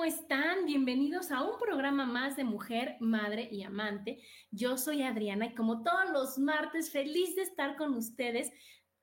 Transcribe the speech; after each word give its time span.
¿Cómo 0.00 0.10
están? 0.10 0.64
Bienvenidos 0.64 1.30
a 1.30 1.42
un 1.42 1.58
programa 1.58 2.06
más 2.06 2.34
de 2.34 2.42
Mujer, 2.42 2.96
Madre 3.00 3.50
y 3.52 3.64
Amante. 3.64 4.22
Yo 4.50 4.78
soy 4.78 5.02
Adriana 5.02 5.44
y 5.44 5.54
como 5.54 5.82
todos 5.82 6.08
los 6.10 6.38
martes, 6.38 6.90
feliz 6.90 7.36
de 7.36 7.42
estar 7.42 7.76
con 7.76 7.92
ustedes. 7.94 8.50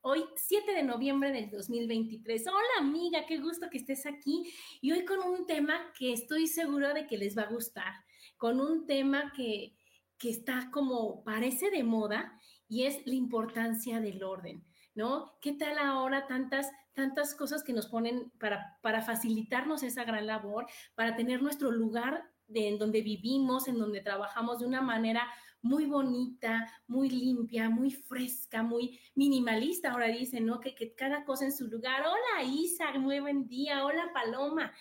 Hoy, 0.02 0.26
7 0.36 0.74
de 0.74 0.82
noviembre 0.82 1.32
del 1.32 1.52
2023. 1.52 2.48
Hola 2.48 2.80
amiga, 2.80 3.28
qué 3.28 3.38
gusto 3.38 3.68
que 3.70 3.78
estés 3.78 4.08
aquí. 4.08 4.52
Y 4.82 4.92
hoy 4.92 5.06
con 5.06 5.20
un 5.20 5.46
tema 5.46 5.94
que 6.00 6.14
estoy 6.14 6.48
segura 6.48 6.96
de 6.96 7.06
que 7.06 7.20
les 7.20 7.38
va 7.38 7.44
a 7.44 7.54
gustar. 7.54 7.94
Con 8.36 8.60
un 8.60 8.88
tema 8.88 9.32
que, 9.36 9.76
que 10.18 10.32
está 10.32 10.72
como 10.72 11.24
parece 11.24 11.70
de 11.70 11.84
moda 11.84 12.42
y 12.68 12.86
es 12.86 13.06
la 13.06 13.14
importancia 13.14 14.02
del 14.02 14.24
orden. 14.24 14.67
¿No? 14.98 15.38
¿Qué 15.42 15.54
tal 15.54 15.78
ahora 15.78 16.26
tantas, 16.26 16.72
tantas 16.94 17.36
cosas 17.36 17.64
que 17.64 17.72
nos 17.72 17.86
ponen 17.86 18.32
para, 18.40 18.80
para 18.82 19.04
facilitarnos 19.04 19.84
esa 19.84 20.04
gran 20.04 20.26
labor, 20.26 20.66
para 20.96 21.16
tener 21.16 21.44
nuestro 21.44 21.70
lugar 21.70 22.24
en 22.52 22.80
donde 22.80 23.04
vivimos, 23.04 23.68
en 23.68 23.78
donde 23.78 24.02
trabajamos 24.02 24.58
de 24.60 24.66
una 24.66 24.82
manera 24.82 25.28
muy 25.62 25.86
bonita, 25.86 26.68
muy 26.88 27.12
limpia, 27.12 27.70
muy 27.70 27.92
fresca, 27.92 28.64
muy 28.64 29.00
minimalista, 29.14 29.92
ahora 29.92 30.08
dicen, 30.08 30.48
¿no? 30.48 30.60
Que, 30.60 30.74
que 30.74 30.96
cada 30.96 31.26
cosa 31.26 31.46
en 31.46 31.56
su 31.56 31.68
lugar. 31.68 32.02
Hola 32.02 32.44
Isa, 32.44 32.92
muy 32.94 33.20
buen 33.20 33.48
día, 33.48 33.86
hola 33.86 34.10
Paloma. 34.16 34.72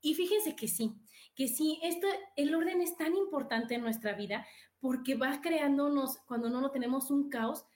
Y 0.00 0.14
fíjense 0.14 0.56
que 0.56 0.66
sí, 0.66 0.94
que 1.34 1.46
sí, 1.46 1.78
esto, 1.82 2.06
el 2.36 2.54
orden 2.54 2.80
es 2.80 2.96
tan 2.96 3.14
importante 3.14 3.74
en 3.74 3.82
nuestra 3.82 4.14
vida 4.14 4.46
porque 4.80 5.14
va 5.14 5.42
creándonos, 5.42 6.18
cuando 6.26 6.48
no 6.48 6.62
lo 6.62 6.70
tenemos 6.70 7.10
un 7.10 7.28
caos, 7.28 7.66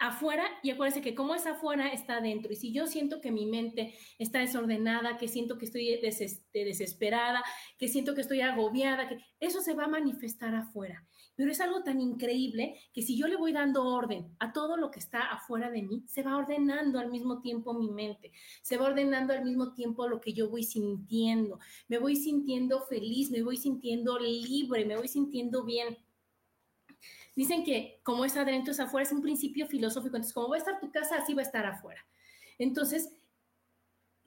afuera 0.00 0.44
y 0.62 0.70
acuérdense 0.70 1.02
que 1.02 1.14
como 1.14 1.34
es 1.34 1.46
afuera 1.46 1.88
está 1.88 2.16
adentro. 2.16 2.52
Y 2.52 2.56
si 2.56 2.72
yo 2.72 2.86
siento 2.86 3.20
que 3.20 3.30
mi 3.30 3.46
mente 3.46 3.94
está 4.18 4.40
desordenada, 4.40 5.18
que 5.18 5.28
siento 5.28 5.58
que 5.58 5.66
estoy 5.66 6.00
desesperada, 6.52 7.44
que 7.78 7.86
siento 7.86 8.14
que 8.14 8.22
estoy 8.22 8.40
agobiada, 8.40 9.08
que 9.08 9.18
eso 9.38 9.60
se 9.60 9.74
va 9.74 9.84
a 9.84 9.88
manifestar 9.88 10.54
afuera. 10.54 11.06
Pero 11.36 11.52
es 11.52 11.60
algo 11.60 11.82
tan 11.82 12.00
increíble 12.00 12.76
que 12.92 13.02
si 13.02 13.16
yo 13.16 13.26
le 13.28 13.36
voy 13.36 13.52
dando 13.52 13.84
orden 13.84 14.34
a 14.38 14.52
todo 14.52 14.76
lo 14.76 14.90
que 14.90 14.98
está 14.98 15.22
afuera 15.22 15.70
de 15.70 15.82
mí, 15.82 16.02
se 16.06 16.22
va 16.22 16.36
ordenando 16.36 16.98
al 16.98 17.10
mismo 17.10 17.40
tiempo 17.40 17.74
mi 17.74 17.90
mente, 17.90 18.32
se 18.62 18.78
va 18.78 18.86
ordenando 18.86 19.34
al 19.34 19.44
mismo 19.44 19.74
tiempo 19.74 20.08
lo 20.08 20.20
que 20.20 20.32
yo 20.32 20.48
voy 20.48 20.64
sintiendo. 20.64 21.58
Me 21.88 21.98
voy 21.98 22.16
sintiendo 22.16 22.80
feliz, 22.86 23.30
me 23.30 23.42
voy 23.42 23.58
sintiendo 23.58 24.18
libre, 24.18 24.84
me 24.86 24.96
voy 24.96 25.08
sintiendo 25.08 25.64
bien. 25.64 25.98
Dicen 27.36 27.64
que 27.64 28.00
como 28.02 28.24
es 28.24 28.36
adentro 28.36 28.72
es 28.72 28.80
afuera, 28.80 29.06
es 29.06 29.12
un 29.12 29.22
principio 29.22 29.66
filosófico. 29.66 30.16
Entonces, 30.16 30.34
como 30.34 30.48
va 30.48 30.56
a 30.56 30.58
estar 30.58 30.80
tu 30.80 30.90
casa, 30.90 31.16
así 31.16 31.34
va 31.34 31.42
a 31.42 31.46
estar 31.46 31.64
afuera. 31.66 32.04
Entonces, 32.58 33.12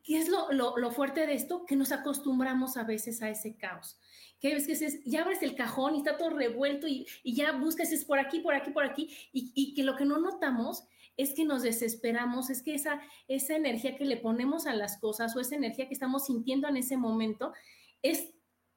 ¿qué 0.03 0.17
es 0.17 0.29
lo, 0.29 0.51
lo, 0.51 0.91
fuerte 0.91 1.25
de 1.25 1.33
esto? 1.33 1.65
Que 1.65 1.75
nos 1.75 1.91
acostumbramos 1.91 2.77
a 2.77 2.83
veces 2.83 3.21
a 3.21 3.29
ese 3.29 3.55
caos. 3.55 3.99
Que 4.39 4.53
ves 4.53 4.67
que 4.67 4.73
es, 4.73 5.03
ya 5.05 5.21
abres 5.21 5.41
el 5.41 5.55
cajón 5.55 5.95
y 5.95 5.99
está 5.99 6.17
todo 6.17 6.31
revuelto 6.31 6.87
y, 6.87 7.07
y 7.23 7.35
ya 7.35 7.53
buscas 7.53 7.91
es 7.91 8.03
por 8.03 8.19
aquí, 8.19 8.39
por 8.39 8.53
aquí, 8.53 8.71
por 8.71 8.83
aquí. 8.83 9.15
Y, 9.31 9.51
y, 9.55 9.73
que 9.73 9.83
lo 9.83 9.95
que 9.95 10.05
no 10.05 10.19
notamos 10.19 10.83
es 11.15 11.33
que 11.33 11.45
nos 11.45 11.61
desesperamos, 11.61 12.49
es 12.49 12.63
que 12.63 12.73
esa, 12.73 12.99
esa 13.27 13.55
energía 13.55 13.95
que 13.95 14.05
le 14.05 14.17
ponemos 14.17 14.65
a 14.65 14.73
las 14.73 14.97
cosas 14.97 15.35
o 15.35 15.39
esa 15.39 15.55
energía 15.55 15.87
que 15.87 15.93
estamos 15.93 16.25
sintiendo 16.25 16.67
en 16.67 16.77
ese 16.77 16.97
momento 16.97 17.53
es 18.01 18.33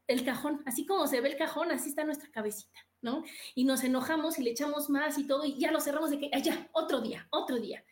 el 0.06 0.25
cajón. 0.25 0.62
Así 0.66 0.87
como 0.87 1.06
se 1.06 1.20
ve 1.20 1.31
el 1.31 1.37
cajón, 1.37 1.72
así 1.72 1.88
está 1.88 2.04
nuestra 2.04 2.31
cabecita. 2.31 2.86
¿No? 3.03 3.25
Y 3.55 3.65
nos 3.65 3.84
enojamos 3.84 4.39
y 4.39 4.43
le 4.43 4.51
echamos 4.51 4.91
más 4.91 5.19
y 5.19 5.27
todo 5.27 5.45
y 5.45 5.59
ya 5.59 5.71
lo 5.71 5.81
cerramos 5.81 6.11
de 6.11 6.19
que, 6.19 6.31
ya, 6.43 6.69
otro 6.73 7.01
día, 7.01 7.27
otro 7.31 7.59
día. 7.59 7.84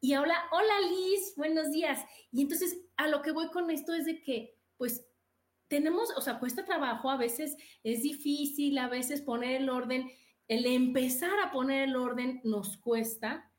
Y 0.00 0.14
ahora, 0.14 0.34
hola 0.50 0.80
Liz, 0.88 1.34
buenos 1.36 1.70
días. 1.72 2.04
Y 2.32 2.42
entonces 2.42 2.78
a 2.96 3.08
lo 3.08 3.22
que 3.22 3.32
voy 3.32 3.50
con 3.50 3.70
esto 3.70 3.92
es 3.92 4.06
de 4.06 4.22
que, 4.22 4.56
pues, 4.76 5.06
tenemos, 5.68 6.10
o 6.16 6.20
sea, 6.20 6.40
cuesta 6.40 6.64
trabajo, 6.64 7.10
a 7.10 7.16
veces 7.16 7.56
es 7.84 8.02
difícil, 8.02 8.76
a 8.78 8.88
veces 8.88 9.22
poner 9.22 9.60
el 9.62 9.70
orden, 9.70 10.10
el 10.48 10.66
empezar 10.66 11.38
a 11.38 11.52
poner 11.52 11.88
el 11.88 11.96
orden 11.96 12.40
nos 12.42 12.76
cuesta, 12.76 13.52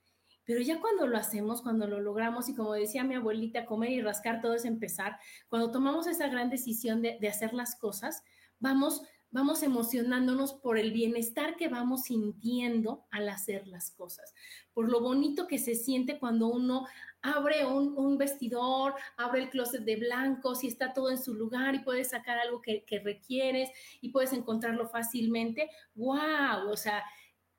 pero 0.43 0.59
ya 0.61 0.81
cuando 0.81 1.07
lo 1.07 1.17
hacemos, 1.17 1.61
cuando 1.61 1.87
lo 1.87 2.01
logramos, 2.01 2.49
y 2.49 2.55
como 2.55 2.73
decía 2.73 3.05
mi 3.05 3.15
abuelita, 3.15 3.65
comer 3.65 3.91
y 3.91 4.01
rascar 4.01 4.41
todo 4.41 4.55
es 4.55 4.65
empezar, 4.65 5.17
cuando 5.47 5.71
tomamos 5.71 6.05
esa 6.05 6.27
gran 6.27 6.49
decisión 6.49 7.01
de, 7.01 7.17
de 7.21 7.29
hacer 7.29 7.53
las 7.53 7.77
cosas, 7.79 8.23
vamos 8.59 9.03
vamos 9.31 9.63
emocionándonos 9.63 10.53
por 10.53 10.77
el 10.77 10.91
bienestar 10.91 11.55
que 11.55 11.67
vamos 11.67 12.03
sintiendo 12.03 13.05
al 13.11 13.29
hacer 13.29 13.67
las 13.67 13.91
cosas, 13.91 14.33
por 14.73 14.89
lo 14.89 15.01
bonito 15.01 15.47
que 15.47 15.57
se 15.57 15.75
siente 15.75 16.19
cuando 16.19 16.47
uno 16.47 16.85
abre 17.21 17.65
un, 17.65 18.17
vestidor, 18.17 18.95
abre 19.17 19.43
el 19.43 19.49
closet 19.49 19.83
de 19.83 19.95
blancos 19.95 20.63
y 20.63 20.67
está 20.67 20.93
todo 20.93 21.11
en 21.11 21.21
su 21.21 21.33
lugar 21.33 21.75
y 21.75 21.79
puedes 21.79 22.09
sacar 22.09 22.39
algo 22.39 22.61
que, 22.61 22.83
que 22.83 22.99
requieres 22.99 23.69
y 24.01 24.09
puedes 24.09 24.33
encontrarlo 24.33 24.89
fácilmente. 24.89 25.69
¡Wow! 25.93 26.69
O 26.71 26.77
sea, 26.77 27.03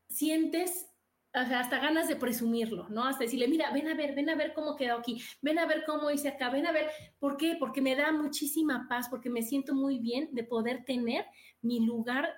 sientes 0.09 0.89
o 1.35 1.47
sea, 1.47 1.61
hasta 1.61 1.79
ganas 1.79 2.09
de 2.09 2.17
presumirlo, 2.17 2.89
¿no? 2.91 3.05
Hasta 3.05 3.25
decirle, 3.25 3.49
mira, 3.49 3.71
ven 3.73 3.89
a 3.89 3.95
ver, 3.95 4.15
ven 4.15 4.29
a 4.29 4.35
ver 4.35 4.53
cómo 4.53 4.77
quedó 4.77 4.99
aquí, 4.99 5.23
ven 5.41 5.59
a 5.59 5.65
ver 5.65 5.85
cómo 5.87 6.11
hice 6.11 6.29
acá, 6.29 6.51
ven 6.51 6.67
a 6.67 6.73
ver, 6.73 6.91
¿por 7.19 7.39
qué? 7.39 7.57
Porque 7.59 7.81
me 7.81 7.97
da 7.97 8.13
muchísima 8.13 8.87
paz, 8.87 9.09
porque 9.09 9.31
me 9.31 9.41
siento 9.41 9.75
muy 9.75 9.99
bien 9.99 10.29
de 10.33 10.45
poder 10.45 10.85
tener 10.85 11.25
mi 11.63 11.81
lugar 11.81 12.29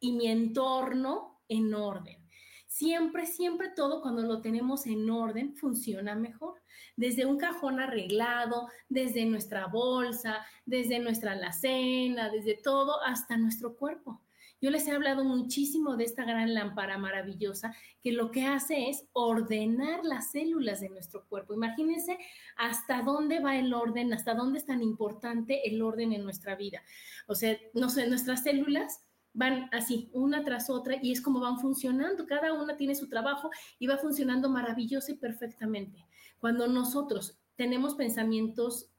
y 0.00 0.12
mi 0.12 0.26
entorno 0.26 1.42
en 1.48 1.74
orden. 1.74 2.20
Siempre, 2.66 3.26
siempre 3.26 3.68
todo 3.68 4.00
cuando 4.00 4.22
lo 4.22 4.40
tenemos 4.40 4.86
en 4.86 5.10
orden 5.10 5.56
funciona 5.56 6.14
mejor. 6.14 6.54
Desde 6.96 7.26
un 7.26 7.36
cajón 7.36 7.80
arreglado, 7.80 8.68
desde 8.88 9.26
nuestra 9.26 9.66
bolsa, 9.66 10.46
desde 10.64 10.98
nuestra 11.00 11.32
alacena, 11.32 12.30
desde 12.30 12.54
todo 12.54 13.02
hasta 13.02 13.36
nuestro 13.36 13.76
cuerpo. 13.76 14.22
Yo 14.60 14.70
les 14.70 14.86
he 14.86 14.92
hablado 14.92 15.24
muchísimo 15.24 15.96
de 15.96 16.04
esta 16.04 16.24
gran 16.24 16.52
lámpara 16.52 16.98
maravillosa 16.98 17.74
que 18.02 18.12
lo 18.12 18.30
que 18.30 18.44
hace 18.44 18.90
es 18.90 19.06
ordenar 19.12 20.04
las 20.04 20.32
células 20.32 20.80
de 20.80 20.90
nuestro 20.90 21.26
cuerpo. 21.26 21.54
Imagínense 21.54 22.18
hasta 22.56 23.02
dónde 23.02 23.40
va 23.40 23.56
el 23.56 23.72
orden, 23.72 24.12
hasta 24.12 24.34
dónde 24.34 24.58
es 24.58 24.66
tan 24.66 24.82
importante 24.82 25.66
el 25.68 25.80
orden 25.80 26.12
en 26.12 26.24
nuestra 26.24 26.56
vida. 26.56 26.82
O 27.26 27.34
sea, 27.34 27.56
no 27.72 27.88
sé, 27.88 28.06
nuestras 28.06 28.42
células 28.42 29.04
van 29.32 29.68
así, 29.72 30.10
una 30.12 30.44
tras 30.44 30.70
otra, 30.70 30.96
y 31.00 31.12
es 31.12 31.20
como 31.20 31.40
van 31.40 31.58
funcionando. 31.58 32.26
Cada 32.26 32.52
una 32.52 32.76
tiene 32.76 32.94
su 32.94 33.08
trabajo 33.08 33.50
y 33.78 33.86
va 33.86 33.96
funcionando 33.96 34.50
maravilloso 34.50 35.12
y 35.12 35.16
perfectamente. 35.16 36.04
Cuando 36.38 36.66
nosotros 36.66 37.38
tenemos 37.56 37.94
pensamientos 37.94 38.90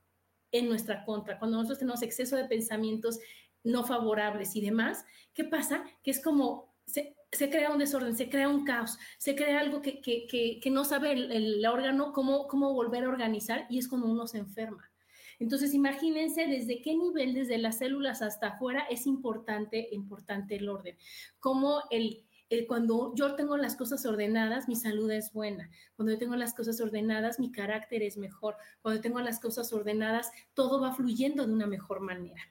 en 0.52 0.70
nuestra 0.70 1.06
contra, 1.06 1.40
cuando 1.40 1.58
nosotros 1.58 1.80
tenemos 1.80 2.02
exceso 2.02 2.36
de 2.36 2.46
pensamientos 2.46 3.20
no 3.64 3.84
favorables 3.84 4.56
y 4.56 4.62
demás, 4.62 5.06
¿qué 5.34 5.44
pasa? 5.44 5.84
Que 6.04 6.12
es 6.12 6.22
como 6.22 6.72
se, 6.86 7.50
crea 7.50 7.72
un 7.72 7.80
desorden, 7.80 8.16
se 8.16 8.30
crea 8.30 8.50
un 8.50 8.66
caos, 8.66 8.98
se 9.18 9.36
crea 9.36 9.60
algo 9.60 9.82
que, 9.82 10.02
que, 10.02 10.72
no 10.72 10.84
sabe 10.86 11.14
el, 11.14 11.66
órgano 11.66 12.12
cómo, 12.14 12.48
cómo 12.48 12.74
volver 12.74 13.06
a 13.06 13.10
organizar 13.10 13.66
y 13.70 13.78
es 13.78 13.88
cuando 13.88 14.08
uno 14.08 14.28
se 14.28 14.40
enferma. 14.40 14.92
Entonces, 15.40 15.74
imagínense 15.74 16.46
desde 16.46 16.84
qué 16.84 16.96
nivel, 16.96 17.34
desde 17.34 17.58
las 17.58 17.80
células 17.80 18.22
hasta 18.22 18.50
afuera, 18.50 18.86
es 18.92 19.08
importante, 19.08 19.88
importante 19.92 20.56
el 20.56 20.70
orden. 20.70 20.98
Como 21.40 21.82
el, 21.90 22.28
cuando 22.68 23.16
yo 23.16 23.34
tengo 23.36 23.58
las 23.58 23.76
cosas 23.76 24.06
ordenadas, 24.06 24.68
mi 24.68 24.76
salud 24.76 25.10
es 25.10 25.34
buena. 25.34 25.72
Cuando 25.96 26.12
yo 26.12 26.20
tengo 26.20 26.36
las 26.36 26.54
cosas 26.54 26.80
ordenadas, 26.80 27.40
mi 27.40 27.52
carácter 27.52 28.04
es 28.04 28.18
mejor. 28.18 28.56
Cuando 28.84 29.02
tengo 29.02 29.20
las 29.20 29.40
cosas 29.40 29.74
ordenadas, 29.74 30.32
todo 30.54 30.80
va 30.80 30.94
fluyendo 30.94 31.48
de 31.48 31.54
una 31.54 31.66
mejor 31.66 32.02
manera. 32.02 32.42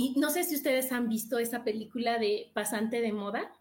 Y 0.00 0.14
no 0.16 0.30
sé 0.30 0.44
si 0.44 0.54
ustedes 0.54 0.92
han 0.92 1.08
visto 1.08 1.40
esa 1.40 1.64
película 1.64 2.18
de 2.18 2.52
Pasante 2.54 3.00
de 3.00 3.12
Moda, 3.12 3.52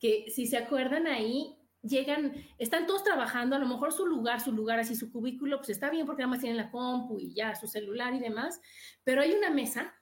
que 0.00 0.24
si 0.28 0.48
se 0.48 0.56
acuerdan 0.56 1.06
ahí, 1.06 1.56
llegan, 1.80 2.34
están 2.58 2.88
todos 2.88 3.04
trabajando, 3.04 3.54
a 3.54 3.60
lo 3.60 3.68
mejor 3.68 3.92
su 3.92 4.04
lugar, 4.04 4.40
su 4.40 4.50
lugar 4.50 4.80
así, 4.80 4.96
su 4.96 5.12
cubículo, 5.12 5.58
pues 5.58 5.70
está 5.70 5.88
bien 5.88 6.06
porque 6.06 6.22
nada 6.22 6.30
más 6.30 6.40
tienen 6.40 6.56
la 6.56 6.72
compu 6.72 7.20
y 7.20 7.32
ya 7.34 7.54
su 7.54 7.68
celular 7.68 8.12
y 8.14 8.18
demás, 8.18 8.60
pero 9.04 9.22
hay 9.22 9.30
una 9.30 9.48
mesa 9.50 9.94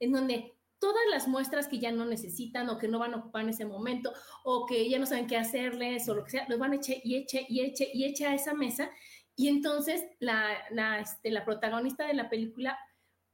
en 0.00 0.10
donde 0.10 0.56
todas 0.80 1.04
las 1.12 1.28
muestras 1.28 1.68
que 1.68 1.78
ya 1.78 1.92
no 1.92 2.04
necesitan 2.04 2.68
o 2.68 2.76
que 2.76 2.88
no 2.88 2.98
van 2.98 3.14
a 3.14 3.18
ocupar 3.18 3.44
en 3.44 3.50
ese 3.50 3.64
momento 3.64 4.12
o 4.42 4.66
que 4.66 4.90
ya 4.90 4.98
no 4.98 5.06
saben 5.06 5.28
qué 5.28 5.36
hacerles 5.36 6.08
o 6.08 6.16
lo 6.16 6.24
que 6.24 6.32
sea, 6.32 6.46
los 6.48 6.58
van 6.58 6.72
a 6.72 6.76
echar 6.76 6.96
y 7.04 7.14
eche 7.14 7.46
y 7.48 7.60
eche 7.60 7.88
y 7.94 8.06
eche 8.06 8.26
a 8.26 8.34
esa 8.34 8.54
mesa. 8.54 8.90
Y 9.36 9.46
entonces 9.46 10.02
la, 10.18 10.48
la, 10.72 10.98
este, 10.98 11.30
la 11.30 11.44
protagonista 11.44 12.08
de 12.08 12.14
la 12.14 12.28
película 12.28 12.76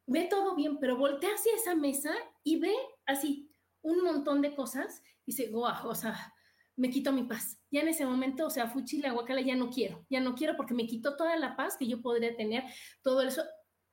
ve 0.09 0.27
todo 0.29 0.57
bien, 0.57 0.79
pero 0.79 0.97
voltea 0.97 1.31
hacia 1.31 1.55
esa 1.55 1.75
mesa 1.75 2.11
y 2.43 2.59
ve 2.59 2.75
así 3.07 3.51
un 3.83 4.03
montón 4.03 4.43
de 4.43 4.55
cosas 4.55 5.03
y 5.25 5.33
dice, 5.33 5.49
guau, 5.51 5.89
o 5.89 5.95
sea, 5.95 6.35
me 6.77 6.91
quito 6.91 7.13
mi 7.13 7.25
paz. 7.25 7.61
Ya 7.71 7.83
en 7.83 7.89
ese 7.89 8.07
momento, 8.07 8.47
o 8.47 8.51
sea, 8.51 8.69
fuchi 8.69 8.99
la 8.99 9.13
guacala 9.13 9.41
ya 9.43 9.55
no 9.55 9.71
quiero, 9.71 10.07
ya 10.09 10.21
no 10.21 10.35
quiero 10.35 10.57
porque 10.57 10.75
me 10.75 10.87
quitó 10.87 11.17
toda 11.17 11.37
la 11.37 11.57
paz 11.57 11.77
que 11.77 11.87
yo 11.87 12.01
podría 12.01 12.35
tener, 12.37 12.65
todo 13.03 13.23
eso, 13.23 13.43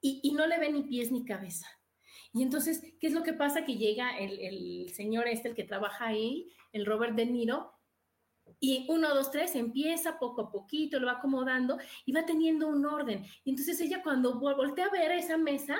y, 0.01 0.31
no 0.33 0.45
le 0.45 0.59
ve 0.59 0.71
ni 0.71 0.83
pies 0.83 1.11
ni 1.11 1.25
cabeza. 1.25 1.67
Y 2.31 2.43
entonces, 2.43 2.83
¿qué 2.99 3.07
es 3.07 3.13
lo 3.13 3.23
que 3.23 3.33
pasa? 3.33 3.65
Que 3.65 3.75
llega 3.75 4.15
el, 4.19 4.39
el 4.39 4.93
señor 4.93 5.27
este, 5.27 5.49
el 5.49 5.55
que 5.55 5.63
trabaja 5.63 6.05
ahí, 6.05 6.47
el 6.73 6.85
Robert 6.85 7.15
De 7.15 7.25
Niro, 7.25 7.74
y 8.59 8.85
uno, 8.89 9.13
dos, 9.13 9.31
tres, 9.31 9.55
empieza 9.55 10.19
poco 10.19 10.41
a 10.41 10.51
poquito, 10.51 10.99
lo 10.99 11.07
va 11.07 11.13
acomodando 11.13 11.77
y 12.05 12.11
va 12.11 12.25
teniendo 12.25 12.67
un 12.67 12.85
orden. 12.85 13.25
Y 13.43 13.51
entonces 13.51 13.79
ella 13.81 14.01
cuando 14.03 14.39
voltea 14.39 14.85
a 14.85 14.91
ver 14.91 15.11
esa 15.11 15.37
mesa, 15.37 15.77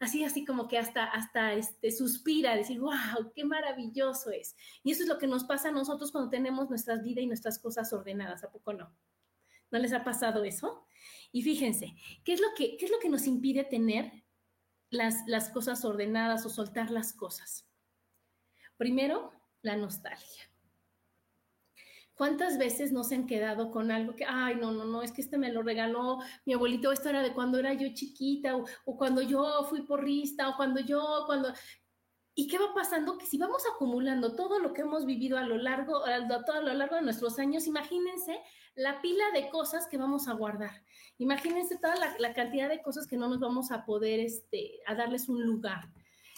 así, 0.00 0.24
así 0.24 0.44
como 0.44 0.68
que 0.68 0.78
hasta, 0.78 1.04
hasta 1.04 1.54
este, 1.54 1.90
suspira, 1.90 2.56
decir, 2.56 2.80
wow, 2.80 3.32
qué 3.34 3.44
maravilloso 3.44 4.30
es. 4.30 4.56
Y 4.82 4.92
eso 4.92 5.02
es 5.02 5.08
lo 5.08 5.18
que 5.18 5.26
nos 5.26 5.44
pasa 5.44 5.68
a 5.68 5.72
nosotros 5.72 6.12
cuando 6.12 6.30
tenemos 6.30 6.68
nuestras 6.68 7.02
vidas 7.02 7.24
y 7.24 7.26
nuestras 7.26 7.58
cosas 7.58 7.92
ordenadas, 7.92 8.44
¿a 8.44 8.50
poco 8.50 8.72
no? 8.72 8.94
¿No 9.70 9.78
les 9.78 9.92
ha 9.92 10.04
pasado 10.04 10.44
eso? 10.44 10.86
Y 11.32 11.42
fíjense, 11.42 11.94
¿qué 12.24 12.34
es 12.34 12.40
lo 12.40 12.48
que, 12.56 12.76
qué 12.76 12.84
es 12.86 12.90
lo 12.90 12.98
que 12.98 13.08
nos 13.08 13.26
impide 13.26 13.64
tener 13.64 14.24
las, 14.90 15.26
las 15.26 15.50
cosas 15.50 15.84
ordenadas 15.84 16.46
o 16.46 16.50
soltar 16.50 16.90
las 16.90 17.12
cosas? 17.12 17.66
Primero, 18.76 19.32
la 19.62 19.76
nostalgia. 19.76 20.50
¿Cuántas 22.16 22.56
veces 22.56 22.92
no 22.92 23.04
se 23.04 23.14
han 23.14 23.26
quedado 23.26 23.70
con 23.70 23.90
algo 23.90 24.14
que, 24.14 24.24
ay, 24.24 24.56
no, 24.56 24.72
no, 24.72 24.84
no, 24.86 25.02
es 25.02 25.12
que 25.12 25.20
este 25.20 25.36
me 25.36 25.52
lo 25.52 25.62
regaló 25.62 26.18
mi 26.46 26.54
abuelito, 26.54 26.90
esto 26.90 27.10
era 27.10 27.22
de 27.22 27.34
cuando 27.34 27.58
era 27.58 27.74
yo 27.74 27.92
chiquita, 27.92 28.56
o, 28.56 28.96
cuando 28.96 29.20
yo 29.20 29.64
fui 29.68 29.82
porrista, 29.82 30.48
o 30.48 30.56
cuando 30.56 30.80
yo, 30.80 31.24
cuando... 31.26 31.52
¿Y 32.34 32.48
qué 32.48 32.58
va 32.58 32.74
pasando? 32.74 33.18
Que 33.18 33.26
si 33.26 33.36
vamos 33.36 33.62
acumulando 33.72 34.34
todo 34.34 34.58
lo 34.58 34.72
que 34.72 34.82
hemos 34.82 35.04
vivido 35.04 35.36
a 35.36 35.42
lo 35.42 35.58
largo, 35.58 36.06
a, 36.06 36.44
todo 36.44 36.56
a 36.56 36.62
lo 36.62 36.72
largo 36.72 36.96
de 36.96 37.02
nuestros 37.02 37.38
años, 37.38 37.66
imagínense 37.66 38.40
la 38.74 39.00
pila 39.02 39.24
de 39.34 39.48
cosas 39.50 39.86
que 39.86 39.98
vamos 39.98 40.26
a 40.28 40.34
guardar. 40.34 40.84
Imagínense 41.18 41.76
toda 41.76 41.96
la, 41.96 42.16
la 42.18 42.32
cantidad 42.34 42.68
de 42.68 42.82
cosas 42.82 43.06
que 43.06 43.16
no 43.16 43.28
nos 43.28 43.40
vamos 43.40 43.70
a 43.70 43.84
poder, 43.84 44.20
este, 44.20 44.80
a 44.86 44.94
darles 44.94 45.28
un 45.28 45.44
lugar. 45.44 45.90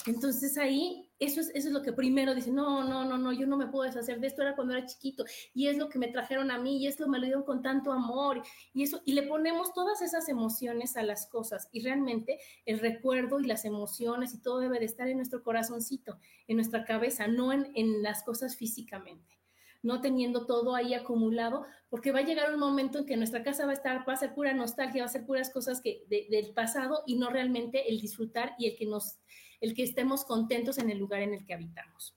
Entonces 0.06 0.56
ahí, 0.58 1.07
eso 1.18 1.40
es, 1.40 1.50
eso 1.54 1.68
es 1.68 1.72
lo 1.72 1.82
que 1.82 1.92
primero 1.92 2.34
dice, 2.34 2.50
no, 2.50 2.84
no, 2.84 3.04
no, 3.04 3.18
no, 3.18 3.32
yo 3.32 3.46
no 3.46 3.56
me 3.56 3.66
puedo 3.66 3.84
deshacer 3.84 4.20
de 4.20 4.28
esto, 4.28 4.42
era 4.42 4.54
cuando 4.54 4.74
era 4.74 4.86
chiquito, 4.86 5.24
y 5.52 5.68
es 5.68 5.76
lo 5.76 5.88
que 5.88 5.98
me 5.98 6.08
trajeron 6.08 6.50
a 6.50 6.58
mí, 6.58 6.78
y 6.78 6.86
esto 6.86 7.08
me 7.08 7.18
lo 7.18 7.24
dieron 7.24 7.42
con 7.42 7.62
tanto 7.62 7.92
amor, 7.92 8.42
y 8.72 8.84
eso, 8.84 9.02
y 9.04 9.12
le 9.12 9.24
ponemos 9.24 9.72
todas 9.72 10.02
esas 10.02 10.28
emociones 10.28 10.96
a 10.96 11.02
las 11.02 11.26
cosas, 11.26 11.68
y 11.72 11.80
realmente 11.80 12.38
el 12.66 12.78
recuerdo 12.78 13.40
y 13.40 13.46
las 13.46 13.64
emociones 13.64 14.34
y 14.34 14.40
todo 14.40 14.60
debe 14.60 14.78
de 14.78 14.86
estar 14.86 15.08
en 15.08 15.16
nuestro 15.16 15.42
corazoncito, 15.42 16.18
en 16.46 16.56
nuestra 16.56 16.84
cabeza, 16.84 17.26
no 17.26 17.52
en, 17.52 17.70
en 17.74 18.02
las 18.02 18.22
cosas 18.22 18.56
físicamente 18.56 19.38
no 19.82 20.00
teniendo 20.00 20.46
todo 20.46 20.74
ahí 20.74 20.94
acumulado, 20.94 21.64
porque 21.88 22.12
va 22.12 22.18
a 22.18 22.24
llegar 22.24 22.52
un 22.52 22.58
momento 22.58 22.98
en 22.98 23.06
que 23.06 23.16
nuestra 23.16 23.42
casa 23.42 23.64
va 23.64 23.70
a 23.70 23.74
estar, 23.74 24.08
va 24.08 24.12
a 24.12 24.16
ser 24.16 24.34
pura 24.34 24.52
nostalgia, 24.52 25.02
va 25.02 25.06
a 25.06 25.12
ser 25.12 25.24
puras 25.24 25.50
cosas 25.50 25.80
que 25.80 26.04
del 26.08 26.52
pasado 26.52 27.02
y 27.06 27.16
no 27.16 27.30
realmente 27.30 27.88
el 27.88 28.00
disfrutar 28.00 28.54
y 28.58 28.66
el 28.66 28.76
que 28.76 28.86
nos 28.86 29.18
el 29.60 29.74
que 29.74 29.82
estemos 29.82 30.24
contentos 30.24 30.78
en 30.78 30.90
el 30.90 30.98
lugar 30.98 31.22
en 31.22 31.34
el 31.34 31.44
que 31.44 31.54
habitamos. 31.54 32.16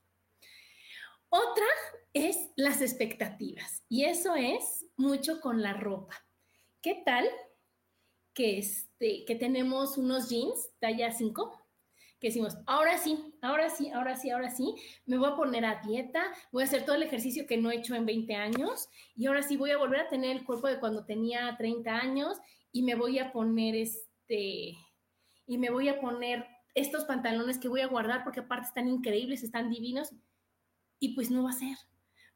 Otra 1.29 1.65
es 2.13 2.51
las 2.57 2.81
expectativas 2.81 3.83
y 3.87 4.03
eso 4.03 4.35
es 4.35 4.85
mucho 4.97 5.39
con 5.39 5.61
la 5.61 5.73
ropa. 5.73 6.15
¿Qué 6.81 7.01
tal 7.05 7.29
que, 8.33 8.57
este, 8.57 9.23
que 9.25 9.35
tenemos 9.35 9.97
unos 9.97 10.29
jeans 10.29 10.71
talla 10.79 11.11
5? 11.11 11.57
Que 12.19 12.27
decimos, 12.27 12.57
ahora 12.67 12.97
sí, 12.97 13.33
ahora 13.41 13.69
sí, 13.69 13.89
ahora 13.91 14.15
sí, 14.17 14.29
ahora 14.29 14.51
sí, 14.51 14.75
me 15.05 15.17
voy 15.17 15.31
a 15.31 15.35
poner 15.35 15.63
a 15.63 15.81
dieta, 15.81 16.21
voy 16.51 16.63
a 16.63 16.65
hacer 16.65 16.83
todo 16.83 16.95
el 16.95 17.03
ejercicio 17.03 17.47
que 17.47 17.57
no 17.57 17.71
he 17.71 17.77
hecho 17.77 17.95
en 17.95 18.05
20 18.05 18.35
años 18.35 18.89
y 19.15 19.27
ahora 19.27 19.41
sí 19.41 19.55
voy 19.55 19.71
a 19.71 19.77
volver 19.77 20.01
a 20.01 20.09
tener 20.09 20.31
el 20.35 20.43
cuerpo 20.43 20.67
de 20.67 20.79
cuando 20.79 21.05
tenía 21.05 21.55
30 21.57 21.95
años 21.95 22.37
y 22.73 22.83
me 22.83 22.95
voy 22.95 23.19
a 23.19 23.31
poner 23.31 23.75
este, 23.75 24.75
y 25.47 25.57
me 25.57 25.69
voy 25.69 25.87
a 25.87 25.99
poner 26.01 26.45
estos 26.73 27.05
pantalones 27.05 27.57
que 27.57 27.67
voy 27.67 27.81
a 27.81 27.87
guardar 27.87 28.23
porque 28.23 28.41
aparte 28.41 28.67
están 28.67 28.87
increíbles, 28.87 29.43
están 29.43 29.69
divinos, 29.69 30.13
y 30.99 31.15
pues 31.15 31.29
no 31.31 31.43
va 31.43 31.49
a 31.49 31.53
ser. 31.53 31.77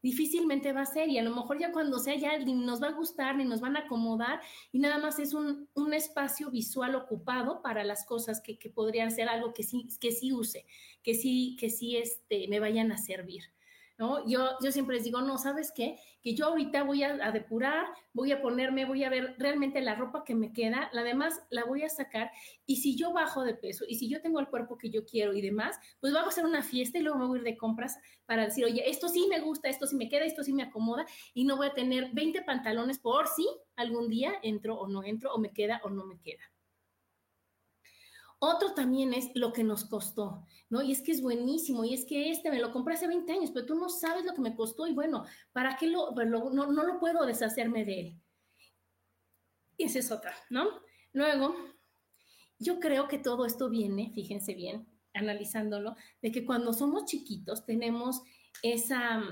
Difícilmente 0.02 0.72
va 0.74 0.82
a 0.82 0.86
ser 0.86 1.10
y 1.10 1.18
a 1.18 1.24
lo 1.24 1.34
mejor 1.34 1.60
ya 1.60 1.72
cuando 1.72 1.98
sea 1.98 2.16
ya 2.16 2.38
ni 2.38 2.54
nos 2.54 2.82
va 2.82 2.90
a 2.90 2.94
gustar 2.94 3.38
ni 3.38 3.46
nos 3.46 3.60
van 3.60 3.76
a 3.76 3.82
acomodar 3.82 4.40
y 4.72 4.78
nada 4.78 5.00
más 5.00 5.18
es 5.18 5.34
un, 5.34 5.68
espacio 5.94 6.52
visual 6.52 6.94
ocupado 6.94 7.64
para 7.64 7.84
las 7.84 8.06
cosas 8.06 8.40
que, 8.42 8.60
que, 8.60 8.70
podrían 8.70 9.10
ser 9.10 9.30
algo 9.30 9.54
que 9.54 9.64
sí, 9.64 9.88
que 10.00 10.12
sí 10.12 10.32
use, 10.32 10.66
que 11.02 11.16
sí, 11.16 11.56
que 11.60 11.72
sí 11.72 11.98
este, 11.98 12.48
me 12.50 12.60
vayan 12.60 12.92
a 12.92 12.98
servir. 12.98 13.55
¿No? 13.98 14.28
Yo, 14.28 14.58
yo 14.62 14.72
siempre 14.72 14.96
les 14.96 15.06
digo, 15.06 15.22
no, 15.22 15.38
¿sabes 15.38 15.72
qué? 15.74 15.98
Que 16.22 16.36
yo 16.36 16.48
ahorita 16.48 16.84
voy 16.84 17.04
a, 17.04 17.32
depurar, 17.32 17.88
voy 18.14 18.32
a 18.32 18.42
ponerme, 18.42 18.86
voy 18.86 19.04
a 19.04 19.10
ver 19.10 19.36
realmente 19.38 19.82
la 19.82 19.96
ropa 19.96 20.24
que 20.24 20.36
me 20.36 20.52
queda, 20.52 20.90
la 20.94 21.04
demás 21.04 21.42
la 21.50 21.64
voy 21.64 21.84
a 21.84 21.90
sacar 21.90 22.32
y 22.66 22.78
si 22.78 22.96
yo 22.96 23.14
bajo 23.14 23.44
de 23.44 23.54
peso 23.54 23.86
y 23.88 23.96
si 23.96 24.10
yo 24.10 24.22
tengo 24.22 24.40
el 24.40 24.48
cuerpo 24.48 24.78
que 24.78 24.90
yo 24.90 25.06
quiero 25.06 25.34
y 25.34 25.42
demás, 25.42 25.78
pues 26.00 26.14
vamos 26.14 26.30
a 26.30 26.32
hacer 26.32 26.46
una 26.46 26.64
fiesta 26.64 26.98
y 26.98 27.02
luego 27.02 27.20
me 27.20 27.26
voy 27.26 27.38
a 27.38 27.42
ir 27.42 27.46
de 27.46 27.58
compras 27.58 27.98
para 28.26 28.46
decir, 28.46 28.66
oye, 28.66 28.90
esto 28.90 29.08
sí 29.08 29.28
me 29.30 29.40
gusta, 29.40 29.70
esto 29.70 29.88
sí 29.88 29.96
me 29.96 30.10
queda, 30.10 30.26
esto 30.26 30.44
sí 30.44 30.54
me 30.54 30.64
acomoda 30.64 31.06
y 31.34 31.46
no 31.46 31.58
voy 31.58 31.68
a 31.68 31.74
tener 31.74 32.10
20 32.12 32.42
pantalones 32.42 33.00
por 33.00 33.28
si 33.28 33.48
algún 33.76 34.10
día 34.10 34.34
entro 34.42 34.76
o 34.78 34.88
no 34.88 35.04
entro 35.04 35.34
o 35.34 35.40
me 35.40 35.52
queda 35.52 35.82
o 35.84 35.90
no 35.90 36.06
me 36.06 36.20
queda. 36.20 36.44
Otro 38.40 38.74
también 38.74 39.14
es 39.14 39.32
lo 39.34 39.54
que 39.54 39.64
nos 39.64 39.86
costó, 39.86 40.46
¿no? 40.70 40.82
Y 40.82 40.92
es 40.92 41.02
que 41.02 41.12
es 41.12 41.22
buenísimo, 41.22 41.86
y 41.86 41.94
es 41.94 42.06
que 42.06 42.32
este 42.32 42.52
me 42.52 42.60
lo 42.60 42.72
compré 42.72 42.96
hace 42.96 43.08
20 43.08 43.32
años, 43.32 43.52
pero 43.54 43.66
tú 43.66 43.76
no 43.76 43.90
sabes 43.90 44.26
lo 44.26 44.34
que 44.34 44.42
me 44.42 44.56
costó 44.56 44.88
y 44.88 44.94
bueno, 44.94 45.26
¿para 45.54 45.78
qué 45.78 45.88
lo, 45.88 46.12
no, 46.12 46.50
no 46.50 46.84
lo 46.84 47.00
puedo 47.00 47.26
deshacerme 47.26 47.86
de 47.86 48.00
él? 48.00 48.22
Y 49.78 49.86
esa 49.86 50.00
es 50.00 50.12
otra, 50.12 50.34
¿no? 50.50 50.66
Luego, 51.14 51.56
yo 52.60 52.80
creo 52.80 53.08
que 53.08 53.18
todo 53.18 53.46
esto 53.46 53.70
viene, 53.70 54.12
fíjense 54.14 54.54
bien, 54.54 54.88
analizándolo, 55.14 55.96
de 56.22 56.32
que 56.32 56.46
cuando 56.46 56.74
somos 56.74 57.06
chiquitos 57.06 57.66
tenemos 57.66 58.22
esa, 58.62 59.24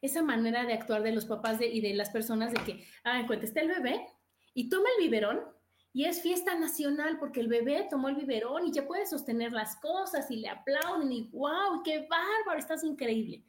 esa 0.00 0.22
manera 0.22 0.64
de 0.64 0.72
actuar 0.72 1.02
de 1.02 1.12
los 1.12 1.26
papás 1.26 1.60
y 1.60 1.80
de 1.80 1.94
las 1.94 2.10
personas 2.10 2.52
de 2.52 2.62
que, 2.64 2.84
ah, 3.04 3.20
en 3.20 3.26
cuenta 3.26 3.46
está 3.46 3.60
el 3.60 3.68
bebé 3.68 4.06
y 4.54 4.68
toma 4.68 4.88
el 4.96 5.04
biberón 5.04 5.40
y 5.92 6.04
es 6.04 6.20
fiesta 6.22 6.54
nacional 6.58 7.18
porque 7.18 7.40
el 7.40 7.48
bebé 7.48 7.86
tomó 7.88 8.08
el 8.08 8.16
biberón 8.16 8.66
y 8.66 8.72
ya 8.72 8.86
puede 8.86 9.06
sostener 9.06 9.52
las 9.52 9.76
cosas 9.76 10.30
y 10.30 10.36
le 10.36 10.48
aplauden 10.48 11.10
y 11.10 11.28
wow, 11.30 11.82
qué 11.82 12.06
bárbaro, 12.08 12.58
estás 12.58 12.84
increíble. 12.84 13.42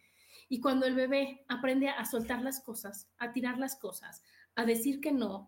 Y 0.48 0.62
cuando 0.62 0.86
el 0.86 0.96
bebé 0.96 1.46
aprende 1.48 1.89
a 1.89 2.03
soltar 2.05 2.41
las 2.41 2.62
cosas, 2.62 3.08
a 3.17 3.34
tirar 3.34 3.60
las 3.60 3.75
cosas, 3.75 4.24
a 4.55 4.65
decir 4.65 5.00
que 5.00 5.12
no, 5.12 5.46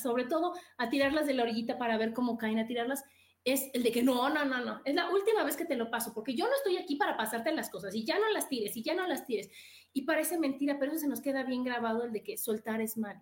sobre 0.00 0.24
todo 0.24 0.54
a 0.78 0.88
tirarlas 0.88 1.26
de 1.26 1.34
la 1.34 1.42
orillita 1.42 1.76
para 1.76 1.98
ver 1.98 2.14
cómo 2.14 2.38
caen, 2.38 2.58
a 2.58 2.66
tirarlas, 2.66 3.04
es 3.44 3.70
el 3.74 3.82
de 3.82 3.92
que 3.92 4.02
no, 4.02 4.28
no, 4.30 4.44
no, 4.44 4.64
no, 4.64 4.80
es 4.84 4.94
la 4.94 5.10
última 5.10 5.44
vez 5.44 5.56
que 5.56 5.64
te 5.64 5.76
lo 5.76 5.90
paso, 5.90 6.14
porque 6.14 6.34
yo 6.34 6.46
no 6.46 6.54
estoy 6.54 6.76
aquí 6.76 6.96
para 6.96 7.16
pasarte 7.16 7.52
las 7.52 7.68
cosas 7.68 7.94
y 7.94 8.04
ya 8.04 8.18
no 8.18 8.30
las 8.30 8.48
tires 8.48 8.76
y 8.76 8.82
ya 8.82 8.94
no 8.94 9.06
las 9.06 9.26
tires. 9.26 9.50
Y 9.92 10.02
parece 10.02 10.38
mentira, 10.38 10.78
pero 10.78 10.92
eso 10.92 11.00
se 11.00 11.08
nos 11.08 11.20
queda 11.20 11.42
bien 11.42 11.64
grabado 11.64 12.04
el 12.04 12.12
de 12.12 12.22
que 12.22 12.38
soltar 12.38 12.80
es 12.80 12.96
malo 12.96 13.20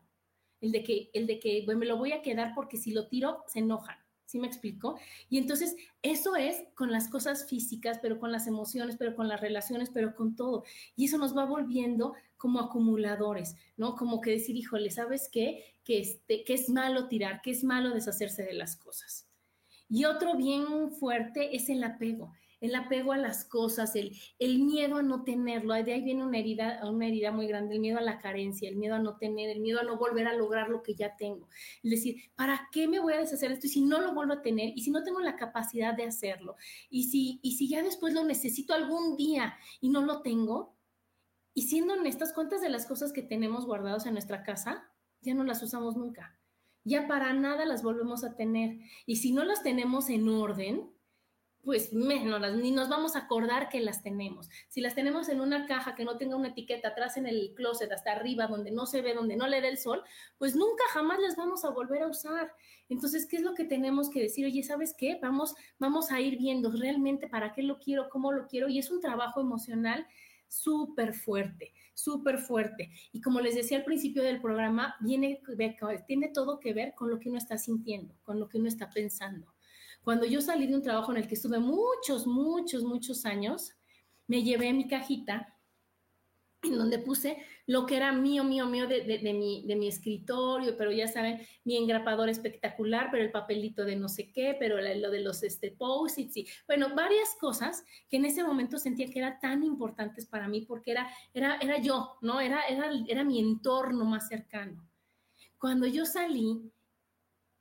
el 0.60 0.72
de 0.72 0.82
que, 0.82 1.10
el 1.12 1.26
de 1.26 1.38
que 1.38 1.64
me 1.66 1.86
lo 1.86 1.96
voy 1.96 2.12
a 2.12 2.22
quedar 2.22 2.52
porque 2.54 2.76
si 2.76 2.92
lo 2.92 3.08
tiro 3.08 3.44
se 3.46 3.60
enojan. 3.60 3.96
¿Sí 4.24 4.40
me 4.40 4.48
explico? 4.48 4.98
Y 5.30 5.38
entonces 5.38 5.76
eso 6.02 6.34
es 6.34 6.64
con 6.74 6.90
las 6.90 7.08
cosas 7.08 7.48
físicas, 7.48 8.00
pero 8.02 8.18
con 8.18 8.32
las 8.32 8.48
emociones, 8.48 8.96
pero 8.96 9.14
con 9.14 9.28
las 9.28 9.40
relaciones, 9.40 9.88
pero 9.88 10.16
con 10.16 10.34
todo. 10.34 10.64
Y 10.96 11.04
eso 11.04 11.16
nos 11.16 11.36
va 11.36 11.44
volviendo 11.44 12.14
como 12.36 12.58
acumuladores, 12.58 13.54
¿no? 13.76 13.94
Como 13.94 14.20
que 14.20 14.32
decir, 14.32 14.56
híjole, 14.56 14.90
¿sabes 14.90 15.28
qué? 15.30 15.76
que, 15.86 16.00
este, 16.00 16.42
que 16.42 16.54
es 16.54 16.68
malo 16.68 17.06
tirar, 17.06 17.40
que 17.40 17.52
es 17.52 17.62
malo 17.62 17.90
deshacerse 17.90 18.42
de 18.42 18.54
las 18.54 18.74
cosas. 18.74 19.28
Y 19.88 20.04
otro 20.04 20.36
bien 20.36 20.90
fuerte 20.90 21.54
es 21.54 21.68
el 21.68 21.84
apego 21.84 22.32
el 22.60 22.74
apego 22.74 23.12
a 23.12 23.18
las 23.18 23.44
cosas, 23.44 23.96
el, 23.96 24.16
el 24.38 24.58
miedo 24.60 24.96
a 24.96 25.02
no 25.02 25.24
tenerlo. 25.24 25.74
De 25.74 25.92
ahí 25.92 26.02
viene 26.02 26.24
una 26.24 26.38
herida, 26.38 26.80
una 26.88 27.06
herida 27.06 27.32
muy 27.32 27.46
grande, 27.46 27.74
el 27.74 27.80
miedo 27.80 27.98
a 27.98 28.02
la 28.02 28.18
carencia, 28.18 28.68
el 28.68 28.76
miedo 28.76 28.94
a 28.94 28.98
no 28.98 29.16
tener, 29.16 29.50
el 29.50 29.60
miedo 29.60 29.80
a 29.80 29.84
no 29.84 29.96
volver 29.98 30.26
a 30.26 30.34
lograr 30.34 30.68
lo 30.68 30.82
que 30.82 30.94
ya 30.94 31.16
tengo. 31.16 31.48
Es 31.82 31.90
decir, 31.90 32.16
¿para 32.34 32.68
qué 32.72 32.88
me 32.88 32.98
voy 32.98 33.14
a 33.14 33.18
deshacer 33.18 33.52
esto? 33.52 33.66
Y 33.66 33.70
si 33.70 33.82
no 33.82 34.00
lo 34.00 34.14
vuelvo 34.14 34.34
a 34.34 34.42
tener, 34.42 34.72
y 34.74 34.82
si 34.82 34.90
no 34.90 35.02
tengo 35.02 35.20
la 35.20 35.36
capacidad 35.36 35.94
de 35.94 36.04
hacerlo, 36.04 36.56
y 36.90 37.04
si, 37.04 37.40
y 37.42 37.56
si 37.56 37.68
ya 37.68 37.82
después 37.82 38.14
lo 38.14 38.24
necesito 38.24 38.74
algún 38.74 39.16
día 39.16 39.56
y 39.80 39.90
no 39.90 40.02
lo 40.02 40.22
tengo, 40.22 40.76
y 41.54 41.62
siendo 41.62 41.94
honestas, 41.94 42.34
¿cuántas 42.34 42.60
de 42.60 42.68
las 42.68 42.86
cosas 42.86 43.12
que 43.12 43.22
tenemos 43.22 43.64
guardadas 43.64 44.04
en 44.04 44.12
nuestra 44.12 44.42
casa 44.42 44.90
ya 45.22 45.32
no 45.32 45.42
las 45.42 45.62
usamos 45.62 45.96
nunca? 45.96 46.38
Ya 46.84 47.08
para 47.08 47.32
nada 47.32 47.64
las 47.64 47.82
volvemos 47.82 48.24
a 48.24 48.36
tener. 48.36 48.78
Y 49.06 49.16
si 49.16 49.32
no 49.32 49.42
las 49.42 49.62
tenemos 49.62 50.10
en 50.10 50.28
orden, 50.28 50.90
pues 51.66 51.92
menos, 51.92 52.40
ni 52.58 52.70
nos 52.70 52.88
vamos 52.88 53.16
a 53.16 53.18
acordar 53.18 53.68
que 53.68 53.80
las 53.80 54.00
tenemos. 54.00 54.48
Si 54.68 54.80
las 54.80 54.94
tenemos 54.94 55.28
en 55.28 55.40
una 55.40 55.66
caja 55.66 55.96
que 55.96 56.04
no 56.04 56.16
tenga 56.16 56.36
una 56.36 56.50
etiqueta 56.50 56.90
atrás 56.90 57.16
en 57.16 57.26
el 57.26 57.54
closet, 57.56 57.90
hasta 57.90 58.12
arriba, 58.12 58.46
donde 58.46 58.70
no 58.70 58.86
se 58.86 59.02
ve, 59.02 59.14
donde 59.14 59.34
no 59.34 59.48
le 59.48 59.60
dé 59.60 59.70
el 59.70 59.76
sol, 59.76 60.00
pues 60.38 60.54
nunca 60.54 60.84
jamás 60.92 61.18
las 61.18 61.34
vamos 61.34 61.64
a 61.64 61.70
volver 61.70 62.04
a 62.04 62.06
usar. 62.06 62.52
Entonces, 62.88 63.26
¿qué 63.26 63.38
es 63.38 63.42
lo 63.42 63.54
que 63.54 63.64
tenemos 63.64 64.10
que 64.10 64.22
decir? 64.22 64.46
Oye, 64.46 64.62
¿sabes 64.62 64.94
qué? 64.96 65.18
Vamos, 65.20 65.56
vamos 65.80 66.12
a 66.12 66.20
ir 66.20 66.38
viendo 66.38 66.70
realmente 66.70 67.26
para 67.26 67.52
qué 67.52 67.64
lo 67.64 67.80
quiero, 67.80 68.10
cómo 68.10 68.30
lo 68.30 68.46
quiero. 68.46 68.68
Y 68.68 68.78
es 68.78 68.92
un 68.92 69.00
trabajo 69.00 69.40
emocional 69.40 70.06
súper 70.46 71.14
fuerte, 71.14 71.72
súper 71.94 72.38
fuerte. 72.38 72.92
Y 73.10 73.20
como 73.20 73.40
les 73.40 73.56
decía 73.56 73.78
al 73.78 73.84
principio 73.84 74.22
del 74.22 74.40
programa, 74.40 74.94
viene, 75.00 75.42
tiene 76.06 76.28
todo 76.28 76.60
que 76.60 76.72
ver 76.72 76.94
con 76.94 77.10
lo 77.10 77.18
que 77.18 77.28
uno 77.28 77.38
está 77.38 77.58
sintiendo, 77.58 78.14
con 78.22 78.38
lo 78.38 78.48
que 78.48 78.58
uno 78.58 78.68
está 78.68 78.88
pensando. 78.88 79.55
Cuando 80.06 80.24
yo 80.24 80.40
salí 80.40 80.68
de 80.68 80.76
un 80.76 80.82
trabajo 80.82 81.10
en 81.10 81.18
el 81.18 81.26
que 81.26 81.34
estuve 81.34 81.58
muchos, 81.58 82.28
muchos, 82.28 82.84
muchos 82.84 83.26
años, 83.26 83.72
me 84.28 84.44
llevé 84.44 84.72
mi 84.72 84.86
cajita 84.86 85.52
en 86.62 86.78
donde 86.78 87.00
puse 87.00 87.38
lo 87.66 87.86
que 87.86 87.96
era 87.96 88.12
mío, 88.12 88.44
mío, 88.44 88.66
mío 88.66 88.86
de, 88.86 89.02
mi, 89.34 89.66
de 89.66 89.74
mi 89.74 89.88
escritorio, 89.88 90.76
pero 90.76 90.92
ya 90.92 91.08
saben, 91.08 91.44
mi 91.64 91.76
engrapador 91.76 92.28
espectacular, 92.28 93.08
pero 93.10 93.24
el 93.24 93.32
papelito 93.32 93.84
de 93.84 93.96
no 93.96 94.08
sé 94.08 94.30
qué, 94.30 94.54
pero 94.56 94.76
lo 94.80 95.10
de 95.10 95.20
los 95.22 95.42
este, 95.42 95.72
post-its 95.72 96.36
y, 96.36 96.46
bueno, 96.68 96.94
varias 96.94 97.34
cosas 97.40 97.82
que 98.08 98.18
en 98.18 98.26
ese 98.26 98.44
momento 98.44 98.78
sentía 98.78 99.10
que 99.10 99.18
eran 99.18 99.40
tan 99.40 99.64
importantes 99.64 100.24
para 100.24 100.46
mí 100.46 100.60
porque 100.60 100.92
era, 100.92 101.10
era, 101.34 101.56
era 101.56 101.78
yo, 101.78 102.16
¿no? 102.20 102.40
Era, 102.40 102.64
era, 102.68 102.92
era 103.08 103.24
mi 103.24 103.40
entorno 103.40 104.04
más 104.04 104.28
cercano. 104.28 104.88
Cuando 105.58 105.84
yo 105.88 106.06
salí, 106.06 106.70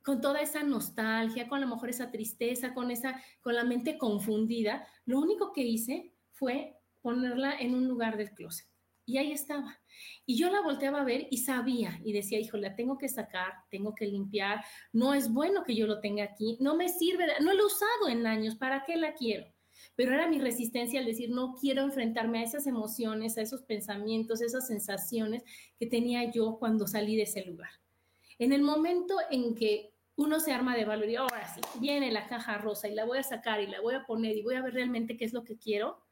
con 0.06 0.20
toda 0.20 0.40
esa 0.40 0.62
nostalgia, 0.62 1.48
con 1.48 1.58
a 1.58 1.66
lo 1.66 1.74
mejor 1.74 1.90
esa 1.90 2.12
tristeza, 2.12 2.72
con 2.74 2.92
esa, 2.92 3.20
con 3.40 3.56
la 3.56 3.64
mente 3.64 3.98
confundida, 3.98 4.86
lo 5.04 5.18
único 5.18 5.52
que 5.52 5.62
hice 5.62 6.12
fue 6.30 6.76
ponerla 7.02 7.58
en 7.58 7.74
un 7.74 7.88
lugar 7.88 8.16
del 8.16 8.30
closet. 8.30 8.68
Y 9.04 9.18
ahí 9.18 9.32
estaba. 9.32 9.80
Y 10.24 10.36
yo 10.38 10.48
la 10.48 10.60
volteaba 10.60 11.00
a 11.00 11.04
ver 11.04 11.26
y 11.32 11.38
sabía 11.38 12.00
y 12.04 12.12
decía, 12.12 12.38
hijo, 12.38 12.56
la 12.56 12.76
tengo 12.76 12.98
que 12.98 13.08
sacar, 13.08 13.52
tengo 13.68 13.96
que 13.96 14.06
limpiar, 14.06 14.64
no 14.92 15.12
es 15.12 15.32
bueno 15.32 15.64
que 15.64 15.74
yo 15.74 15.88
lo 15.88 15.98
tenga 15.98 16.22
aquí, 16.22 16.56
no 16.60 16.76
me 16.76 16.88
sirve, 16.88 17.26
no 17.40 17.52
lo 17.52 17.64
he 17.64 17.66
usado 17.66 18.08
en 18.08 18.28
años, 18.28 18.54
¿para 18.54 18.84
qué 18.84 18.94
la 18.94 19.12
quiero? 19.14 19.52
Pero 19.96 20.14
era 20.14 20.28
mi 20.28 20.38
resistencia 20.38 21.00
al 21.00 21.06
decir, 21.06 21.30
no 21.30 21.56
quiero 21.60 21.82
enfrentarme 21.82 22.38
a 22.38 22.44
esas 22.44 22.68
emociones, 22.68 23.38
a 23.38 23.42
esos 23.42 23.62
pensamientos, 23.62 24.40
esas 24.40 24.68
sensaciones 24.68 25.42
que 25.80 25.86
tenía 25.86 26.30
yo 26.30 26.58
cuando 26.60 26.86
salí 26.86 27.16
de 27.16 27.24
ese 27.24 27.44
lugar. 27.44 27.70
En 28.38 28.52
el 28.52 28.62
momento 28.62 29.16
en 29.30 29.56
que 29.56 29.95
uno 30.16 30.40
se 30.40 30.52
arma 30.52 30.74
de 30.74 30.84
valor 30.84 31.08
y 31.08 31.16
ahora 31.16 31.46
sí, 31.54 31.60
viene 31.78 32.10
la 32.10 32.26
caja 32.26 32.58
rosa 32.58 32.88
y 32.88 32.94
la 32.94 33.04
voy 33.04 33.18
a 33.18 33.22
sacar 33.22 33.60
y 33.60 33.66
la 33.66 33.80
voy 33.80 33.94
a 33.94 34.04
poner 34.04 34.36
y 34.36 34.42
voy 34.42 34.54
a 34.54 34.62
ver 34.62 34.74
realmente 34.74 35.16
qué 35.16 35.26
es 35.26 35.32
lo 35.32 35.44
que 35.44 35.58
quiero. 35.58 36.02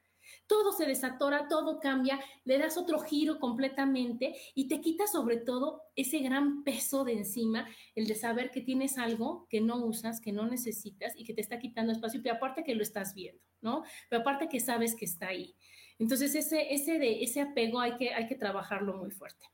Todo 0.46 0.72
se 0.72 0.86
desatora, 0.86 1.48
todo 1.48 1.80
cambia, 1.80 2.18
le 2.44 2.58
das 2.58 2.78
otro 2.78 2.98
giro 3.00 3.38
completamente 3.38 4.34
y 4.54 4.68
te 4.68 4.80
quita 4.80 5.06
sobre 5.06 5.38
todo 5.38 5.82
ese 5.96 6.18
gran 6.18 6.64
peso 6.64 7.04
de 7.04 7.12
encima, 7.12 7.68
el 7.94 8.06
de 8.06 8.14
saber 8.14 8.50
que 8.50 8.62
tienes 8.62 8.96
algo 8.96 9.46
que 9.50 9.60
no 9.60 9.84
usas, 9.84 10.20
que 10.20 10.32
no 10.32 10.46
necesitas 10.46 11.12
y 11.16 11.24
que 11.24 11.34
te 11.34 11.42
está 11.42 11.58
quitando 11.58 11.92
espacio, 11.92 12.20
pero 12.22 12.36
aparte 12.36 12.64
que 12.64 12.74
lo 12.74 12.82
estás 12.82 13.14
viendo, 13.14 13.42
¿no? 13.60 13.84
Pero 14.08 14.22
aparte 14.22 14.48
que 14.48 14.60
sabes 14.60 14.94
que 14.94 15.04
está 15.04 15.28
ahí. 15.28 15.54
Entonces 15.98 16.34
ese, 16.34 16.72
ese, 16.72 16.98
de, 16.98 17.22
ese 17.22 17.40
apego 17.40 17.80
hay 17.80 17.96
que, 17.96 18.14
hay 18.14 18.26
que 18.26 18.34
trabajarlo 18.34 18.96
muy 18.96 19.10
fuerte. 19.10 19.46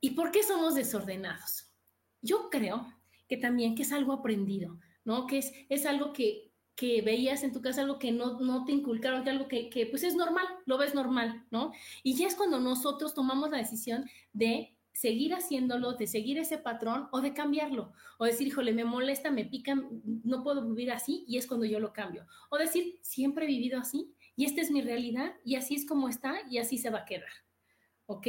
¿Y 0.00 0.10
por 0.10 0.30
qué 0.30 0.42
somos 0.42 0.74
desordenados? 0.74 1.72
Yo 2.22 2.48
creo 2.50 2.86
que 3.28 3.36
también 3.36 3.74
que 3.74 3.82
es 3.82 3.92
algo 3.92 4.12
aprendido, 4.12 4.78
¿no? 5.04 5.26
Que 5.26 5.38
es, 5.38 5.52
es 5.68 5.86
algo 5.86 6.12
que, 6.12 6.52
que 6.74 7.02
veías 7.02 7.42
en 7.42 7.52
tu 7.52 7.62
casa, 7.62 7.82
algo 7.82 7.98
que 7.98 8.12
no, 8.12 8.38
no 8.40 8.64
te 8.64 8.72
inculcaron, 8.72 9.24
que 9.24 9.30
algo 9.30 9.48
que, 9.48 9.68
que 9.70 9.86
pues 9.86 10.02
es 10.02 10.14
normal, 10.14 10.46
lo 10.66 10.78
ves 10.78 10.94
normal, 10.94 11.44
¿no? 11.50 11.72
Y 12.02 12.14
ya 12.14 12.26
es 12.26 12.34
cuando 12.34 12.60
nosotros 12.60 13.14
tomamos 13.14 13.50
la 13.50 13.58
decisión 13.58 14.04
de 14.32 14.76
seguir 14.96 15.34
haciéndolo, 15.34 15.92
de 15.92 16.06
seguir 16.06 16.38
ese 16.38 16.56
patrón 16.56 17.08
o 17.12 17.20
de 17.20 17.34
cambiarlo. 17.34 17.92
O 18.18 18.24
decir, 18.24 18.46
híjole, 18.46 18.72
me 18.72 18.84
molesta, 18.84 19.30
me 19.30 19.44
pica, 19.44 19.74
no 20.24 20.42
puedo 20.42 20.66
vivir 20.66 20.90
así 20.90 21.24
y 21.28 21.36
es 21.36 21.46
cuando 21.46 21.66
yo 21.66 21.78
lo 21.80 21.92
cambio. 21.92 22.26
O 22.48 22.56
decir, 22.56 22.98
siempre 23.02 23.44
he 23.44 23.48
vivido 23.48 23.78
así 23.78 24.14
y 24.36 24.46
esta 24.46 24.62
es 24.62 24.70
mi 24.70 24.80
realidad 24.80 25.34
y 25.44 25.56
así 25.56 25.74
es 25.74 25.86
como 25.86 26.08
está 26.08 26.36
y 26.50 26.58
así 26.58 26.78
se 26.78 26.88
va 26.88 27.00
a 27.00 27.04
quedar. 27.04 27.28
¿Ok? 28.06 28.26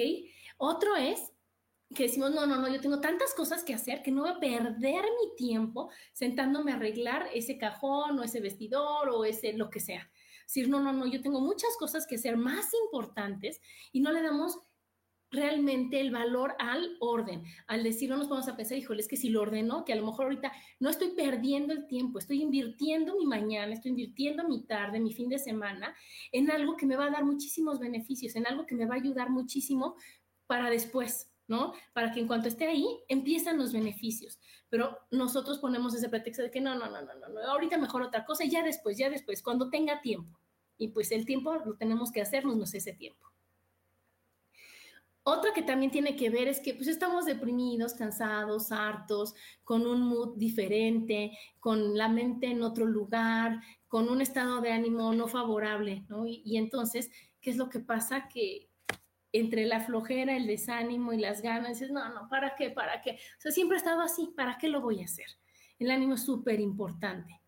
Otro 0.58 0.98
es 0.98 1.32
que 1.96 2.04
decimos, 2.04 2.32
no, 2.32 2.46
no, 2.46 2.58
no, 2.58 2.68
yo 2.68 2.82
tengo 2.82 3.00
tantas 3.00 3.34
cosas 3.34 3.64
que 3.64 3.74
hacer 3.74 4.04
que 4.04 4.12
no 4.12 4.22
voy 4.22 4.32
a 4.32 4.40
perder 4.40 5.04
mi 5.04 5.36
tiempo 5.38 5.90
sentándome 6.12 6.72
a 6.72 6.76
arreglar 6.76 7.30
ese 7.34 7.58
cajón 7.58 8.20
o 8.20 8.24
ese 8.24 8.42
vestidor 8.42 9.10
o 9.10 9.24
ese 9.24 9.54
lo 9.54 9.70
que 9.70 9.80
sea. 9.80 10.10
Decir, 10.46 10.70
no, 10.70 10.80
no, 10.80 10.94
no, 10.94 11.08
yo 11.08 11.22
tengo 11.22 11.42
muchas 11.42 11.76
cosas 11.78 12.06
que 12.06 12.16
hacer 12.16 12.38
más 12.38 12.70
importantes 12.86 13.62
y 13.92 14.02
no 14.02 14.12
le 14.12 14.22
damos 14.22 14.60
realmente 15.30 16.00
el 16.00 16.12
valor 16.12 16.56
al 16.58 16.96
orden, 17.00 17.44
al 17.68 17.84
decir, 17.84 18.10
no 18.10 18.18
nos 18.18 18.30
vamos 18.30 18.48
a 18.48 18.56
pensar, 18.56 18.78
híjole, 18.78 19.02
es 19.02 19.10
que 19.10 19.18
si 19.18 19.30
lo 19.30 19.42
ordeno, 19.42 19.84
que 19.84 19.92
a 19.92 19.98
lo 19.98 20.06
mejor 20.06 20.26
ahorita 20.26 20.52
no 20.80 20.90
estoy 20.90 21.10
perdiendo 21.10 21.74
el 21.74 21.86
tiempo, 21.88 22.20
estoy 22.20 22.42
invirtiendo 22.42 23.18
mi 23.18 23.26
mañana, 23.26 23.74
estoy 23.74 23.92
invirtiendo 23.92 24.48
mi 24.48 24.64
tarde, 24.64 25.00
mi 25.00 25.14
fin 25.14 25.28
de 25.28 25.38
semana 25.38 25.94
en 26.32 26.50
algo 26.50 26.78
que 26.78 26.86
me 26.86 26.96
va 26.96 27.06
a 27.06 27.12
dar 27.12 27.26
muchísimos 27.26 27.80
beneficios, 27.80 28.36
en 28.36 28.48
algo 28.48 28.66
que 28.66 28.76
me 28.76 28.86
va 28.86 28.96
a 28.96 29.00
ayudar 29.00 29.30
muchísimo 29.30 29.96
para 30.48 30.70
después, 30.70 31.30
¿no? 31.48 31.74
Para 31.94 32.12
que 32.12 32.20
en 32.20 32.28
cuanto 32.28 32.48
esté 32.48 32.68
ahí, 32.68 32.86
empiezan 33.08 33.58
los 33.58 33.74
beneficios. 33.74 34.40
Pero 34.70 34.98
nosotros 35.12 35.60
ponemos 35.60 35.96
ese 35.96 36.10
pretexto 36.10 36.44
de 36.44 36.52
que 36.52 36.62
no, 36.62 36.76
no, 36.76 36.90
no, 36.90 37.02
no, 37.02 37.30
no, 37.30 37.42
ahorita 37.50 37.78
mejor 37.78 38.02
otra 38.02 38.26
cosa, 38.26 38.46
ya 38.46 38.64
después, 38.64 38.98
ya 38.98 39.10
después, 39.10 39.42
cuando 39.42 39.70
tenga 39.70 40.02
tiempo. 40.02 40.40
Y 40.78 40.90
pues 40.90 41.12
el 41.12 41.26
tiempo 41.26 41.56
lo 41.56 41.76
tenemos 41.76 42.12
que 42.12 42.22
hacernos, 42.22 42.56
no 42.56 42.66
es 42.66 42.74
ese 42.74 42.94
tiempo. 42.94 43.26
Otra 45.24 45.54
que 45.54 45.62
también 45.62 45.92
tiene 45.92 46.16
que 46.16 46.30
ver 46.30 46.48
es 46.48 46.62
que 46.62 46.74
pues 46.74 46.88
estamos 46.88 47.26
deprimidos, 47.26 47.96
cansados, 47.96 48.72
hartos, 48.72 49.36
con 49.66 49.86
un 49.86 50.02
mood 50.02 50.38
diferente, 50.38 51.38
con 51.60 51.98
la 51.98 52.08
mente 52.08 52.48
en 52.48 52.62
otro 52.62 52.86
lugar, 52.86 53.60
con 53.90 54.08
un 54.08 54.22
estado 54.22 54.62
de 54.62 54.72
ánimo 54.72 55.14
no 55.14 55.28
favorable, 55.28 56.06
¿no? 56.08 56.26
Y, 56.26 56.42
y 56.46 56.56
entonces, 56.56 57.10
¿qué 57.42 57.50
es 57.50 57.58
lo 57.58 57.68
que 57.68 57.82
pasa? 57.82 58.30
Que, 58.30 58.67
entre 59.32 59.66
la 59.66 59.82
flojera, 59.82 60.36
el 60.36 60.48
desánimo 60.48 61.14
y 61.14 61.20
las 61.20 61.42
ganas, 61.42 61.80
dices, 61.80 61.92
no, 61.92 62.08
no, 62.14 62.30
¿para 62.30 62.56
qué? 62.56 62.70
¿Para 62.70 63.02
qué? 63.02 63.12
O 63.12 63.42
sea, 63.42 63.52
siempre 63.52 63.78
he 63.78 63.80
estado 63.80 64.02
así, 64.02 64.34
¿para 64.36 64.58
qué 64.58 64.70
lo 64.70 64.82
voy 64.82 65.02
a 65.02 65.06
hacer? 65.06 65.28
El 65.80 65.92
ánimo 65.92 66.16
es 66.16 66.24
súper 66.24 66.60
importante. 66.60 67.42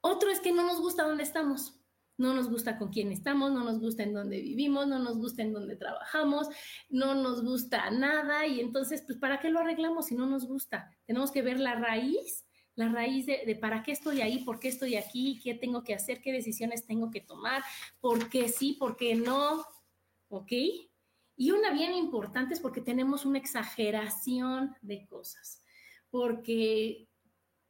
Otro 0.00 0.30
es 0.30 0.40
que 0.40 0.52
no 0.52 0.64
nos 0.64 0.80
gusta 0.80 1.04
dónde 1.04 1.22
estamos, 1.22 1.80
no 2.18 2.32
nos 2.32 2.48
gusta 2.48 2.78
con 2.78 2.90
quién 2.90 3.12
estamos, 3.12 3.52
no 3.52 3.64
nos 3.64 3.80
gusta 3.80 4.02
en 4.02 4.14
dónde 4.14 4.40
vivimos, 4.40 4.86
no 4.86 4.98
nos 4.98 5.18
gusta 5.18 5.42
en 5.42 5.52
dónde 5.52 5.76
trabajamos, 5.76 6.48
no 6.88 7.14
nos 7.14 7.42
gusta 7.42 7.90
nada 7.90 8.46
y 8.46 8.60
entonces, 8.60 9.02
pues, 9.02 9.18
¿para 9.18 9.40
qué 9.40 9.50
lo 9.50 9.60
arreglamos 9.60 10.06
si 10.06 10.14
no 10.14 10.26
nos 10.26 10.46
gusta? 10.46 10.90
Tenemos 11.06 11.30
que 11.30 11.42
ver 11.42 11.60
la 11.60 11.74
raíz, 11.74 12.46
la 12.74 12.88
raíz 12.88 13.26
de, 13.26 13.42
de 13.46 13.56
para 13.56 13.82
qué 13.82 13.92
estoy 13.92 14.20
ahí, 14.20 14.44
por 14.44 14.60
qué 14.60 14.68
estoy 14.68 14.96
aquí, 14.96 15.40
qué 15.42 15.54
tengo 15.54 15.82
que 15.82 15.94
hacer, 15.94 16.20
qué 16.20 16.32
decisiones 16.32 16.86
tengo 16.86 17.10
que 17.10 17.20
tomar, 17.20 17.62
por 18.00 18.28
qué 18.28 18.48
sí, 18.48 18.76
por 18.78 18.96
qué 18.96 19.14
no, 19.14 19.64
¿ok? 20.28 20.52
Y 21.36 21.50
una 21.50 21.72
bien 21.72 21.92
importante 21.92 22.54
es 22.54 22.60
porque 22.60 22.80
tenemos 22.80 23.26
una 23.26 23.38
exageración 23.38 24.74
de 24.80 25.06
cosas, 25.06 25.62
porque 26.10 27.08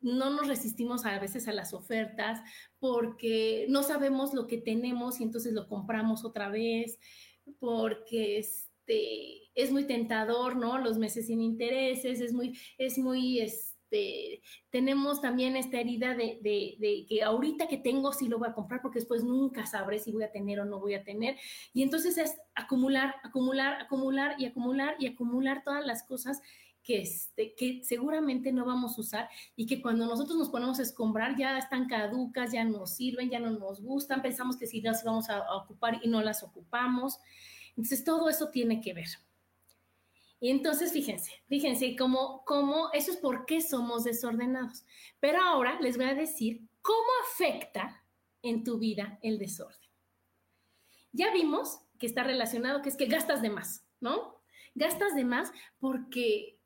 no 0.01 0.31
nos 0.31 0.47
resistimos 0.47 1.05
a 1.05 1.19
veces 1.19 1.49
a 1.49 1.53
las 1.53 1.75
ofertas, 1.75 2.41
porque 2.79 3.67
no 3.69 3.83
sabemos 3.83 4.35
lo 4.35 4.47
que 4.47 4.59
tenemos 4.59 5.21
y 5.21 5.25
entonces 5.25 5.53
lo 5.53 5.69
compramos 5.69 6.25
otra 6.25 6.49
vez, 6.49 6.99
porque 7.59 8.39
este, 8.39 9.51
es 9.55 9.73
muy 9.73 9.85
tentador, 9.85 10.57
¿no? 10.57 10.79
Los 10.79 10.99
meses 10.99 11.27
sin 11.27 11.41
intereses, 11.41 12.21
es 12.21 12.33
muy, 12.33 12.57
es 12.79 12.99
muy, 12.99 13.41
este, 13.91 14.43
tenemos 14.71 15.21
también 15.21 15.57
esta 15.57 15.79
herida 15.79 16.15
de, 16.15 17.07
que 17.09 17.23
ahorita 17.23 17.69
que 17.69 17.79
tengo 17.79 18.13
sí 18.13 18.29
lo 18.29 18.39
voy 18.39 18.49
a 18.49 18.55
comprar 18.55 18.83
porque 18.83 18.99
después 18.99 19.23
nunca 19.23 19.67
sabré 19.67 19.99
si 19.99 20.13
voy 20.13 20.25
a 20.25 20.33
tener 20.33 20.61
o 20.61 20.65
no 20.65 20.81
voy 20.81 20.95
a 20.95 21.05
tener. 21.05 21.37
Y 21.73 21.83
entonces 21.83 22.19
es 22.19 22.37
acumular, 22.55 23.15
acumular, 23.23 23.81
acumular 23.81 24.35
y 24.39 24.47
acumular 24.47 24.97
y 24.99 25.07
acumular 25.07 25.63
todas 25.65 25.87
las 25.87 26.03
cosas 26.03 26.41
que, 26.83 27.01
este, 27.01 27.55
que 27.55 27.83
seguramente 27.83 28.53
no 28.53 28.65
vamos 28.65 28.97
a 28.97 29.01
usar 29.01 29.29
y 29.57 29.67
que 29.67 29.83
cuando 29.83 30.07
nosotros 30.07 30.39
nos 30.39 30.51
ponemos 30.51 30.79
a 30.79 30.83
escombrar 30.83 31.37
ya 31.37 31.59
están 31.59 31.87
caducas, 31.87 32.53
ya 32.53 32.65
no 32.65 32.87
sirven, 32.87 33.31
ya 33.31 33.41
no 33.41 33.51
nos 33.51 33.81
gustan, 33.81 34.23
pensamos 34.23 34.57
que 34.57 34.67
sí 34.67 34.81
las 34.81 35.05
vamos 35.05 35.29
a, 35.29 35.43
ocupar 35.57 36.01
y 36.03 36.09
no 36.09 36.23
las 36.23 36.43
ocupamos. 36.43 37.19
Entonces, 37.71 38.05
todo 38.05 38.31
eso 38.31 38.49
tiene 38.51 38.81
que 38.81 38.95
ver. 38.95 39.09
Y 40.41 40.51
entonces, 40.51 40.93
fíjense, 40.93 41.33
fíjense 41.49 41.97
cómo, 41.97 42.45
cómo, 42.45 42.91
eso 42.93 43.11
es 43.11 43.17
por 43.17 43.47
qué 43.47 43.61
somos 43.61 44.05
desordenados. 44.05 44.85
Pero 45.21 45.43
ahora 45.43 45.79
les 45.81 45.97
voy 45.97 46.07
a 46.07 46.15
decir 46.15 46.61
cómo 46.83 47.09
afecta 47.25 48.05
en 48.43 48.63
tu 48.63 48.79
vida 48.79 49.19
el 49.23 49.39
desorden. 49.39 49.89
Ya 51.13 51.33
vimos 51.33 51.81
que 51.99 52.07
está 52.07 52.23
relacionado, 52.23 52.83
que 52.83 52.91
es 52.91 52.97
que 52.97 53.07
gastas 53.07 53.41
de 53.41 53.51
más, 53.51 53.87
¿no? 54.01 54.43
Gastas 54.75 55.15
de 55.15 55.25
más 55.25 55.51
porque 55.79 56.57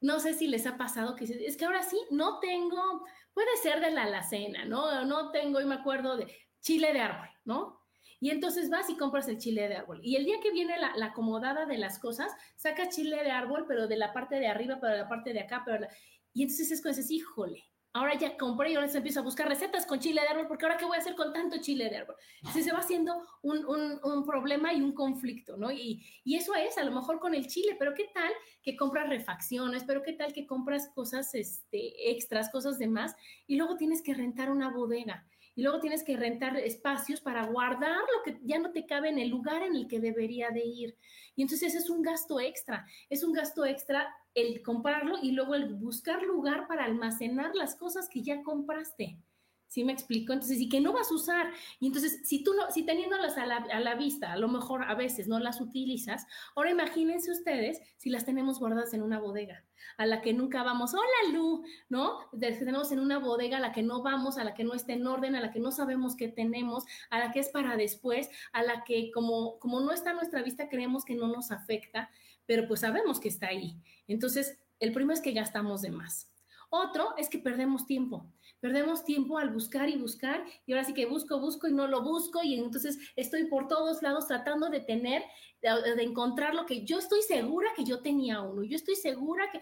no 0.00 0.20
sé 0.20 0.34
si 0.34 0.48
les 0.48 0.66
ha 0.66 0.76
pasado 0.76 1.14
que 1.14 1.24
es 1.24 1.56
que 1.56 1.64
ahora 1.64 1.82
sí, 1.82 1.98
no 2.10 2.40
tengo, 2.40 3.04
puede 3.32 3.56
ser 3.62 3.80
de 3.80 3.90
la 3.90 4.04
alacena, 4.04 4.64
¿no? 4.64 5.04
No 5.04 5.30
tengo, 5.30 5.60
y 5.60 5.64
me 5.64 5.76
acuerdo 5.76 6.16
de 6.16 6.32
chile 6.60 6.92
de 6.92 7.00
árbol, 7.00 7.28
¿no? 7.44 7.77
Y 8.20 8.30
entonces 8.30 8.70
vas 8.70 8.90
y 8.90 8.96
compras 8.96 9.28
el 9.28 9.38
chile 9.38 9.68
de 9.68 9.76
árbol. 9.76 10.00
Y 10.02 10.16
el 10.16 10.24
día 10.24 10.40
que 10.42 10.50
viene 10.50 10.74
la, 10.78 11.06
acomodada 11.06 11.66
de 11.66 11.78
las 11.78 11.98
cosas, 11.98 12.32
saca 12.56 12.88
chile 12.88 13.22
de 13.22 13.30
árbol, 13.30 13.64
pero 13.68 13.86
de 13.86 13.96
la 13.96 14.12
parte 14.12 14.36
de 14.36 14.48
arriba, 14.48 14.78
pero 14.80 14.92
de 14.92 14.98
la 15.00 15.08
parte 15.08 15.32
de 15.32 15.40
acá, 15.40 15.62
pero... 15.64 15.86
Y 16.32 16.42
entonces 16.42 16.70
es 16.70 16.82
cuando 16.82 16.98
dices, 16.98 17.10
híjole, 17.10 17.64
Ahora 17.94 18.18
ya 18.18 18.36
compré 18.36 18.70
y 18.70 18.74
ahora 18.74 18.86
se 18.86 18.98
empiezo 18.98 19.20
a 19.20 19.22
buscar 19.24 19.48
recetas 19.48 19.86
con 19.86 19.98
chile 19.98 20.20
de 20.20 20.28
árbol, 20.28 20.46
porque 20.46 20.66
ahora 20.66 20.76
qué 20.76 20.84
voy 20.84 20.96
a 20.96 21.00
hacer 21.00 21.14
con 21.14 21.32
tanto 21.32 21.56
chile 21.58 21.88
de 21.88 21.96
árbol. 21.96 22.16
Entonces 22.36 22.66
se 22.66 22.72
va 22.72 22.80
haciendo 22.80 23.26
un, 23.42 23.64
un, 23.66 24.26
problema 24.26 24.74
y 24.74 24.82
un 24.82 24.92
conflicto, 24.92 25.56
¿no? 25.56 25.72
Y, 25.72 26.04
y, 26.22 26.36
eso 26.36 26.54
es 26.54 26.76
a 26.76 26.84
lo 26.84 26.92
mejor 26.92 27.18
con 27.18 27.34
el 27.34 27.46
chile, 27.48 27.76
pero 27.78 27.94
¿qué 27.94 28.04
tal 28.12 28.30
que 28.62 28.76
compras 28.76 29.08
refacciones? 29.08 29.84
¿Pero 29.84 30.02
qué 30.02 30.12
tal 30.12 30.34
que 30.34 30.46
compras 30.46 30.90
cosas 30.94 31.34
este, 31.34 32.10
extras, 32.10 32.50
cosas 32.50 32.78
de 32.78 32.88
más? 32.88 33.16
Y 33.46 33.56
luego 33.56 33.76
tienes 33.76 34.02
que 34.02 34.12
rentar 34.12 34.50
una 34.50 34.70
bodega 34.70 35.26
y 35.58 35.62
luego 35.62 35.80
tienes 35.80 36.04
que 36.04 36.16
rentar 36.16 36.56
espacios 36.56 37.20
para 37.20 37.44
guardar 37.46 37.90
lo 37.90 38.22
que 38.24 38.38
ya 38.44 38.60
no 38.60 38.70
te 38.70 38.86
cabe 38.86 39.08
en 39.08 39.18
el 39.18 39.28
lugar 39.28 39.64
en 39.64 39.74
el 39.74 39.88
que 39.88 39.98
debería 39.98 40.50
de 40.50 40.64
ir. 40.64 40.96
Y 41.34 41.42
entonces 41.42 41.74
es 41.74 41.90
un 41.90 42.00
gasto 42.00 42.38
extra, 42.38 42.86
es 43.10 43.24
un 43.24 43.32
gasto 43.32 43.64
extra 43.64 44.06
el 44.34 44.62
comprarlo 44.62 45.16
y 45.20 45.32
luego 45.32 45.56
el 45.56 45.74
buscar 45.74 46.22
lugar 46.22 46.68
para 46.68 46.84
almacenar 46.84 47.56
las 47.56 47.74
cosas 47.74 48.08
que 48.08 48.22
ya 48.22 48.40
compraste. 48.44 49.18
¿Sí 49.68 49.84
me 49.84 49.92
explico? 49.92 50.32
Entonces, 50.32 50.58
y 50.60 50.68
que 50.70 50.80
no 50.80 50.94
vas 50.94 51.10
a 51.10 51.14
usar. 51.14 51.50
Y 51.78 51.86
entonces, 51.88 52.20
si 52.24 52.42
tú 52.42 52.54
no, 52.54 52.70
si 52.70 52.86
teniéndolas 52.86 53.36
a 53.36 53.44
la, 53.44 53.56
a 53.56 53.80
la, 53.80 53.94
vista, 53.96 54.32
a 54.32 54.38
lo 54.38 54.48
mejor 54.48 54.82
a 54.84 54.94
veces 54.94 55.28
no 55.28 55.38
las 55.38 55.60
utilizas, 55.60 56.26
ahora 56.56 56.70
imagínense 56.70 57.30
ustedes 57.30 57.80
si 57.98 58.08
las 58.08 58.24
tenemos 58.24 58.58
guardadas 58.58 58.94
en 58.94 59.02
una 59.02 59.18
bodega, 59.18 59.64
a 59.98 60.06
la 60.06 60.22
que 60.22 60.32
nunca 60.32 60.62
vamos, 60.62 60.94
hola 60.94 61.32
Lu, 61.34 61.64
¿no? 61.90 62.18
tenemos 62.40 62.92
en 62.92 63.00
una 63.00 63.18
bodega 63.18 63.58
a 63.58 63.60
la 63.60 63.72
que 63.72 63.82
no 63.82 64.02
vamos, 64.02 64.38
a 64.38 64.44
la 64.44 64.54
que 64.54 64.64
no 64.64 64.72
está 64.72 64.94
en 64.94 65.06
orden, 65.06 65.34
a 65.34 65.40
la 65.40 65.50
que 65.50 65.60
no 65.60 65.70
sabemos 65.70 66.16
qué 66.16 66.28
tenemos, 66.28 66.84
a 67.10 67.18
la 67.18 67.30
que 67.30 67.40
es 67.40 67.50
para 67.50 67.76
después, 67.76 68.30
a 68.52 68.62
la 68.62 68.84
que 68.84 69.10
como, 69.12 69.58
como 69.58 69.80
no 69.80 69.92
está 69.92 70.10
a 70.10 70.14
nuestra 70.14 70.42
vista, 70.42 70.68
creemos 70.70 71.04
que 71.04 71.14
no 71.14 71.28
nos 71.28 71.50
afecta, 71.50 72.10
pero 72.46 72.66
pues 72.66 72.80
sabemos 72.80 73.20
que 73.20 73.28
está 73.28 73.48
ahí. 73.48 73.76
Entonces, 74.06 74.58
el 74.80 74.92
primero 74.92 75.14
es 75.14 75.20
que 75.20 75.32
gastamos 75.32 75.82
de 75.82 75.90
más. 75.90 76.32
Otro 76.70 77.16
es 77.16 77.28
que 77.28 77.38
perdemos 77.38 77.86
tiempo. 77.86 78.30
Perdemos 78.60 79.04
tiempo 79.04 79.38
al 79.38 79.50
buscar 79.50 79.88
y 79.88 79.96
buscar 79.96 80.44
y 80.66 80.72
ahora 80.72 80.84
sí 80.84 80.92
que 80.92 81.06
busco, 81.06 81.40
busco 81.40 81.68
y 81.68 81.72
no 81.72 81.86
lo 81.86 82.02
busco 82.02 82.42
y 82.42 82.54
entonces 82.54 82.98
estoy 83.14 83.44
por 83.44 83.68
todos 83.68 84.02
lados 84.02 84.26
tratando 84.26 84.68
de 84.68 84.80
tener, 84.80 85.22
de, 85.62 86.02
encontrar 86.02 86.54
lo 86.54 86.66
que 86.66 86.84
yo 86.84 86.98
estoy 86.98 87.22
segura 87.22 87.70
que 87.76 87.84
yo 87.84 88.00
tenía 88.00 88.40
uno. 88.40 88.64
Yo 88.64 88.76
estoy 88.76 88.96
segura 88.96 89.48
que... 89.50 89.60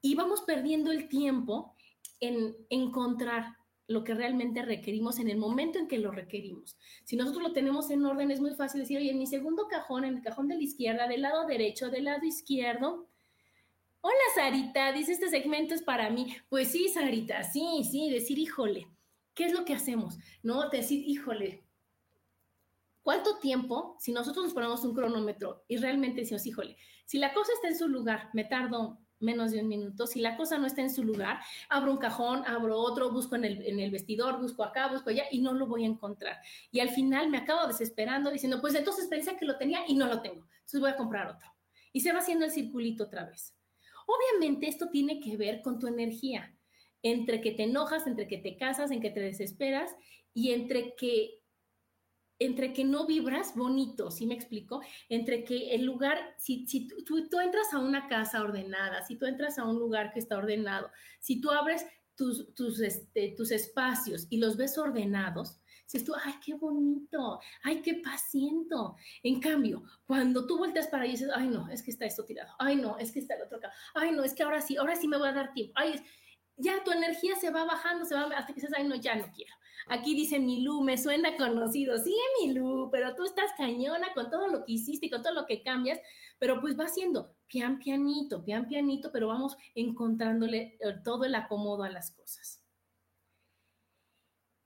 Y 0.00 0.14
vamos 0.14 0.42
perdiendo 0.42 0.92
el 0.92 1.08
tiempo 1.08 1.74
en 2.20 2.56
encontrar 2.70 3.56
lo 3.86 4.04
que 4.04 4.14
realmente 4.14 4.62
requerimos 4.62 5.18
en 5.18 5.28
el 5.28 5.36
momento 5.36 5.78
en 5.78 5.88
que 5.88 5.98
lo 5.98 6.10
requerimos. 6.10 6.76
Si 7.04 7.16
nosotros 7.16 7.42
lo 7.42 7.52
tenemos 7.52 7.90
en 7.90 8.04
orden, 8.04 8.30
es 8.30 8.40
muy 8.40 8.54
fácil 8.54 8.80
decir, 8.80 8.98
oye, 8.98 9.10
en 9.10 9.18
mi 9.18 9.26
segundo 9.26 9.66
cajón, 9.68 10.04
en 10.04 10.16
el 10.16 10.22
cajón 10.22 10.48
de 10.48 10.56
la 10.56 10.62
izquierda, 10.62 11.08
del 11.08 11.22
lado 11.22 11.46
derecho, 11.46 11.90
del 11.90 12.04
lado 12.04 12.24
izquierdo, 12.24 13.08
Hola 14.06 14.14
Sarita, 14.34 14.92
dice 14.92 15.12
este 15.12 15.30
segmento 15.30 15.72
es 15.72 15.82
para 15.82 16.10
mí. 16.10 16.36
Pues 16.50 16.70
sí, 16.70 16.90
Sarita, 16.90 17.42
sí, 17.42 17.88
sí, 17.90 18.10
decir, 18.10 18.38
híjole, 18.38 18.86
¿qué 19.32 19.46
es 19.46 19.54
lo 19.54 19.64
que 19.64 19.72
hacemos? 19.72 20.18
No, 20.42 20.68
decir, 20.68 21.02
híjole, 21.08 21.64
¿cuánto 23.00 23.38
tiempo, 23.38 23.96
si 23.98 24.12
nosotros 24.12 24.44
nos 24.44 24.52
ponemos 24.52 24.84
un 24.84 24.92
cronómetro 24.94 25.64
y 25.68 25.78
realmente 25.78 26.20
decimos, 26.20 26.44
híjole, 26.44 26.76
si 27.06 27.16
la 27.16 27.32
cosa 27.32 27.50
está 27.54 27.68
en 27.68 27.78
su 27.78 27.88
lugar, 27.88 28.28
me 28.34 28.44
tardo 28.44 28.98
menos 29.20 29.52
de 29.52 29.62
un 29.62 29.68
minuto, 29.68 30.06
si 30.06 30.20
la 30.20 30.36
cosa 30.36 30.58
no 30.58 30.66
está 30.66 30.82
en 30.82 30.92
su 30.92 31.02
lugar, 31.02 31.40
abro 31.70 31.90
un 31.90 31.96
cajón, 31.96 32.44
abro 32.46 32.76
otro, 32.76 33.10
busco 33.10 33.36
en 33.36 33.46
el, 33.46 33.62
en 33.62 33.80
el 33.80 33.90
vestidor, 33.90 34.38
busco 34.38 34.64
acá, 34.64 34.88
busco 34.88 35.08
allá 35.08 35.24
y 35.30 35.40
no 35.40 35.54
lo 35.54 35.66
voy 35.66 35.84
a 35.84 35.88
encontrar. 35.88 36.42
Y 36.70 36.80
al 36.80 36.90
final 36.90 37.30
me 37.30 37.38
acabo 37.38 37.66
desesperando 37.66 38.30
diciendo, 38.30 38.60
pues 38.60 38.74
entonces 38.74 39.06
pensé 39.06 39.34
que 39.38 39.46
lo 39.46 39.56
tenía 39.56 39.80
y 39.88 39.94
no 39.94 40.06
lo 40.08 40.20
tengo, 40.20 40.46
entonces 40.56 40.80
voy 40.80 40.90
a 40.90 40.96
comprar 40.96 41.26
otro. 41.26 41.48
Y 41.90 42.00
se 42.00 42.12
va 42.12 42.18
haciendo 42.18 42.44
el 42.44 42.50
circulito 42.50 43.04
otra 43.04 43.24
vez. 43.24 43.54
Obviamente 44.06 44.68
esto 44.68 44.90
tiene 44.90 45.20
que 45.20 45.36
ver 45.36 45.62
con 45.62 45.78
tu 45.78 45.86
energía, 45.86 46.56
entre 47.02 47.40
que 47.40 47.52
te 47.52 47.64
enojas, 47.64 48.06
entre 48.06 48.28
que 48.28 48.38
te 48.38 48.56
casas, 48.56 48.90
en 48.90 49.00
que 49.00 49.10
te 49.10 49.20
desesperas 49.20 49.94
y 50.32 50.52
entre 50.52 50.94
que 50.94 51.40
entre 52.40 52.72
que 52.72 52.84
no 52.84 53.06
vibras 53.06 53.54
bonito, 53.54 54.10
¿sí 54.10 54.26
me 54.26 54.34
explico? 54.34 54.80
Entre 55.08 55.44
que 55.44 55.74
el 55.74 55.84
lugar, 55.84 56.18
si, 56.36 56.66
si 56.66 56.88
tú, 56.88 57.28
tú, 57.28 57.40
entras 57.40 57.72
a 57.72 57.78
una 57.78 58.08
casa 58.08 58.42
ordenada, 58.42 59.04
si 59.04 59.16
tú 59.16 59.26
entras 59.26 59.58
a 59.58 59.64
un 59.64 59.78
lugar 59.78 60.12
que 60.12 60.18
está 60.18 60.36
ordenado, 60.36 60.90
si 61.20 61.40
tú 61.40 61.50
abres 61.50 61.86
tus, 62.16 62.52
tus, 62.54 62.80
este, 62.80 63.34
tus 63.36 63.50
espacios 63.52 64.26
y 64.30 64.38
los 64.38 64.56
ves 64.56 64.76
ordenados, 64.78 65.60
si 65.86 66.04
tú, 66.04 66.12
ay, 66.22 66.34
qué 66.44 66.54
bonito, 66.54 67.40
ay, 67.62 67.82
qué 67.82 67.94
paciento. 67.94 68.96
En 69.22 69.40
cambio, 69.40 69.82
cuando 70.06 70.46
tú 70.46 70.58
vueltas 70.58 70.88
para 70.88 71.06
y 71.06 71.12
dices, 71.12 71.30
ay, 71.34 71.48
no, 71.48 71.68
es 71.68 71.82
que 71.82 71.90
está 71.90 72.06
esto 72.06 72.24
tirado, 72.24 72.52
ay, 72.58 72.76
no, 72.76 72.98
es 72.98 73.12
que 73.12 73.20
está 73.20 73.34
el 73.34 73.42
otro 73.42 73.58
acá, 73.58 73.72
ay, 73.94 74.12
no, 74.12 74.24
es 74.24 74.34
que 74.34 74.42
ahora 74.42 74.60
sí, 74.60 74.76
ahora 74.76 74.96
sí 74.96 75.08
me 75.08 75.18
voy 75.18 75.28
a 75.28 75.32
dar 75.32 75.52
tiempo, 75.52 75.72
ay, 75.76 76.00
ya 76.56 76.82
tu 76.84 76.92
energía 76.92 77.36
se 77.36 77.50
va 77.50 77.64
bajando, 77.64 78.04
se 78.04 78.14
va 78.14 78.24
hasta 78.24 78.46
que 78.46 78.60
dices, 78.60 78.72
ay, 78.76 78.86
no, 78.86 78.94
ya 78.94 79.16
no 79.16 79.30
quiero. 79.34 79.54
Aquí 79.88 80.14
dice 80.14 80.38
Milú, 80.38 80.82
me 80.82 80.96
suena 80.96 81.36
conocido. 81.36 81.98
Sí, 81.98 82.16
Milú, 82.40 82.88
pero 82.90 83.14
tú 83.14 83.24
estás 83.24 83.50
cañona 83.58 84.14
con 84.14 84.30
todo 84.30 84.48
lo 84.48 84.64
que 84.64 84.72
hiciste 84.72 85.06
y 85.06 85.10
con 85.10 85.22
todo 85.22 85.34
lo 85.34 85.46
que 85.46 85.62
cambias, 85.62 86.00
pero 86.38 86.60
pues 86.60 86.78
va 86.78 86.88
siendo 86.88 87.34
pian 87.46 87.78
pianito, 87.78 88.42
pian 88.44 88.66
pianito, 88.66 89.12
pero 89.12 89.28
vamos 89.28 89.56
encontrándole 89.74 90.78
eh, 90.80 90.94
todo 91.04 91.24
el 91.24 91.34
acomodo 91.34 91.82
a 91.82 91.90
las 91.90 92.12
cosas 92.12 92.63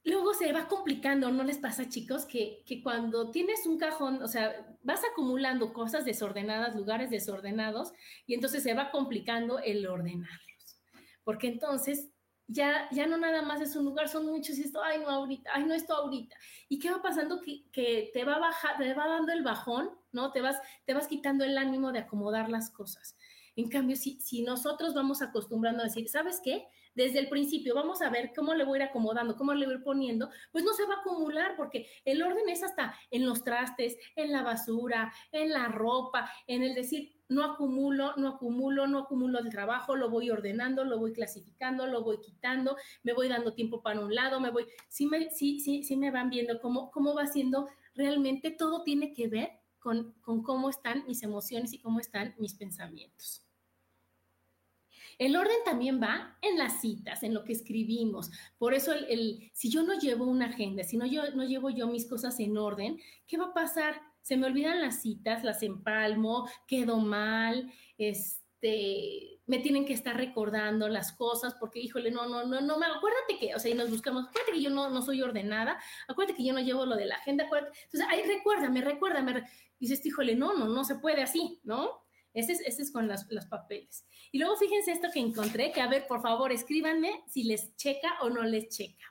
luego 0.05 0.35
se 0.35 0.53
va 0.53 0.69
complicando, 0.69 1.31
¿no 1.31 1.45
les 1.45 1.59
pasa, 1.59 1.89
chicos? 1.89 2.25
Que, 2.25 2.63
que, 2.67 2.83
cuando 2.83 3.31
tienes 3.31 3.67
un 3.67 3.79
cajón, 3.79 4.23
o 4.23 4.29
sea, 4.29 4.77
vas 4.83 5.03
acumulando 5.11 5.73
cosas 5.73 6.05
desordenadas, 6.05 6.75
lugares 6.75 7.11
desordenados, 7.11 7.93
y 8.27 8.35
entonces 8.35 8.63
se 8.63 8.75
va 8.75 8.91
complicando 8.91 9.59
el 9.59 9.87
ordenarlos. 9.87 10.81
Porque 11.25 11.49
entonces 11.49 12.11
ya, 12.47 12.89
ya 12.91 13.07
no 13.07 13.19
nada 13.19 13.43
más 13.43 13.61
es 13.61 13.77
un 13.77 13.85
lugar, 13.85 14.09
son 14.09 14.27
muchos 14.27 14.59
y 14.59 14.63
esto, 14.63 14.83
ay, 14.83 15.01
no 15.01 15.11
ahorita, 15.11 15.51
ay, 15.53 15.65
no 15.65 15.75
esto 15.75 15.95
ahorita. 15.95 16.35
¿Y 16.69 16.79
qué 16.79 16.91
va 16.91 17.03
pasando? 17.03 17.41
Que, 17.43 17.71
que 17.71 18.11
te 18.15 18.25
va 18.25 18.39
baja, 18.39 18.77
te 18.79 18.95
va 18.95 19.07
dando 19.07 19.33
el 19.33 19.43
bajón, 19.43 19.91
¿no? 20.13 20.33
Te 20.33 20.41
vas, 20.41 20.57
te 20.87 20.95
vas 20.95 21.07
quitando 21.07 21.45
el 21.45 21.59
ánimo 21.59 21.93
de 21.93 22.01
acomodar 22.01 22.49
las 22.49 22.71
cosas. 22.71 23.17
En 23.55 23.69
cambio, 23.69 23.97
si, 23.97 24.19
si 24.21 24.43
nosotros 24.43 24.95
vamos 24.95 25.21
acostumbrando 25.21 25.83
a 25.83 25.87
decir, 25.87 26.09
¿sabes 26.09 26.41
qué? 26.43 26.67
Desde 26.99 27.21
el 27.21 27.29
principio, 27.29 27.77
vamos 27.77 28.03
a 28.03 28.11
ver 28.11 28.33
cómo 28.35 28.55
le 28.55 28.65
voy 28.65 28.81
a 28.81 28.83
ir 28.83 28.89
acomodando, 28.89 29.37
cómo 29.37 29.55
le 29.55 29.67
voy 29.67 29.77
a 29.77 29.79
ir 29.79 29.85
poniendo, 29.85 30.31
pues 30.51 30.65
no 30.65 30.73
se 30.73 30.85
va 30.85 30.95
a 30.95 30.99
acumular 30.99 31.55
porque 31.57 31.87
el 32.05 32.21
orden 32.21 32.49
es 32.49 32.65
hasta 32.65 32.93
en 33.13 33.25
los 33.25 33.45
trastes, 33.45 33.97
en 34.17 34.33
la 34.33 34.43
basura, 34.43 35.13
en 35.31 35.51
la 35.51 35.69
ropa, 35.69 36.29
en 36.49 36.65
el 36.65 36.75
decir, 36.75 37.13
no 37.29 37.45
acumulo, 37.45 38.17
no 38.17 38.31
acumulo, 38.31 38.89
no 38.89 38.99
acumulo 38.99 39.39
el 39.39 39.49
trabajo, 39.49 39.95
lo 39.95 40.11
voy 40.11 40.31
ordenando, 40.31 40.85
lo 40.85 40.99
voy 40.99 41.13
clasificando, 41.13 41.87
lo 41.87 42.03
voy 42.03 42.19
quitando, 42.19 42.77
me 43.05 43.13
voy 43.13 43.29
dando 43.29 43.55
tiempo 43.55 43.81
para 43.81 44.01
un 44.01 44.13
lado, 44.13 44.41
me 44.41 44.51
voy, 44.51 44.67
sí 44.89 45.07
me, 45.07 45.31
sí, 45.31 45.61
sí, 45.61 45.85
sí 45.85 45.97
me 45.97 46.11
van 46.11 46.31
viendo 46.31 46.61
cómo, 46.61 46.91
cómo 46.91 47.15
va 47.15 47.29
siendo, 47.29 47.69
realmente 47.95 48.51
todo 48.51 48.83
tiene 48.83 49.13
que 49.13 49.29
ver 49.29 49.51
con, 49.79 50.15
con 50.21 50.43
cómo 50.43 50.69
están 50.69 51.05
mis 51.07 51.23
emociones 51.23 51.73
y 51.73 51.79
cómo 51.79 52.01
están 52.01 52.35
mis 52.39 52.55
pensamientos. 52.55 53.48
El 55.19 55.37
orden 55.37 55.57
también 55.65 56.01
va 56.01 56.39
en 56.43 56.59
las 56.59 56.81
citas, 56.81 57.25
en 57.25 57.35
lo 57.35 57.45
que 57.45 57.53
escribimos. 57.53 58.31
Por 58.57 58.73
eso, 58.73 58.93
el, 58.93 59.51
si 59.53 59.69
yo 59.69 59.83
no 59.83 59.99
llevo 59.99 60.27
una 60.27 60.47
agenda, 60.47 60.85
si 60.85 60.97
no, 60.97 61.07
yo, 61.07 61.31
no 61.35 61.45
llevo 61.45 61.71
yo 61.71 61.89
mis 61.89 62.07
cosas 62.07 62.39
en 62.39 62.57
orden, 62.57 63.01
¿qué 63.27 63.37
va 63.37 63.47
a 63.47 63.55
pasar? 63.55 64.01
Se 64.23 64.37
me 64.37 64.47
olvidan 64.47 64.81
las 64.81 65.03
citas, 65.03 65.43
las 65.43 65.63
empalmo, 65.65 66.49
quedo 66.69 66.99
mal, 66.99 67.73
este, 67.97 69.41
me 69.47 69.59
tienen 69.59 69.87
que 69.87 69.95
estar 69.95 70.17
recordando 70.17 70.89
las 70.89 71.13
cosas 71.13 71.55
porque, 71.59 71.81
híjole, 71.81 72.13
no, 72.13 72.29
no, 72.29 72.47
no, 72.47 72.61
no, 72.61 72.79
me, 72.79 72.87
acuérdate 72.87 73.39
que, 73.41 73.55
o 73.57 73.59
sea, 73.59 73.73
y 73.73 73.75
nos 73.75 73.91
buscamos, 73.91 74.27
acuérdate 74.29 74.53
que 74.53 74.63
yo 74.63 74.71
no, 74.71 74.89
no 74.89 75.03
soy 75.03 75.23
ordenada, 75.23 75.81
acuérdate 76.07 76.37
que 76.37 76.45
yo 76.45 76.53
no 76.53 76.61
llevo 76.61 76.87
lo 76.87 76.95
de 76.95 77.07
la 77.07 77.17
agenda, 77.17 77.45
acuérdate. 77.45 77.77
Entonces, 77.85 78.07
ahí 78.09 78.23
recuérdame, 78.23 78.83
recuérdame. 78.83 79.45
Dices, 79.81 80.05
híjole, 80.07 80.37
no, 80.37 80.55
no, 80.55 80.69
no 80.69 80.85
se 80.85 80.97
puede 80.97 81.23
así, 81.23 81.61
¿no? 81.65 82.08
Ese 82.35 82.53
es, 82.53 82.91
con 82.93 83.09
los, 83.09 83.27
los, 83.31 83.47
papeles. 83.47 84.07
Y 84.31 84.39
luego 84.39 84.57
fíjense 84.57 84.93
esto 84.93 85.09
que 85.13 85.21
encontré, 85.21 85.73
que 85.73 85.81
a 85.81 85.89
ver, 85.89 86.07
por 86.07 86.21
favor, 86.21 86.53
escríbanme 86.53 87.25
si 87.27 87.45
les 87.45 87.75
checa 87.77 88.19
o 88.21 88.31
no 88.31 88.43
les 88.45 88.69
checa. 88.69 89.05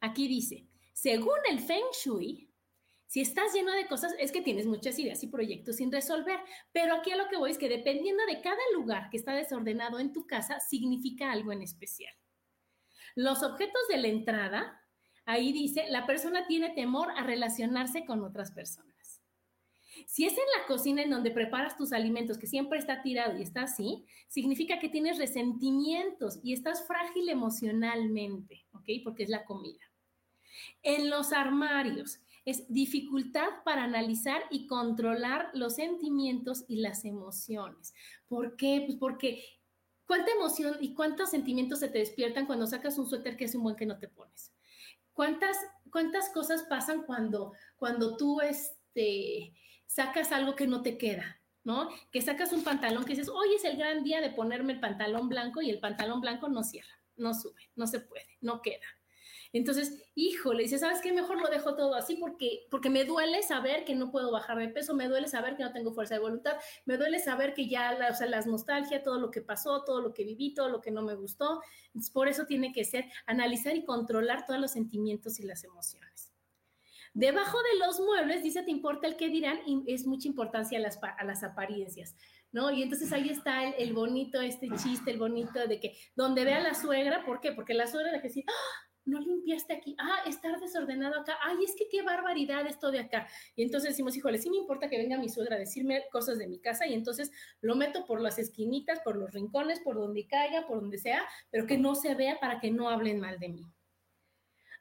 Aquí 0.00 0.28
dice, 0.28 0.66
según 0.92 1.38
el 1.50 1.60
Feng 1.60 1.90
Shui, 1.92 2.48
si 3.08 3.22
estás 3.22 3.54
lleno 3.54 3.72
de 3.72 3.86
cosas, 3.86 4.14
es 4.18 4.30
que 4.30 4.42
tienes 4.42 4.66
muchas 4.66 4.98
ideas 4.98 5.22
y 5.22 5.28
proyectos 5.28 5.76
sin 5.76 5.90
resolver. 5.90 6.38
Pero 6.72 6.94
aquí 6.94 7.10
a 7.10 7.16
lo 7.16 7.28
que 7.28 7.38
voy 7.38 7.50
es 7.50 7.58
que 7.58 7.70
dependiendo 7.70 8.24
de 8.26 8.42
cada 8.42 8.60
lugar 8.74 9.08
que 9.10 9.16
está 9.16 9.32
desordenado 9.32 9.98
en 9.98 10.12
tu 10.12 10.26
casa, 10.26 10.60
significa 10.60 11.32
algo 11.32 11.50
en 11.52 11.62
especial. 11.62 12.12
Los 13.14 13.42
objetos 13.42 13.82
de 13.88 13.96
la 13.96 14.08
entrada, 14.08 14.86
ahí 15.24 15.52
dice, 15.52 15.86
la 15.88 16.06
persona 16.06 16.46
tiene 16.46 16.70
temor 16.70 17.10
a 17.16 17.22
relacionarse 17.22 18.04
con 18.04 18.22
otras 18.22 18.52
personas. 18.52 18.87
Si 20.06 20.24
es 20.24 20.32
en 20.32 20.44
la 20.58 20.66
cocina 20.66 21.02
en 21.02 21.10
donde 21.10 21.30
preparas 21.30 21.76
tus 21.76 21.92
alimentos, 21.92 22.38
que 22.38 22.46
siempre 22.46 22.78
está 22.78 23.02
tirado 23.02 23.38
y 23.38 23.42
está 23.42 23.62
así, 23.62 24.04
significa 24.28 24.78
que 24.78 24.88
tienes 24.88 25.18
resentimientos 25.18 26.38
y 26.42 26.52
estás 26.52 26.86
frágil 26.86 27.28
emocionalmente, 27.28 28.66
¿ok? 28.72 28.84
Porque 29.04 29.24
es 29.24 29.28
la 29.28 29.44
comida. 29.44 29.80
En 30.82 31.10
los 31.10 31.32
armarios, 31.32 32.20
es 32.48 32.64
dificultad 32.72 33.48
para 33.62 33.84
analizar 33.84 34.40
y 34.50 34.66
controlar 34.66 35.50
los 35.52 35.74
sentimientos 35.74 36.64
y 36.66 36.76
las 36.76 37.04
emociones. 37.04 37.92
¿Por 38.26 38.56
qué? 38.56 38.84
Pues 38.86 38.96
porque 38.98 39.44
cuánta 40.06 40.32
emoción 40.32 40.76
y 40.80 40.94
cuántos 40.94 41.30
sentimientos 41.30 41.80
se 41.80 41.88
te 41.88 41.98
despiertan 41.98 42.46
cuando 42.46 42.66
sacas 42.66 42.96
un 42.96 43.06
suéter 43.06 43.36
que 43.36 43.44
es 43.44 43.54
un 43.54 43.64
buen 43.64 43.76
que 43.76 43.84
no 43.84 43.98
te 43.98 44.08
pones. 44.08 44.54
¿Cuántas, 45.12 45.58
cuántas 45.92 46.30
cosas 46.30 46.62
pasan 46.62 47.02
cuando, 47.02 47.52
cuando 47.76 48.16
tú 48.16 48.40
este, 48.40 49.52
sacas 49.88 50.30
algo 50.30 50.54
que 50.54 50.68
no 50.68 50.82
te 50.82 50.96
queda? 50.96 51.38
¿no? 51.64 51.90
Que 52.10 52.22
sacas 52.22 52.52
un 52.54 52.64
pantalón 52.64 53.04
que 53.04 53.12
dices, 53.12 53.28
hoy 53.28 53.54
es 53.54 53.64
el 53.64 53.76
gran 53.76 54.02
día 54.02 54.22
de 54.22 54.30
ponerme 54.30 54.72
el 54.72 54.80
pantalón 54.80 55.28
blanco 55.28 55.60
y 55.60 55.68
el 55.68 55.80
pantalón 55.80 56.22
blanco 56.22 56.48
no 56.48 56.62
cierra, 56.62 57.02
no 57.16 57.34
sube, 57.34 57.60
no 57.76 57.86
se 57.86 58.00
puede, 58.00 58.38
no 58.40 58.62
queda. 58.62 58.86
Entonces, 59.52 60.02
híjole, 60.14 60.62
dice, 60.62 60.78
¿sabes 60.78 61.00
qué? 61.02 61.12
Mejor 61.12 61.40
lo 61.40 61.48
dejo 61.48 61.74
todo 61.74 61.94
así 61.94 62.16
porque, 62.16 62.66
porque 62.70 62.88
me 62.88 63.04
duele 63.04 63.42
saber 63.42 63.84
que 63.84 63.94
no 63.94 64.10
puedo 64.10 64.30
bajar 64.30 64.58
de 64.58 64.68
peso, 64.68 64.94
me 64.94 65.08
duele 65.08 65.28
saber 65.28 65.56
que 65.56 65.62
no 65.62 65.72
tengo 65.72 65.92
fuerza 65.92 66.14
de 66.14 66.20
voluntad, 66.20 66.56
me 66.86 66.96
duele 66.96 67.18
saber 67.18 67.52
que 67.52 67.68
ya, 67.68 67.92
la, 67.92 68.10
las 68.26 68.46
nostalgia, 68.46 69.02
todo 69.02 69.18
lo 69.18 69.30
que 69.30 69.42
pasó, 69.42 69.84
todo 69.84 70.00
lo 70.00 70.12
que 70.12 70.24
viví, 70.24 70.54
todo 70.54 70.68
lo 70.68 70.80
que 70.80 70.90
no 70.90 71.02
me 71.02 71.14
gustó. 71.14 71.62
por 72.12 72.28
eso 72.28 72.46
tiene 72.46 72.72
que 72.72 72.84
ser 72.84 73.06
analizar 73.26 73.76
y 73.76 73.84
controlar 73.84 74.46
todos 74.46 74.60
los 74.60 74.70
sentimientos 74.70 75.38
y 75.38 75.44
las 75.44 75.64
emociones. 75.64 76.27
Debajo 77.18 77.58
de 77.72 77.84
los 77.84 77.98
muebles, 77.98 78.44
dice, 78.44 78.62
te 78.62 78.70
importa 78.70 79.08
el 79.08 79.16
que 79.16 79.28
dirán, 79.28 79.58
es 79.88 80.06
mucha 80.06 80.28
importancia 80.28 80.78
a 80.78 80.80
las, 80.80 81.00
a 81.02 81.24
las 81.24 81.42
apariencias. 81.42 82.14
¿no? 82.52 82.70
Y 82.70 82.80
entonces 82.80 83.12
ahí 83.12 83.28
está 83.28 83.68
el, 83.70 83.92
bonito, 83.92 84.40
este 84.40 84.68
chiste, 84.76 85.10
el 85.10 85.18
bonito 85.18 85.66
de 85.66 85.80
que 85.80 85.96
donde 86.14 86.44
vea 86.44 86.60
la 86.60 86.74
suegra, 86.74 87.24
¿por 87.26 87.40
qué? 87.40 87.50
Porque 87.50 87.74
la 87.74 87.88
suegra 87.88 88.12
de 88.12 88.20
que 88.20 88.30
sí, 88.30 88.44
¡ah! 88.46 88.88
no 89.04 89.18
limpiaste 89.18 89.72
aquí, 89.72 89.96
ah, 89.98 90.20
estar 90.28 90.60
desordenado 90.60 91.18
acá, 91.18 91.36
ay, 91.42 91.56
es 91.64 91.74
que 91.76 91.88
qué 91.90 92.02
barbaridad 92.02 92.64
esto 92.68 92.92
de 92.92 93.00
acá. 93.00 93.26
Y 93.56 93.64
entonces 93.64 93.90
decimos, 93.90 94.16
híjole, 94.16 94.38
sí 94.38 94.48
me 94.48 94.58
importa 94.58 94.88
que 94.88 94.98
venga 94.98 95.18
mi 95.18 95.28
suegra 95.28 95.56
a 95.56 95.58
decirme 95.58 96.04
cosas 96.12 96.38
de 96.38 96.46
mi 96.46 96.60
casa 96.60 96.86
y 96.86 96.94
entonces 96.94 97.32
lo 97.60 97.74
meto 97.74 98.06
por 98.06 98.20
las 98.20 98.38
esquinitas, 98.38 99.00
por 99.00 99.16
los 99.16 99.32
rincones, 99.32 99.80
por 99.80 99.96
donde 99.96 100.28
caiga, 100.28 100.68
por 100.68 100.80
donde 100.80 100.98
sea, 100.98 101.26
pero 101.50 101.66
que 101.66 101.78
no 101.78 101.96
se 101.96 102.14
vea 102.14 102.38
para 102.38 102.60
que 102.60 102.70
no 102.70 102.88
hablen 102.88 103.18
mal 103.18 103.40
de 103.40 103.48
mí. 103.48 103.66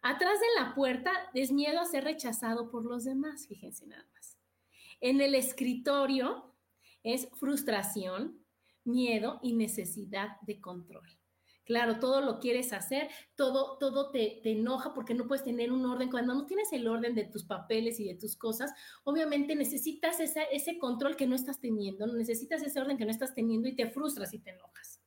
Atrás 0.01 0.39
de 0.39 0.62
la 0.62 0.75
puerta 0.75 1.12
es 1.33 1.51
miedo 1.51 1.79
a 1.79 1.86
ser 1.86 2.03
rechazado 2.03 2.69
por 2.69 2.86
los 2.86 3.03
demás, 3.03 3.47
fíjense 3.47 3.88
nada 3.88 4.05
más. 4.13 4.38
En 5.01 5.21
el 5.21 5.36
escritorio 5.36 6.53
es 7.03 7.29
frustración, 7.33 8.43
miedo 8.83 9.39
y 9.43 9.53
necesidad 9.53 10.39
de 10.41 10.60
control. 10.60 11.07
Claro, 11.67 11.99
todo 11.99 12.21
lo 12.21 12.39
quieres 12.39 12.71
hacer, 12.71 13.10
todo, 13.36 13.77
todo 13.77 14.10
te, 14.10 14.39
enoja 14.49 14.93
porque 14.93 15.13
no 15.13 15.27
puedes 15.27 15.43
tener 15.43 15.73
un 15.73 15.86
orden. 15.86 16.10
Cuando 16.10 16.33
no 16.33 16.45
tienes 16.45 16.71
el 16.71 16.88
orden 16.88 17.13
de 17.13 17.25
tus 17.25 17.43
papeles 17.43 17.99
y 17.99 18.05
de 18.05 18.15
tus 18.15 18.38
cosas, 18.38 18.71
obviamente 19.03 19.53
necesitas 19.53 20.17
ese 20.21 20.79
control 20.79 21.17
que 21.17 21.27
no 21.27 21.36
estás 21.36 21.60
teniendo, 21.60 22.07
necesitas 22.07 22.63
ese 22.63 22.79
orden 22.79 22.97
que 22.97 23.03
no 23.03 23.12
estás 23.12 23.36
teniendo 23.36 23.67
y 23.67 23.75
te 23.75 23.89
frustras 23.89 24.33
y 24.33 24.39
te 24.39 24.51
enojas. 24.51 25.01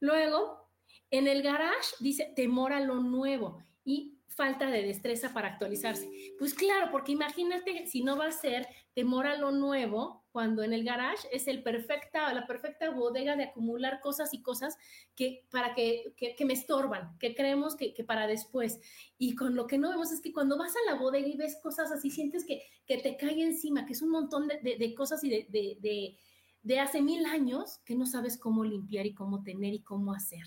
Luego, 0.00 0.68
en 1.12 1.28
el 1.28 1.42
garage 1.42 1.94
dice 2.00 2.32
temor 2.34 2.72
a 2.72 2.80
lo 2.80 2.96
nuevo 2.96 3.62
y 3.88 4.18
falta 4.26 4.70
de 4.70 4.82
destreza 4.82 5.32
para 5.32 5.48
actualizarse. 5.48 6.08
Pues 6.38 6.52
claro, 6.52 6.90
porque 6.92 7.12
imagínate 7.12 7.86
si 7.86 8.02
no 8.02 8.18
va 8.18 8.26
a 8.26 8.32
ser 8.32 8.68
temor 8.92 9.26
a 9.26 9.38
lo 9.38 9.50
nuevo, 9.50 10.26
cuando 10.30 10.62
en 10.62 10.74
el 10.74 10.84
garage 10.84 11.26
es 11.32 11.48
el 11.48 11.62
perfecta, 11.62 12.32
la 12.34 12.46
perfecta 12.46 12.90
bodega 12.90 13.34
de 13.34 13.44
acumular 13.44 14.00
cosas 14.00 14.34
y 14.34 14.42
cosas 14.42 14.76
que 15.16 15.46
para 15.50 15.74
que, 15.74 16.14
que, 16.16 16.44
me 16.44 16.52
estorban, 16.52 17.18
que 17.18 17.34
creemos 17.34 17.76
que, 17.76 17.94
para 18.04 18.26
después. 18.26 18.78
Y 19.16 19.34
con 19.34 19.56
lo 19.56 19.66
que 19.66 19.78
no 19.78 19.88
vemos 19.88 20.12
es 20.12 20.20
que 20.20 20.34
cuando 20.34 20.58
vas 20.58 20.74
a 20.76 20.92
la 20.92 21.00
bodega 21.00 21.26
y 21.26 21.36
ves 21.38 21.58
cosas 21.62 21.90
así, 21.90 22.10
sientes 22.10 22.44
que, 22.44 22.62
que 22.86 22.98
te 22.98 23.16
cae 23.16 23.42
encima, 23.42 23.86
que 23.86 23.94
es 23.94 24.02
un 24.02 24.10
montón 24.10 24.46
de, 24.46 24.76
de, 24.76 24.94
cosas 24.94 25.24
y 25.24 25.30
de, 25.30 25.46
de, 25.48 26.18
de 26.62 26.80
hace 26.80 27.00
mil 27.00 27.24
años 27.24 27.78
que 27.86 27.96
no 27.96 28.04
sabes 28.04 28.36
cómo 28.36 28.62
limpiar 28.62 29.06
y 29.06 29.14
cómo 29.14 29.42
tener 29.42 29.72
y 29.72 29.80
cómo 29.80 30.12
hacer. 30.12 30.44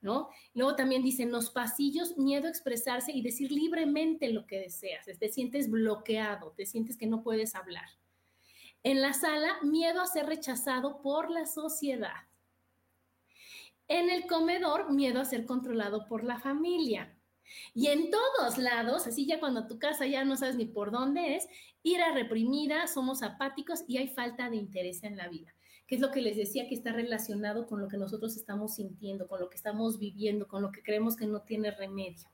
¿No? 0.00 0.30
Luego 0.54 0.76
también 0.76 1.02
dicen 1.02 1.30
los 1.30 1.50
pasillos, 1.50 2.16
miedo 2.16 2.46
a 2.46 2.50
expresarse 2.50 3.12
y 3.12 3.20
decir 3.20 3.52
libremente 3.52 4.30
lo 4.30 4.46
que 4.46 4.58
deseas. 4.58 5.06
Te 5.06 5.28
sientes 5.28 5.70
bloqueado, 5.70 6.52
te 6.56 6.64
sientes 6.64 6.96
que 6.96 7.06
no 7.06 7.22
puedes 7.22 7.54
hablar. 7.54 7.84
En 8.82 9.02
la 9.02 9.12
sala, 9.12 9.58
miedo 9.62 10.00
a 10.00 10.06
ser 10.06 10.24
rechazado 10.24 11.02
por 11.02 11.30
la 11.30 11.44
sociedad. 11.44 12.28
En 13.88 14.08
el 14.08 14.26
comedor, 14.26 14.90
miedo 14.90 15.20
a 15.20 15.26
ser 15.26 15.44
controlado 15.44 16.06
por 16.06 16.24
la 16.24 16.38
familia. 16.38 17.14
Y 17.74 17.88
en 17.88 18.10
todos 18.10 18.58
lados, 18.58 19.06
así 19.06 19.26
ya 19.26 19.40
cuando 19.40 19.66
tu 19.66 19.78
casa 19.78 20.06
ya 20.06 20.24
no 20.24 20.36
sabes 20.36 20.56
ni 20.56 20.66
por 20.66 20.90
dónde 20.90 21.36
es, 21.36 21.48
ira 21.82 22.12
reprimida, 22.12 22.86
somos 22.86 23.22
apáticos 23.22 23.84
y 23.86 23.98
hay 23.98 24.08
falta 24.08 24.50
de 24.50 24.56
interés 24.56 25.02
en 25.02 25.16
la 25.16 25.28
vida, 25.28 25.54
que 25.90 25.96
es 25.96 26.00
lo 26.00 26.12
que 26.12 26.20
les 26.20 26.36
decía 26.36 26.68
que 26.68 26.76
está 26.76 26.92
relacionado 26.92 27.66
con 27.66 27.80
lo 27.80 27.88
que 27.88 27.96
nosotros 27.96 28.36
estamos 28.36 28.76
sintiendo, 28.76 29.26
con 29.26 29.40
lo 29.40 29.50
que 29.50 29.56
estamos 29.56 29.98
viviendo, 29.98 30.46
con 30.46 30.62
lo 30.62 30.70
que 30.70 30.84
creemos 30.84 31.16
que 31.16 31.26
no 31.26 31.42
tiene 31.42 31.72
remedio. 31.72 32.30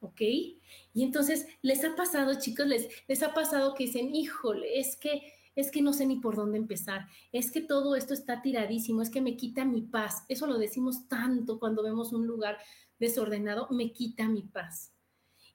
¿Ok? 0.00 0.22
Y 0.22 1.02
entonces, 1.02 1.46
¿les 1.60 1.84
ha 1.84 1.94
pasado, 1.94 2.40
chicos? 2.40 2.66
¿Les, 2.66 2.88
les 3.06 3.22
ha 3.22 3.34
pasado 3.34 3.74
que 3.74 3.84
dicen, 3.84 4.14
híjole, 4.14 4.80
es 4.80 4.96
que 4.96 5.30
es 5.54 5.70
que 5.70 5.82
no 5.82 5.92
sé 5.92 6.06
ni 6.06 6.16
por 6.16 6.36
dónde 6.36 6.56
empezar, 6.56 7.06
es 7.32 7.50
que 7.50 7.60
todo 7.60 7.96
esto 7.96 8.14
está 8.14 8.40
tiradísimo, 8.40 9.02
es 9.02 9.10
que 9.10 9.20
me 9.20 9.36
quita 9.36 9.66
mi 9.66 9.82
paz. 9.82 10.24
Eso 10.28 10.46
lo 10.46 10.56
decimos 10.56 11.06
tanto 11.06 11.58
cuando 11.58 11.82
vemos 11.82 12.14
un 12.14 12.26
lugar 12.26 12.56
desordenado, 12.98 13.68
me 13.70 13.92
quita 13.92 14.26
mi 14.26 14.42
paz. 14.42 14.94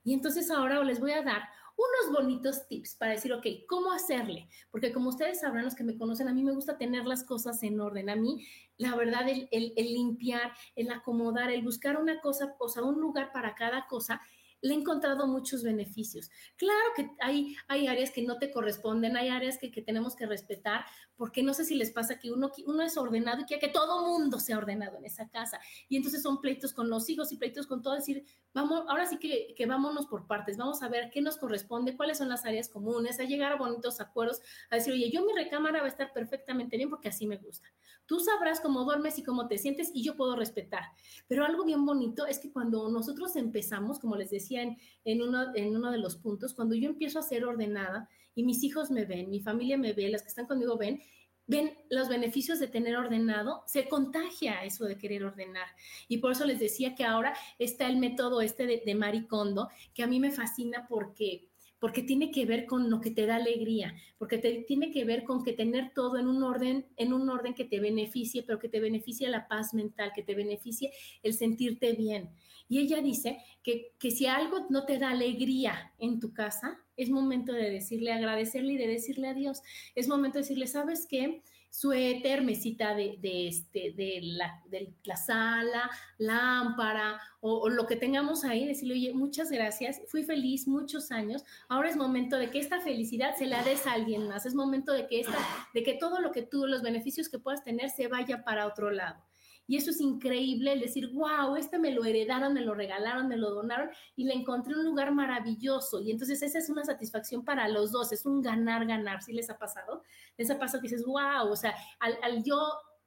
Y 0.04 0.14
entonces 0.14 0.52
ahora 0.52 0.84
les 0.84 1.00
voy 1.00 1.14
a 1.14 1.24
dar 1.24 1.42
unos 1.82 2.14
bonitos 2.16 2.68
tips 2.68 2.96
para 2.96 3.14
decir, 3.14 3.34
ok, 3.34 3.46
¿cómo 3.68 3.92
hacerle? 3.92 4.48
Porque 4.72 4.92
como 4.92 5.10
ustedes 5.10 5.40
sabrán, 5.40 5.66
los 5.66 5.76
que 5.76 5.84
me 5.84 5.98
conocen, 5.98 6.28
a 6.28 6.34
mí 6.34 6.44
me 6.44 6.54
gusta 6.54 6.78
tener 6.78 7.06
las 7.06 7.24
cosas 7.24 7.64
en 7.64 7.80
orden. 7.80 8.10
A 8.10 8.16
mí, 8.16 8.46
la 8.78 8.96
verdad, 8.96 9.28
el, 9.28 9.48
el 9.52 9.94
limpiar, 9.94 10.52
el 10.76 10.92
acomodar, 10.92 11.52
el 11.52 11.64
buscar 11.64 11.98
una 11.98 12.20
cosa, 12.22 12.56
o 12.60 12.70
sea, 12.70 12.84
un 12.84 13.00
lugar 13.00 13.32
para 13.32 13.56
cada 13.56 13.88
cosa, 13.88 14.22
le 14.62 14.74
he 14.74 14.78
encontrado 14.78 15.28
muchos 15.28 15.64
beneficios. 15.64 16.30
Claro 16.56 16.90
que 16.96 17.10
hay, 17.20 17.56
hay 17.68 17.88
áreas 17.88 18.12
que 18.12 18.22
no 18.22 18.38
te 18.38 18.52
corresponden, 18.52 19.18
hay 19.18 19.30
áreas 19.30 19.58
que, 19.58 19.72
que 19.72 19.82
tenemos 19.82 20.16
que 20.16 20.26
respetar, 20.26 20.86
porque 21.16 21.44
no 21.44 21.54
sé 21.54 21.66
si 21.66 21.76
les 21.76 21.92
pasa 21.92 22.20
que 22.20 22.32
uno, 22.32 22.52
uno 22.66 22.82
es 22.84 22.98
ordenado 22.98 23.42
y 23.42 23.46
quiere 23.46 23.62
que 23.62 23.74
todo 23.74 24.06
mundo 24.08 24.40
sea 24.40 24.58
ordenado 24.58 24.98
en 24.98 25.06
esa 25.06 25.30
casa. 25.30 25.60
Y 25.90 25.98
entonces 25.98 26.22
son 26.22 26.40
pleitos 26.42 26.74
con 26.74 26.90
los 26.90 27.10
hijos 27.10 27.32
y 27.32 27.38
pleitos 27.38 27.68
con 27.68 27.82
todo, 27.82 27.96
decir, 27.96 28.24
vamos, 28.54 28.86
ahora 28.88 29.06
sí 29.06 29.18
que, 29.18 29.54
que 29.56 29.66
vámonos 29.66 30.06
por 30.08 30.28
partes, 30.28 30.58
vamos 30.58 30.82
a 30.84 30.90
ver 30.90 31.10
qué 31.12 31.22
nos 31.22 31.38
corresponde, 31.38 31.98
cuáles 31.98 32.18
son 32.18 32.30
las 32.30 32.46
áreas 32.46 32.70
comunes, 32.70 33.20
a 33.20 33.24
llegar 33.24 33.52
a 33.52 33.56
bonitos 33.56 34.00
acuerdos, 34.00 34.42
a 34.70 34.76
decir, 34.76 34.94
oye, 34.94 35.10
yo 35.12 35.26
mi 35.26 35.34
recámara 35.34 35.80
va 35.80 35.86
a 35.86 35.90
estar 35.90 36.14
perfectamente 36.14 36.78
bien 36.78 36.90
porque 36.90 37.10
así 37.10 37.28
me 37.28 37.38
gusta. 37.38 37.68
Tú 38.06 38.20
sabrás 38.20 38.60
cómo 38.60 38.84
duermes 38.84 39.18
y 39.18 39.24
cómo 39.24 39.48
te 39.48 39.58
sientes 39.58 39.92
y 39.94 40.04
yo 40.04 40.16
puedo 40.16 40.36
respetar. 40.36 40.84
Pero 41.28 41.46
algo 41.46 41.64
bien 41.64 41.86
bonito 41.86 42.26
es 42.26 42.40
que 42.40 42.52
cuando 42.52 42.90
nosotros 42.90 43.36
empezamos, 43.36 44.00
como 44.00 44.16
les 44.16 44.30
decía 44.30 44.51
en, 44.60 45.22
uno, 45.22 45.56
en 45.56 45.76
uno 45.76 45.92
de 45.92 45.98
los 45.98 46.16
puntos, 46.18 46.54
cuando 46.54 46.76
yo 46.76 46.90
empiezo 46.90 47.20
a 47.20 47.24
ser 47.24 47.46
ordenada 47.46 48.10
y 48.36 48.44
mis 48.44 48.64
hijos 48.64 48.92
me 48.92 49.06
ven, 49.06 49.30
mi 49.30 49.40
familia 49.40 49.78
me 49.78 49.94
ve, 49.94 50.10
las 50.10 50.22
que 50.22 50.30
están 50.30 50.48
conmigo 50.48 50.78
ven, 50.78 51.02
ven 51.48 51.74
los 51.90 52.08
beneficios 52.08 52.60
de 52.60 52.68
tener 52.68 52.96
ordenado, 52.96 53.64
se 53.68 53.90
contagia 53.90 54.64
eso 54.64 54.86
de 54.86 54.98
querer 54.98 55.24
ordenar. 55.24 55.68
Y 56.08 56.20
por 56.20 56.32
eso 56.32 56.46
les 56.46 56.60
decía 56.60 56.96
que 56.96 57.04
ahora 57.04 57.34
está 57.60 57.88
el 57.88 57.98
método 57.98 58.42
este 58.42 58.66
de, 58.66 58.82
de 58.86 58.96
Maricondo, 58.96 59.70
que 59.94 60.04
a 60.04 60.08
mí 60.08 60.20
me 60.20 60.32
fascina 60.32 60.88
porque 60.88 61.51
porque 61.82 62.04
tiene 62.04 62.30
que 62.30 62.46
ver 62.46 62.68
con 62.68 62.92
lo 62.92 63.02
que 63.02 63.10
te 63.10 63.26
da 63.26 63.38
alegría, 63.38 63.96
porque 64.20 64.38
te, 64.38 64.64
tiene 64.68 64.92
que 64.92 65.04
ver 65.04 65.24
con 65.24 65.44
que 65.44 65.52
tener 65.52 65.92
todo 65.96 66.20
en 66.20 66.28
un 66.28 66.44
orden, 66.44 66.86
en 66.96 67.12
un 67.12 67.28
orden 67.28 67.56
que 67.56 67.66
te 67.66 67.80
beneficie, 67.80 68.44
pero 68.44 68.60
que 68.60 68.70
te 68.70 68.80
beneficie 68.80 69.28
la 69.30 69.48
paz 69.48 69.74
mental, 69.74 70.12
que 70.14 70.22
te 70.22 70.36
beneficie 70.36 70.92
el 71.24 71.34
sentirte 71.34 71.94
bien. 71.94 72.30
Y 72.70 72.78
ella 72.78 73.02
dice 73.02 73.40
que, 73.64 73.94
que 73.98 74.12
si 74.12 74.28
algo 74.28 74.68
no 74.70 74.86
te 74.86 75.00
da 75.00 75.10
alegría 75.10 75.92
en 75.98 76.20
tu 76.20 76.34
casa, 76.34 76.78
es 76.96 77.10
momento 77.10 77.52
de 77.52 77.72
decirle, 77.72 78.12
agradecerle 78.12 78.74
y 78.74 78.78
de 78.78 78.88
decirle 78.88 79.30
adiós. 79.30 79.64
Es 79.96 80.08
momento 80.08 80.38
de 80.38 80.44
decirle, 80.44 80.68
¿sabes 80.68 81.08
qué? 81.10 81.42
Suéter, 81.72 82.44
mesita 82.44 82.94
de, 82.94 83.18
este, 83.48 83.94
de, 83.94 84.20
la, 84.22 84.62
de 84.70 84.94
la 85.06 85.16
sala, 85.16 85.90
lámpara 86.18 87.20
o, 87.40 87.70
lo 87.70 87.88
que 87.88 87.96
tengamos 87.96 88.44
ahí, 88.44 88.68
decirle, 88.68 88.94
oye, 88.94 89.14
muchas 89.14 89.50
gracias, 89.50 90.02
fui 90.08 90.24
feliz 90.24 90.68
muchos 90.68 91.12
años, 91.12 91.46
ahora 91.70 91.90
es 91.90 91.96
momento 91.96 92.38
de 92.38 92.52
que 92.52 92.60
esta 92.60 92.82
felicidad 92.82 93.36
se 93.36 93.48
la 93.48 93.64
des 93.64 93.88
a 93.88 93.94
alguien 93.94 94.28
más, 94.28 94.46
es 94.46 94.54
momento 94.54 94.92
de 94.92 95.08
que, 95.08 95.22
esta, 95.22 95.38
de 95.74 95.82
que 95.82 95.94
todo 95.94 96.20
lo 96.20 96.32
que 96.34 96.42
tú, 96.42 96.68
los 96.68 96.82
beneficios 96.82 97.30
que 97.30 97.40
puedas 97.40 97.64
tener 97.64 97.90
se 97.90 98.10
vaya 98.10 98.44
para 98.44 98.68
otro 98.68 98.92
lado. 98.92 99.24
Y 99.72 99.78
eso 99.78 99.92
es 99.92 100.02
increíble, 100.02 100.74
el 100.74 100.82
decir, 100.82 101.08
wow, 101.14 101.56
este 101.56 101.80
me 101.80 101.92
lo 101.92 102.04
heredaron, 102.04 102.54
me 102.54 102.60
lo 102.60 102.74
regalaron, 102.74 103.30
me 103.30 103.38
lo 103.38 103.52
donaron 103.52 103.90
y 104.18 104.26
le 104.26 104.34
encontré 104.34 104.76
un 104.76 104.84
lugar 104.84 105.14
maravilloso. 105.14 106.02
Y 106.02 106.12
entonces 106.12 106.42
esa 106.42 106.60
es 106.60 106.70
una 106.70 106.84
satisfacción 106.84 107.46
para 107.46 107.70
los 107.70 107.94
dos, 107.94 108.12
es 108.12 108.26
un 108.26 108.42
ganar, 108.42 108.86
ganar. 108.86 109.22
¿Sí 109.24 109.32
les 109.32 109.50
ha 109.50 109.58
pasado? 109.58 110.04
Les 110.36 110.52
ha 110.52 110.60
pasado 110.60 110.82
que 110.82 110.90
dices, 110.90 111.06
wow, 111.06 111.50
o 111.50 111.56
sea, 111.56 111.74
al, 112.02 112.44
yo 112.44 112.60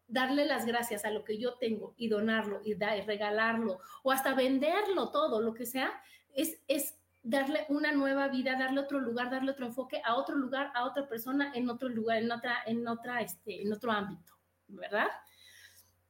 darle 0.09 0.47
las 0.47 0.65
gracias 0.65 1.05
a 1.05 1.11
lo 1.11 1.23
que 1.23 1.37
yo 1.37 1.53
tengo 1.59 1.93
y 1.99 2.09
donarlo 2.09 2.63
y, 2.65 2.71
y 2.71 3.01
regalarlo 3.03 3.81
o 4.03 4.11
hasta 4.11 4.33
venderlo 4.33 5.11
todo, 5.11 5.43
lo 5.43 5.53
que 5.53 5.67
sea, 5.67 5.93
es, 6.35 6.63
es 6.67 6.95
darle 7.23 7.67
una 7.69 7.93
nueva 7.93 8.29
vida, 8.29 8.57
darle 8.59 8.81
otro 8.81 9.01
lugar, 9.01 9.31
darle 9.31 9.51
otro 9.51 9.67
enfoque 9.67 10.01
a 10.03 10.15
otro 10.15 10.35
lugar, 10.35 10.73
a 10.75 10.87
otra 10.87 11.07
persona 11.07 11.53
en 11.55 11.69
otro 11.69 11.91
lugar, 11.91 12.23
en 12.23 12.33
otra, 12.33 12.57
en 12.65 12.89
otra, 12.89 13.21
este, 13.21 13.61
en 13.61 13.71
otro 13.71 13.93
ámbito, 13.93 14.33
¿verdad? 14.69 15.09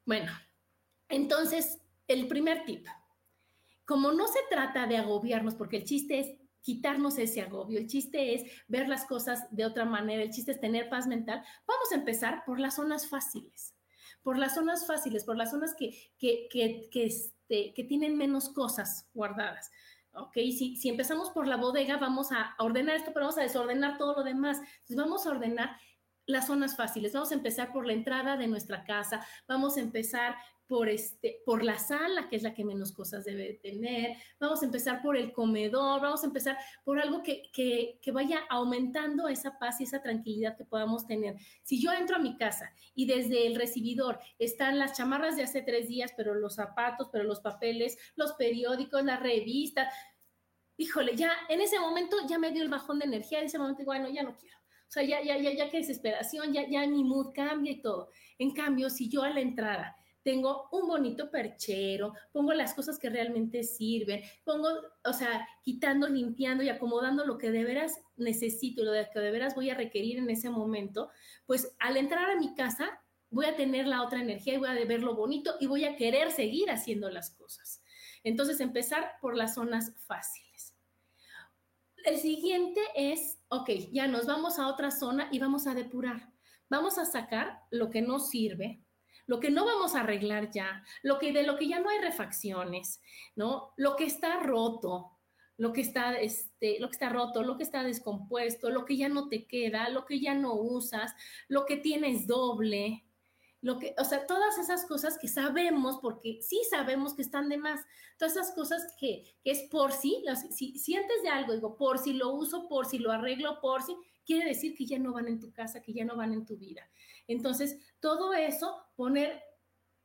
Bueno, 0.07 0.33
entonces, 1.09 1.81
el 2.09 2.29
primer 2.29 2.65
tip, 2.65 2.87
como 3.85 4.13
no 4.13 4.27
se 4.27 4.41
trata 4.51 4.87
de 4.87 4.97
agobiarnos, 4.97 5.55
porque 5.55 5.79
el 5.79 5.85
chiste 5.85 6.21
es 6.21 6.39
quitarnos 6.61 7.19
ese 7.19 7.43
agobio, 7.43 7.79
el 7.79 7.87
chiste 7.87 8.35
es 8.35 8.51
ver 8.69 8.89
las 8.89 9.05
cosas 9.05 9.47
de 9.51 9.67
otra 9.67 9.85
manera, 9.85 10.23
el 10.23 10.31
chiste 10.31 10.53
es 10.53 10.61
tener 10.61 10.89
paz 10.89 11.07
mental, 11.07 11.43
vamos 11.67 11.93
a 11.93 11.97
empezar 11.97 12.43
por 12.47 12.59
las 12.59 12.77
zonas 12.77 13.09
fáciles, 13.09 13.75
por 14.23 14.39
las 14.39 14.55
zonas 14.55 14.87
fáciles, 14.87 15.25
por 15.25 15.37
las 15.37 15.51
zonas 15.51 15.75
que, 15.75 15.91
que, 16.19 16.49
que, 16.51 16.89
que, 16.91 17.05
este, 17.05 17.75
que 17.75 17.85
tienen 17.85 18.17
menos 18.17 18.49
cosas 18.49 19.09
guardadas. 19.13 19.71
Ok, 20.17 20.35
si, 20.35 20.77
si 20.77 20.89
empezamos 20.89 21.31
por 21.31 21.47
la 21.47 21.57
bodega, 21.57 21.97
vamos 21.97 22.31
a 22.31 22.55
ordenar 22.59 22.97
esto, 22.97 23.11
pero 23.13 23.27
vamos 23.27 23.39
a 23.39 23.43
desordenar 23.43 23.99
todo 23.99 24.15
lo 24.15 24.23
demás. 24.23 24.59
Entonces, 24.59 24.97
vamos 24.97 25.27
a 25.27 25.31
ordenar 25.31 25.77
las 26.27 26.47
zonas 26.47 26.77
fáciles. 26.77 27.13
Vamos 27.13 27.33
a 27.33 27.35
empezar 27.35 27.73
por 27.73 27.87
la 27.87 27.93
entrada 27.93 28.37
de 28.37 28.47
nuestra 28.47 28.85
casa, 28.85 29.27
vamos 29.47 29.77
a 29.77 29.81
empezar 29.81 30.37
por, 30.67 30.89
este, 30.89 31.43
por 31.45 31.63
la 31.63 31.79
sala, 31.79 32.29
que 32.29 32.37
es 32.37 32.43
la 32.43 32.55
que 32.55 32.65
menos 32.65 32.93
cosas 32.93 33.25
debe 33.25 33.61
tener, 33.63 34.17
vamos 34.41 34.63
a 34.63 34.67
empezar 34.67 35.03
por 35.03 35.17
el 35.17 35.33
comedor, 35.33 36.01
vamos 36.01 36.23
a 36.23 36.27
empezar 36.27 36.57
por 36.85 36.99
algo 36.99 37.23
que, 37.23 37.51
que, 37.53 37.99
que, 38.01 38.13
vaya 38.13 38.41
aumentando 38.49 39.29
esa 39.29 39.59
paz 39.59 39.81
y 39.81 39.85
esa 39.85 40.03
tranquilidad 40.03 40.57
que 40.57 40.65
podamos 40.65 41.07
tener. 41.07 41.37
Si 41.63 41.83
yo 41.83 41.93
entro 41.93 42.17
a 42.17 42.21
mi 42.21 42.37
casa 42.37 42.73
y 42.95 43.07
desde 43.07 43.47
el 43.47 43.57
recibidor 43.57 44.19
están 44.39 44.79
las 44.79 44.97
chamarras 44.97 45.37
de 45.37 45.43
hace 45.43 45.63
tres 45.63 45.89
días, 45.89 46.13
pero 46.17 46.35
los 46.35 46.55
zapatos, 46.55 47.09
pero 47.13 47.25
los 47.25 47.41
papeles, 47.41 47.99
los 48.17 48.33
periódicos, 48.33 49.05
las 49.05 49.21
revistas, 49.21 49.93
híjole, 50.77 51.15
ya 51.15 51.31
en 51.49 51.61
ese 51.61 51.79
momento 51.79 52.17
ya 52.27 52.39
me 52.39 52.53
dio 52.53 52.63
el 52.63 52.71
bajón 52.71 52.99
de 52.99 53.05
energía, 53.05 53.41
en 53.41 53.47
ese 53.47 53.59
momento, 53.59 53.85
bueno, 53.85 54.09
ya 54.09 54.23
no 54.23 54.35
quiero 54.35 54.64
sea, 54.95 55.03
ya, 55.03 55.23
ya, 55.23 55.39
ya, 55.39 55.53
ya 55.53 55.71
qué 55.71 55.79
desesperación, 55.79 56.53
ya, 56.53 56.69
ya 56.69 56.87
mi 56.87 57.05
mood 57.05 57.33
cambia 57.35 57.73
y 57.73 57.83
todo. 57.83 58.09
En 58.39 58.53
cambio, 58.53 58.91
si 58.91 59.09
yo 59.09 59.23
a 59.23 59.31
la 59.31 59.41
entrada 59.41 59.97
tengo 60.23 60.69
un 60.73 60.89
bonito 60.89 61.31
perchero, 61.31 62.15
pongo 62.33 62.55
las 62.55 62.75
cosas 62.75 62.99
que 62.99 63.11
realmente 63.11 63.63
sirven, 63.63 64.23
pongo, 64.43 64.69
o 65.05 65.13
sea, 65.13 65.47
quitando, 65.63 66.09
limpiando 66.09 66.65
y 66.65 66.71
acomodando 66.71 67.27
lo 67.27 67.37
que 67.37 67.51
de 67.51 67.63
veras 67.63 68.01
necesito, 68.17 68.83
lo 68.83 68.93
que 68.93 69.21
de 69.21 69.31
veras 69.31 69.55
voy 69.55 69.69
a 69.69 69.75
requerir 69.75 70.19
en 70.19 70.31
ese 70.31 70.49
momento, 70.49 71.11
pues 71.45 71.77
al 71.79 71.99
entrar 71.99 72.31
a 72.31 72.37
mi 72.37 72.55
casa 72.55 73.03
voy 73.31 73.47
a 73.47 73.57
tener 73.57 73.87
la 73.87 74.03
otra 74.03 74.23
energía 74.23 74.55
y 74.55 74.59
voy 74.59 74.69
a 74.69 74.85
ver 74.85 75.03
lo 75.03 75.15
bonito 75.15 75.57
y 75.61 75.67
voy 75.67 75.85
a 75.85 75.97
querer 75.97 76.31
seguir 76.31 76.71
haciendo 76.71 77.11
las 77.11 77.31
cosas. 77.31 77.83
Entonces, 78.23 78.61
empezar 78.61 79.13
por 79.21 79.37
las 79.37 79.55
zonas 79.55 79.93
fáciles. 80.07 80.74
El 82.05 82.19
siguiente 82.19 82.83
es, 82.95 83.41
ok, 83.49 83.71
ya 83.91 84.07
nos 84.07 84.27
vamos 84.27 84.59
a 84.59 84.69
otra 84.69 84.91
zona 84.91 85.29
y 85.33 85.39
vamos 85.39 85.67
a 85.67 85.75
depurar. 85.75 86.29
Vamos 86.69 86.99
a 86.99 87.07
sacar 87.07 87.61
lo 87.71 87.89
que 87.89 88.03
no 88.03 88.19
sirve, 88.19 88.83
lo 89.27 89.41
que 89.41 89.51
no 89.51 89.65
vamos 89.65 89.95
a 89.95 90.01
arreglar 90.01 90.51
ya, 90.51 90.85
lo 91.03 91.19
que 91.19 91.33
de 91.33 91.45
lo 91.45 91.57
que 91.57 91.67
ya 91.67 91.81
no 91.81 91.89
hay 91.89 92.01
refacciones, 92.01 93.01
¿no? 93.37 93.73
Lo 93.79 93.97
que 93.97 94.05
está 94.05 94.39
roto, 94.41 95.19
lo 95.57 95.73
que 95.73 95.81
está, 95.81 96.15
este, 96.17 96.79
lo 96.79 96.89
que 96.89 96.93
está 96.93 97.09
roto, 97.09 97.43
lo 97.43 97.57
que 97.57 97.63
está 97.63 97.83
descompuesto, 97.83 98.69
lo 98.69 98.85
que 98.85 98.99
ya 98.99 99.09
no 99.09 99.31
te 99.31 99.47
queda, 99.47 99.89
lo 99.89 100.05
que 100.05 100.21
ya 100.21 100.35
no 100.35 100.53
usas, 100.53 101.15
lo 101.49 101.65
que 101.65 101.79
tienes 101.79 102.27
doble, 102.27 103.07
lo 103.65 103.79
que, 103.79 103.95
o 103.97 104.05
sea, 104.05 104.27
todas 104.27 104.59
esas 104.59 104.85
cosas 104.85 105.19
que 105.19 105.27
sabemos, 105.27 105.99
porque 106.03 106.39
sí 106.43 106.61
sabemos 106.69 107.15
que 107.15 107.23
están 107.23 107.49
de 107.49 107.57
más, 107.57 107.81
todas 108.19 108.37
esas 108.37 108.55
cosas 108.55 108.87
que, 109.01 109.25
es 109.43 109.63
por 109.71 109.91
sí, 109.91 110.23
si 110.51 110.79
sientes 110.79 111.23
de 111.23 111.31
algo, 111.31 111.55
digo, 111.55 111.75
por 111.75 111.99
si 111.99 112.13
lo 112.13 112.35
uso, 112.35 112.69
por 112.69 112.85
si 112.85 112.99
lo 112.99 113.11
arreglo, 113.11 113.63
por 113.63 113.83
si, 113.83 113.97
quiere 114.27 114.51
decir 114.51 114.77
que 114.77 114.85
ya 114.85 114.99
no 114.99 115.15
van 115.15 115.29
en 115.29 115.41
tu 115.41 115.51
casa, 115.51 115.81
que 115.81 115.95
ya 115.95 116.05
no 116.05 116.15
van 116.15 116.35
en 116.35 116.45
tu 116.45 116.59
vida. 116.59 116.83
Entonces, 117.27 117.79
todo 118.01 118.35
eso, 118.35 118.77
poner 118.97 119.43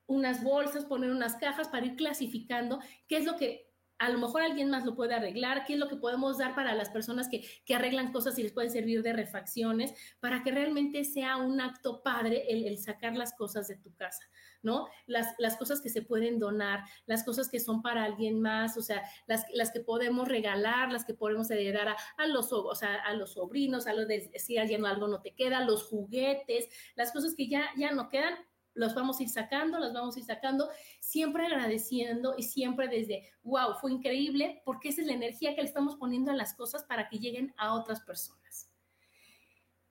unas 0.08 0.42
bolsas, 0.42 0.86
poner 0.86 1.12
unas 1.12 1.36
cajas 1.36 1.68
para 1.68 1.86
ir 1.86 1.98
clasificando 1.98 2.80
qué 3.10 3.18
es 3.18 3.26
lo 3.26 3.36
que 3.36 3.69
a 4.00 4.10
lo 4.10 4.18
mejor 4.18 4.42
alguien 4.42 4.70
más 4.70 4.86
lo 4.86 4.96
puede 4.96 5.14
arreglar, 5.14 5.66
qué 5.66 5.74
es 5.74 5.80
lo 5.80 5.90
que 5.90 5.98
podemos 5.98 6.38
dar 6.38 6.56
para 6.56 6.74
las 6.74 6.90
personas 6.90 7.30
que, 7.30 7.46
arreglan 7.76 8.12
cosas 8.12 8.38
y 8.40 8.44
les 8.44 8.52
puede 8.52 8.70
servir 8.70 9.04
de 9.04 9.14
refacciones, 9.14 9.94
para 10.20 10.42
que 10.44 10.52
realmente 10.52 11.04
sea 11.04 11.38
un 11.38 11.62
acto 11.62 12.02
padre 12.02 12.46
el, 12.50 12.78
sacar 12.80 13.16
las 13.16 13.34
cosas 13.36 13.68
de 13.68 13.76
tu 13.78 13.94
casa, 13.96 14.24
¿no? 14.64 14.88
Las, 15.06 15.36
las, 15.38 15.56
cosas 15.56 15.82
que 15.82 15.90
se 15.90 16.02
pueden 16.02 16.40
donar, 16.40 16.84
las 17.06 17.24
cosas 17.24 17.48
que 17.50 17.60
son 17.60 17.82
para 17.82 18.04
alguien 18.04 18.42
más, 18.42 18.78
o 18.78 18.82
sea, 18.82 19.04
las, 19.28 19.46
las 19.54 19.72
que 19.72 19.82
podemos 19.82 20.28
regalar, 20.28 20.92
las 20.92 21.06
que 21.06 21.14
podemos 21.14 21.50
heredar 21.52 21.96
a, 22.18 22.28
los, 22.28 22.52
o 22.52 22.76
sea, 22.76 22.96
a 22.96 23.14
los 23.14 23.34
sobrinos, 23.34 23.88
a 23.88 23.94
los 23.94 24.08
de 24.08 24.32
si 24.40 24.58
alguien 24.58 24.86
algo 24.86 25.08
no 25.08 25.22
te 25.22 25.36
queda, 25.36 25.64
los 25.64 25.84
juguetes, 25.84 26.68
las 26.96 27.12
cosas 27.12 27.36
que 27.36 27.48
ya, 27.48 27.70
ya 27.78 27.92
no 27.92 28.10
quedan, 28.10 28.36
los 28.80 28.96
vamos 28.96 29.20
a 29.20 29.24
ir 29.24 29.30
sacando, 29.30 29.78
los 29.78 29.94
vamos 29.94 30.16
a 30.16 30.20
ir 30.20 30.26
sacando, 30.26 30.70
siempre 31.00 31.46
agradeciendo 31.46 32.36
y 32.38 32.44
siempre 32.44 32.88
desde, 32.88 33.30
wow, 33.44 33.76
fue 33.80 33.92
increíble, 33.92 34.62
porque 34.64 34.90
esa 34.90 35.02
es 35.02 35.08
la 35.08 35.14
energía 35.14 35.54
que 35.54 35.62
le 35.62 35.68
estamos 35.68 35.98
poniendo 35.98 36.32
a 36.32 36.36
las 36.36 36.54
cosas 36.54 36.84
para 36.86 37.10
que 37.10 37.20
lleguen 37.20 37.54
a 37.58 37.74
otras 37.74 38.00
personas. 38.02 38.69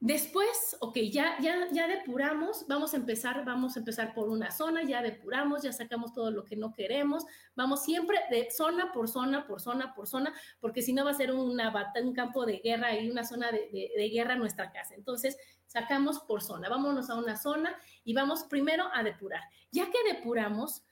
Después, 0.00 0.76
ok, 0.78 0.96
ya, 1.10 1.36
ya, 1.40 1.66
ya 1.72 1.88
depuramos, 1.88 2.64
vamos 2.68 2.94
a 2.94 2.98
empezar, 2.98 3.44
vamos 3.44 3.74
a 3.74 3.80
empezar 3.80 4.14
por 4.14 4.28
una 4.28 4.52
zona, 4.52 4.84
ya 4.84 5.02
depuramos, 5.02 5.62
ya 5.62 5.72
sacamos 5.72 6.12
todo 6.12 6.30
lo 6.30 6.44
que 6.44 6.54
no 6.54 6.72
queremos, 6.72 7.24
vamos 7.56 7.82
siempre 7.82 8.16
de 8.30 8.48
zona 8.48 8.92
por 8.92 9.08
zona, 9.08 9.44
por 9.44 9.60
zona, 9.60 9.92
por 9.94 10.06
zona, 10.06 10.32
porque 10.60 10.82
si 10.82 10.92
no 10.92 11.04
va 11.04 11.10
a 11.10 11.14
ser 11.14 11.32
una, 11.32 11.92
un 12.00 12.12
campo 12.12 12.46
de 12.46 12.58
guerra 12.58 12.96
y 12.96 13.10
una 13.10 13.24
zona 13.24 13.50
de, 13.50 14.10
guerra 14.12 14.34
en 14.34 14.38
nuestra 14.38 14.70
casa. 14.70 14.94
Entonces, 14.94 15.36
sacamos 15.66 16.20
por 16.20 16.44
zona, 16.44 16.68
vámonos 16.68 17.10
a 17.10 17.16
una 17.16 17.36
zona 17.36 17.76
y 18.04 18.14
vamos 18.14 18.44
primero 18.44 18.84
a 18.94 19.02
depurar. 19.02 19.42
Ya 19.72 19.86
que 19.86 20.14
depuramos 20.14 20.84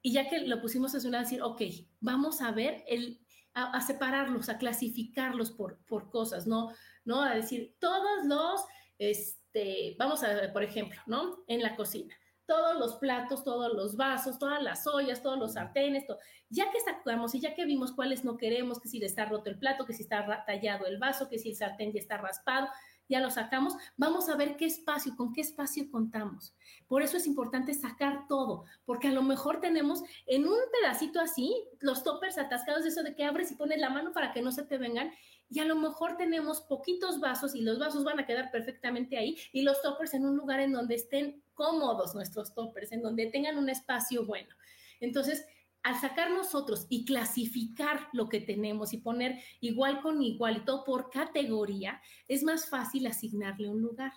y 0.00 0.12
ya 0.12 0.30
que 0.30 0.40
lo 0.40 0.62
pusimos 0.62 0.94
a 0.94 1.00
zona, 1.00 1.20
decir, 1.20 1.42
ok, 1.42 1.60
vamos 2.00 2.40
a 2.40 2.52
ver 2.52 2.84
el, 2.86 3.20
a, 3.52 3.80
separarlos, 3.82 4.48
a 4.48 4.58
clasificarlos 4.58 5.50
por, 5.50 5.78
por 5.84 6.10
cosas, 6.10 6.46
¿no? 6.46 6.72
¿No? 7.04 7.22
A 7.22 7.34
decir, 7.34 7.76
todos 7.78 8.24
los, 8.24 8.64
este, 8.98 9.96
vamos 9.98 10.22
a 10.22 10.28
ver, 10.28 10.52
por 10.52 10.62
ejemplo, 10.62 11.00
¿no? 11.06 11.44
En 11.46 11.62
la 11.62 11.76
cocina, 11.76 12.14
todos 12.46 12.78
los 12.78 12.96
platos, 12.96 13.44
todos 13.44 13.72
los 13.72 13.96
vasos, 13.96 14.38
todas 14.38 14.62
las 14.62 14.86
ollas, 14.86 15.22
todos 15.22 15.38
los 15.38 15.54
sartenes, 15.54 16.06
todo. 16.06 16.18
ya 16.50 16.70
que 16.70 16.80
sacamos 16.80 17.34
y 17.34 17.40
ya 17.40 17.54
que 17.54 17.64
vimos 17.64 17.92
cuáles 17.92 18.24
no 18.24 18.36
queremos, 18.36 18.80
que 18.80 18.88
si 18.88 18.98
le 18.98 19.06
está 19.06 19.24
roto 19.24 19.50
el 19.50 19.58
plato, 19.58 19.86
que 19.86 19.94
si 19.94 20.02
está 20.02 20.44
tallado 20.46 20.86
el 20.86 20.98
vaso, 20.98 21.28
que 21.28 21.38
si 21.38 21.50
el 21.50 21.56
sartén 21.56 21.92
ya 21.92 22.00
está 22.00 22.18
raspado, 22.18 22.68
ya 23.08 23.20
lo 23.20 23.30
sacamos, 23.30 23.74
vamos 23.96 24.28
a 24.28 24.36
ver 24.36 24.56
qué 24.56 24.64
espacio, 24.64 25.14
con 25.16 25.32
qué 25.32 25.42
espacio 25.42 25.90
contamos. 25.90 26.54
Por 26.86 27.02
eso 27.02 27.16
es 27.16 27.26
importante 27.26 27.74
sacar 27.74 28.26
todo, 28.28 28.64
porque 28.84 29.08
a 29.08 29.12
lo 29.12 29.22
mejor 29.22 29.60
tenemos 29.60 30.02
en 30.26 30.46
un 30.46 30.58
pedacito 30.72 31.20
así 31.20 31.54
los 31.80 32.02
toppers 32.02 32.38
atascados 32.38 32.82
de 32.82 32.88
eso 32.88 33.02
de 33.02 33.14
que 33.14 33.24
abres 33.24 33.52
y 33.52 33.56
pones 33.56 33.78
la 33.78 33.90
mano 33.90 34.12
para 34.12 34.32
que 34.32 34.42
no 34.42 34.52
se 34.52 34.64
te 34.64 34.78
vengan 34.78 35.12
y 35.48 35.60
a 35.60 35.64
lo 35.64 35.76
mejor 35.76 36.16
tenemos 36.16 36.62
poquitos 36.62 37.20
vasos 37.20 37.54
y 37.54 37.62
los 37.62 37.78
vasos 37.78 38.04
van 38.04 38.18
a 38.18 38.26
quedar 38.26 38.50
perfectamente 38.50 39.16
ahí 39.16 39.36
y 39.52 39.62
los 39.62 39.80
toppers 39.82 40.14
en 40.14 40.26
un 40.26 40.36
lugar 40.36 40.60
en 40.60 40.72
donde 40.72 40.94
estén 40.96 41.42
cómodos 41.54 42.14
nuestros 42.14 42.54
toppers, 42.54 42.92
en 42.92 43.02
donde 43.02 43.26
tengan 43.26 43.58
un 43.58 43.68
espacio 43.68 44.24
bueno. 44.24 44.54
Entonces, 45.00 45.46
al 45.84 46.00
sacar 46.00 46.30
nosotros 46.30 46.86
y 46.88 47.04
clasificar 47.04 48.08
lo 48.12 48.28
que 48.28 48.40
tenemos 48.40 48.94
y 48.94 48.98
poner 48.98 49.38
igual 49.60 50.00
con 50.00 50.22
igual 50.22 50.56
y 50.56 50.64
todo 50.64 50.82
por 50.82 51.10
categoría, 51.10 52.00
es 52.26 52.42
más 52.42 52.68
fácil 52.68 53.06
asignarle 53.06 53.68
un 53.68 53.82
lugar. 53.82 54.12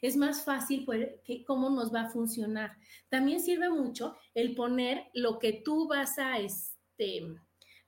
Es 0.00 0.16
más 0.16 0.44
fácil 0.44 0.84
pues, 0.84 1.08
que, 1.24 1.44
cómo 1.44 1.70
nos 1.70 1.92
va 1.92 2.02
a 2.02 2.10
funcionar. 2.10 2.76
También 3.08 3.40
sirve 3.40 3.68
mucho 3.68 4.16
el 4.34 4.54
poner 4.54 5.08
lo 5.12 5.38
que 5.40 5.52
tú 5.64 5.88
vas 5.88 6.18
a, 6.18 6.38
este, 6.38 7.26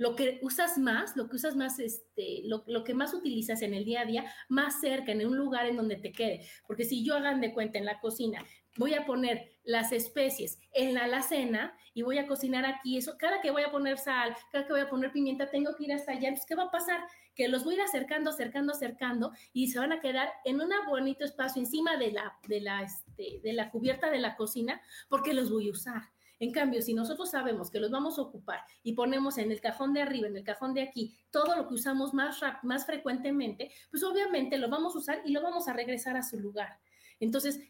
lo 0.01 0.17
que 0.17 0.39
usas 0.41 0.79
más, 0.79 1.15
lo 1.15 1.29
que 1.29 1.37
usas 1.37 1.57
más, 1.57 1.79
este, 1.79 2.41
lo, 2.45 2.65
lo, 2.67 2.85
que 2.85 2.95
más 2.95 3.13
utilizas 3.13 3.61
en 3.61 3.75
el 3.75 3.85
día 3.85 4.01
a 4.01 4.07
día, 4.07 4.25
más 4.49 4.81
cerca, 4.81 5.13
en 5.13 5.27
un 5.27 5.37
lugar 5.37 5.67
en 5.67 5.77
donde 5.77 5.97
te 5.97 6.11
quede. 6.11 6.49
Porque 6.67 6.87
si 6.87 7.05
yo 7.05 7.17
hagan 7.17 7.43
de 7.43 7.53
cuenta 7.53 7.79
en 7.79 7.85
la 7.85 8.01
cocina, 8.01 8.43
voy 8.79 8.95
a 8.95 9.05
poner 9.05 9.59
las 9.63 9.93
especies 9.93 10.59
en 10.73 10.95
la 10.95 11.05
alacena 11.05 11.77
y 11.93 12.01
voy 12.01 12.17
a 12.17 12.27
cocinar 12.27 12.65
aquí, 12.65 12.97
eso, 12.97 13.19
cada 13.19 13.43
que 13.43 13.51
voy 13.51 13.63
a 13.63 13.71
poner 13.71 13.99
sal, 13.99 14.35
cada 14.51 14.67
que 14.67 14.73
voy 14.73 14.81
a 14.81 14.89
poner 14.89 15.13
pimienta, 15.13 15.51
tengo 15.51 15.77
que 15.77 15.85
ir 15.85 15.93
hasta 15.93 16.13
allá. 16.13 16.29
Entonces, 16.29 16.47
¿qué 16.49 16.55
va 16.55 16.65
a 16.65 16.71
pasar? 16.71 17.01
Que 17.35 17.49
los 17.49 17.63
voy 17.65 17.75
a 17.75 17.77
ir 17.77 17.83
acercando, 17.83 18.31
acercando, 18.31 18.73
acercando 18.73 19.33
y 19.53 19.69
se 19.69 19.81
van 19.81 19.93
a 19.93 20.01
quedar 20.01 20.31
en 20.47 20.63
un 20.63 20.71
bonito 20.89 21.27
espacio 21.27 21.61
encima 21.61 21.99
de 21.99 22.13
la, 22.13 22.39
de 22.49 22.63
la, 22.63 22.85
este, 22.85 23.41
de 23.43 23.53
la 23.53 23.71
cubierta 23.71 24.09
de 24.09 24.19
la 24.19 24.35
cocina 24.35 24.81
porque 25.11 25.35
los 25.35 25.51
voy 25.51 25.69
a 25.69 25.73
usar. 25.73 26.05
En 26.41 26.53
cambio, 26.53 26.81
si 26.81 26.95
nosotros 26.95 27.31
sabemos 27.31 27.71
que 27.71 27.79
los 27.79 27.91
vamos 27.91 28.19
a 28.19 28.23
ocupar 28.23 28.61
y 28.83 28.95
ponemos 28.95 29.37
en 29.37 29.53
el 29.53 29.61
cajón 29.61 29.93
de 29.93 30.01
arriba, 30.01 30.27
en 30.27 30.37
el 30.37 30.43
cajón 30.43 30.73
de 30.73 30.83
aquí, 30.83 31.15
todo 31.31 31.55
lo 31.55 31.69
que 31.69 31.75
usamos 31.75 32.15
más, 32.15 32.41
más 32.63 32.87
frecuentemente, 32.87 33.71
pues 33.91 34.03
obviamente 34.03 34.57
lo 34.57 34.71
vamos 34.71 34.97
a 34.97 34.99
usar 34.99 35.23
y 35.25 35.33
lo 35.33 35.43
vamos 35.43 35.69
a 35.69 35.75
regresar 35.75 36.17
a 36.17 36.23
su 36.23 36.41
lugar. 36.41 36.81
Entonces, 37.21 37.61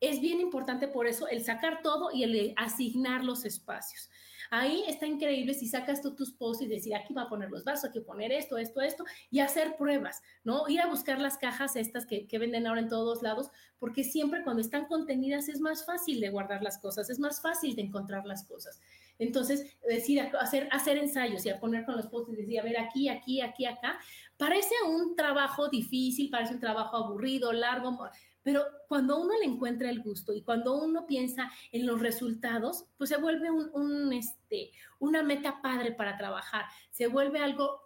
es 0.00 0.20
bien 0.20 0.40
importante 0.40 0.88
por 0.88 1.06
eso 1.06 1.26
el 1.26 1.42
sacar 1.42 1.80
todo 1.82 2.10
y 2.12 2.22
el 2.22 2.54
asignar 2.56 3.24
los 3.24 3.46
espacios. 3.46 4.10
Ahí 4.50 4.84
está 4.86 5.06
increíble 5.06 5.54
si 5.54 5.66
sacas 5.66 6.00
tú 6.00 6.14
tus 6.14 6.32
posts 6.32 6.64
y 6.64 6.68
decir, 6.68 6.94
aquí 6.94 7.14
va 7.14 7.22
a 7.22 7.28
poner 7.28 7.50
los 7.50 7.64
vasos, 7.64 7.90
aquí 7.90 8.00
poner 8.00 8.32
esto, 8.32 8.56
esto, 8.56 8.80
esto, 8.80 9.04
y 9.30 9.40
hacer 9.40 9.76
pruebas, 9.76 10.22
¿no? 10.44 10.68
Ir 10.68 10.80
a 10.80 10.86
buscar 10.86 11.20
las 11.20 11.38
cajas 11.38 11.76
estas 11.76 12.06
que, 12.06 12.26
que, 12.26 12.38
venden 12.38 12.66
ahora 12.66 12.80
en 12.80 12.88
todos 12.88 13.22
lados, 13.22 13.50
porque 13.78 14.04
siempre 14.04 14.42
cuando 14.42 14.62
están 14.62 14.86
contenidas 14.86 15.48
es 15.48 15.60
más 15.60 15.84
fácil 15.84 16.20
de 16.20 16.30
guardar 16.30 16.62
las 16.62 16.78
cosas, 16.78 17.10
es 17.10 17.18
más 17.18 17.40
fácil 17.40 17.76
de 17.76 17.82
encontrar 17.82 18.26
las 18.26 18.44
cosas. 18.44 18.80
Entonces, 19.18 19.76
decir, 19.86 20.20
hacer, 20.40 20.68
hacer 20.70 20.96
ensayos 20.96 21.44
y 21.44 21.50
a 21.50 21.58
poner 21.58 21.84
con 21.84 21.96
los 21.96 22.06
posts 22.06 22.32
y 22.32 22.36
decir, 22.36 22.60
a 22.60 22.62
ver, 22.62 22.78
aquí, 22.78 23.08
aquí, 23.08 23.40
aquí, 23.40 23.66
acá, 23.66 23.98
parece 24.36 24.74
un 24.86 25.16
trabajo 25.16 25.68
difícil, 25.68 26.30
parece 26.30 26.54
un 26.54 26.60
trabajo 26.60 26.96
aburrido, 26.96 27.52
largo, 27.52 27.98
pero 28.42 28.64
cuando 28.88 29.20
uno 29.20 29.36
le 29.38 29.44
encuentra 29.44 29.90
el 29.90 30.02
gusto 30.02 30.32
y 30.32 30.42
cuando 30.42 30.80
uno 30.82 31.06
piensa 31.06 31.50
en 31.72 31.86
los 31.86 32.00
resultados, 32.00 32.86
pues 32.96 33.10
se 33.10 33.16
vuelve 33.16 33.50
un, 33.50 34.12
este, 34.12 34.72
una 34.98 35.22
meta 35.22 35.60
padre 35.60 35.92
para 35.92 36.16
trabajar, 36.16 36.64
se 36.90 37.08
vuelve 37.08 37.40
algo, 37.40 37.80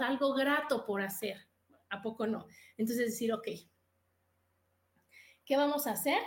algo 0.00 0.34
grato 0.34 0.84
por 0.86 1.02
hacer. 1.02 1.38
¿A 1.90 2.02
poco 2.02 2.26
no? 2.26 2.46
Entonces 2.76 3.06
decir, 3.06 3.32
ok, 3.32 3.46
¿qué 5.44 5.56
vamos 5.56 5.86
a 5.86 5.92
hacer? 5.92 6.18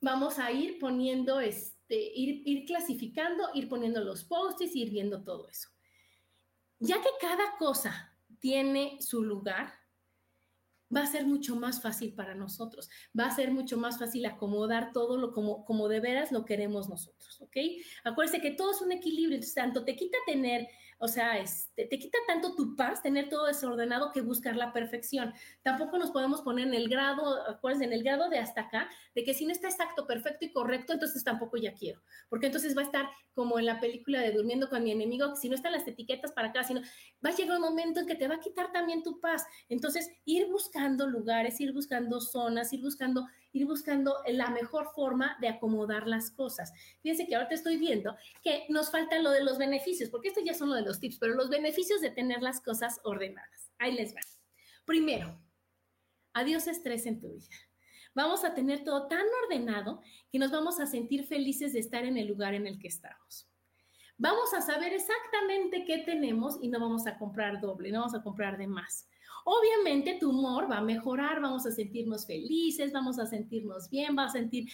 Vamos 0.00 0.38
a 0.38 0.50
ir 0.52 0.78
poniendo, 0.78 1.40
este, 1.40 1.96
ir, 1.96 2.42
ir 2.46 2.66
clasificando, 2.66 3.48
ir 3.54 3.68
poniendo 3.68 4.04
los 4.04 4.24
posts, 4.24 4.74
ir 4.74 4.90
viendo 4.90 5.22
todo 5.22 5.48
eso. 5.48 5.70
Ya 6.78 7.00
que 7.00 7.08
cada 7.20 7.56
cosa 7.58 8.14
tiene 8.38 8.98
su 9.00 9.22
lugar, 9.22 9.72
va 10.94 11.02
a 11.02 11.06
ser 11.06 11.26
mucho 11.26 11.56
más 11.56 11.82
fácil 11.82 12.14
para 12.14 12.34
nosotros, 12.34 12.88
va 13.18 13.26
a 13.26 13.34
ser 13.34 13.52
mucho 13.52 13.76
más 13.76 13.98
fácil 13.98 14.26
acomodar 14.26 14.92
todo 14.92 15.16
lo 15.16 15.32
como, 15.32 15.64
como 15.64 15.88
de 15.88 16.00
veras 16.00 16.32
lo 16.32 16.44
queremos 16.44 16.88
nosotros, 16.88 17.40
¿ok? 17.40 17.56
Acuérdense 18.04 18.40
que 18.40 18.52
todo 18.52 18.72
es 18.72 18.80
un 18.80 18.92
equilibrio, 18.92 19.36
entonces 19.36 19.54
tanto 19.54 19.84
te 19.84 19.96
quita 19.96 20.18
tener 20.26 20.68
o 20.98 21.06
sea, 21.06 21.38
este, 21.38 21.86
te 21.86 21.98
quita 21.98 22.18
tanto 22.26 22.54
tu 22.54 22.74
paz 22.74 23.02
tener 23.02 23.28
todo 23.28 23.46
desordenado 23.46 24.10
que 24.12 24.20
buscar 24.20 24.56
la 24.56 24.72
perfección. 24.72 25.32
Tampoco 25.62 25.96
nos 25.96 26.10
podemos 26.10 26.42
poner 26.42 26.66
en 26.66 26.74
el 26.74 26.88
grado, 26.88 27.48
acuérdense, 27.48 27.84
en 27.84 27.92
el 27.92 28.02
grado 28.02 28.28
de 28.28 28.38
hasta 28.38 28.62
acá, 28.62 28.90
de 29.14 29.22
que 29.22 29.32
si 29.32 29.46
no 29.46 29.52
está 29.52 29.68
exacto, 29.68 30.06
perfecto 30.06 30.44
y 30.44 30.52
correcto, 30.52 30.92
entonces 30.92 31.22
tampoco 31.22 31.56
ya 31.56 31.72
quiero. 31.72 32.02
Porque 32.28 32.46
entonces 32.46 32.76
va 32.76 32.82
a 32.82 32.86
estar 32.86 33.08
como 33.32 33.58
en 33.60 33.66
la 33.66 33.78
película 33.78 34.20
de 34.20 34.32
Durmiendo 34.32 34.68
con 34.68 34.82
mi 34.82 34.90
enemigo, 34.90 35.30
que 35.30 35.36
si 35.36 35.48
no 35.48 35.54
están 35.54 35.72
las 35.72 35.86
etiquetas 35.86 36.32
para 36.32 36.48
acá, 36.48 36.64
sino 36.64 36.80
va 37.24 37.30
a 37.30 37.34
llegar 37.34 37.56
un 37.56 37.62
momento 37.62 38.00
en 38.00 38.06
que 38.06 38.16
te 38.16 38.26
va 38.26 38.34
a 38.34 38.40
quitar 38.40 38.72
también 38.72 39.04
tu 39.04 39.20
paz. 39.20 39.46
Entonces, 39.68 40.10
ir 40.24 40.48
buscando 40.48 41.06
lugares, 41.06 41.60
ir 41.60 41.72
buscando 41.72 42.20
zonas, 42.20 42.72
ir 42.72 42.82
buscando 42.82 43.26
ir 43.58 43.66
buscando 43.66 44.16
la 44.26 44.50
mejor 44.50 44.92
forma 44.94 45.36
de 45.40 45.48
acomodar 45.48 46.06
las 46.06 46.30
cosas. 46.30 46.72
Fíjense 47.02 47.26
que 47.26 47.34
ahorita 47.34 47.54
estoy 47.54 47.76
viendo 47.76 48.16
que 48.42 48.64
nos 48.68 48.90
falta 48.90 49.18
lo 49.20 49.30
de 49.30 49.42
los 49.42 49.58
beneficios, 49.58 50.10
porque 50.10 50.28
esto 50.28 50.40
ya 50.44 50.54
son 50.54 50.70
lo 50.70 50.76
de 50.76 50.82
los 50.82 51.00
tips, 51.00 51.18
pero 51.18 51.34
los 51.34 51.50
beneficios 51.50 52.00
de 52.00 52.10
tener 52.10 52.42
las 52.42 52.60
cosas 52.60 53.00
ordenadas. 53.04 53.72
Ahí 53.78 53.92
les 53.92 54.14
va. 54.14 54.20
Primero, 54.84 55.38
adiós 56.32 56.66
estrés 56.66 57.06
en 57.06 57.20
tu 57.20 57.32
vida. 57.32 57.56
Vamos 58.14 58.44
a 58.44 58.54
tener 58.54 58.84
todo 58.84 59.06
tan 59.06 59.26
ordenado 59.44 60.00
que 60.30 60.38
nos 60.38 60.50
vamos 60.50 60.80
a 60.80 60.86
sentir 60.86 61.24
felices 61.26 61.72
de 61.72 61.80
estar 61.80 62.04
en 62.04 62.16
el 62.16 62.26
lugar 62.26 62.54
en 62.54 62.66
el 62.66 62.78
que 62.78 62.88
estamos. 62.88 63.48
Vamos 64.16 64.52
a 64.54 64.60
saber 64.60 64.92
exactamente 64.92 65.84
qué 65.84 65.98
tenemos 65.98 66.58
y 66.60 66.68
no 66.68 66.80
vamos 66.80 67.06
a 67.06 67.18
comprar 67.18 67.60
doble, 67.60 67.92
no 67.92 68.00
vamos 68.00 68.14
a 68.14 68.22
comprar 68.22 68.58
de 68.58 68.66
más. 68.66 69.08
Obviamente 69.50 70.18
tu 70.20 70.28
humor 70.28 70.70
va 70.70 70.76
a 70.76 70.82
mejorar, 70.82 71.40
vamos 71.40 71.64
a 71.64 71.70
sentirnos 71.70 72.26
felices, 72.26 72.92
vamos 72.92 73.18
a 73.18 73.24
sentirnos 73.24 73.88
bien, 73.88 74.14
vamos 74.14 74.34
a 74.34 74.38
sentir 74.40 74.68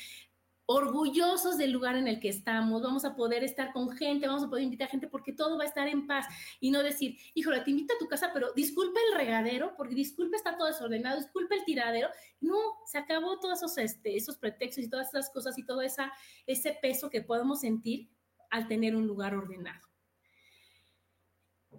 orgullosos 0.66 1.56
del 1.56 1.70
lugar 1.70 1.94
en 1.94 2.08
el 2.08 2.18
que 2.18 2.28
estamos, 2.28 2.82
vamos 2.82 3.04
a 3.04 3.14
poder 3.14 3.44
estar 3.44 3.72
con 3.72 3.88
gente, 3.92 4.26
vamos 4.26 4.42
a 4.42 4.48
poder 4.48 4.64
invitar 4.64 4.88
gente 4.88 5.06
porque 5.06 5.32
todo 5.32 5.56
va 5.56 5.62
a 5.62 5.68
estar 5.68 5.86
en 5.86 6.08
paz 6.08 6.26
y 6.58 6.72
no 6.72 6.82
decir, 6.82 7.16
híjole, 7.34 7.60
te 7.60 7.70
invito 7.70 7.94
a 7.94 7.98
tu 7.98 8.08
casa, 8.08 8.32
pero 8.34 8.52
disculpa 8.52 8.98
el 9.12 9.16
regadero, 9.16 9.74
porque 9.76 9.94
disculpa 9.94 10.36
está 10.36 10.56
todo 10.56 10.66
desordenado, 10.66 11.18
disculpa 11.18 11.54
el 11.54 11.64
tiradero. 11.64 12.08
No, 12.40 12.58
se 12.84 12.98
acabó 12.98 13.38
todos 13.38 13.58
esos, 13.58 13.78
este, 13.78 14.16
esos 14.16 14.38
pretextos 14.38 14.82
y 14.82 14.90
todas 14.90 15.06
esas 15.06 15.30
cosas 15.30 15.56
y 15.56 15.64
todo 15.64 15.82
esa, 15.82 16.12
ese 16.48 16.76
peso 16.82 17.10
que 17.10 17.22
podemos 17.22 17.60
sentir 17.60 18.10
al 18.50 18.66
tener 18.66 18.96
un 18.96 19.06
lugar 19.06 19.36
ordenado 19.36 19.93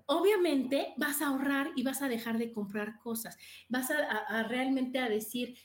obviamente 0.06 0.94
vas 0.98 1.22
a 1.22 1.28
ahorrar 1.28 1.72
y 1.76 1.84
vas 1.84 2.02
a 2.02 2.10
dejar 2.10 2.38
de 2.38 2.52
comprar 2.52 3.00
cosas. 3.00 3.38
Vas 3.70 3.89
a, 3.91 4.44
realmente 4.44 5.00
a 5.00 5.10
decir, 5.10 5.58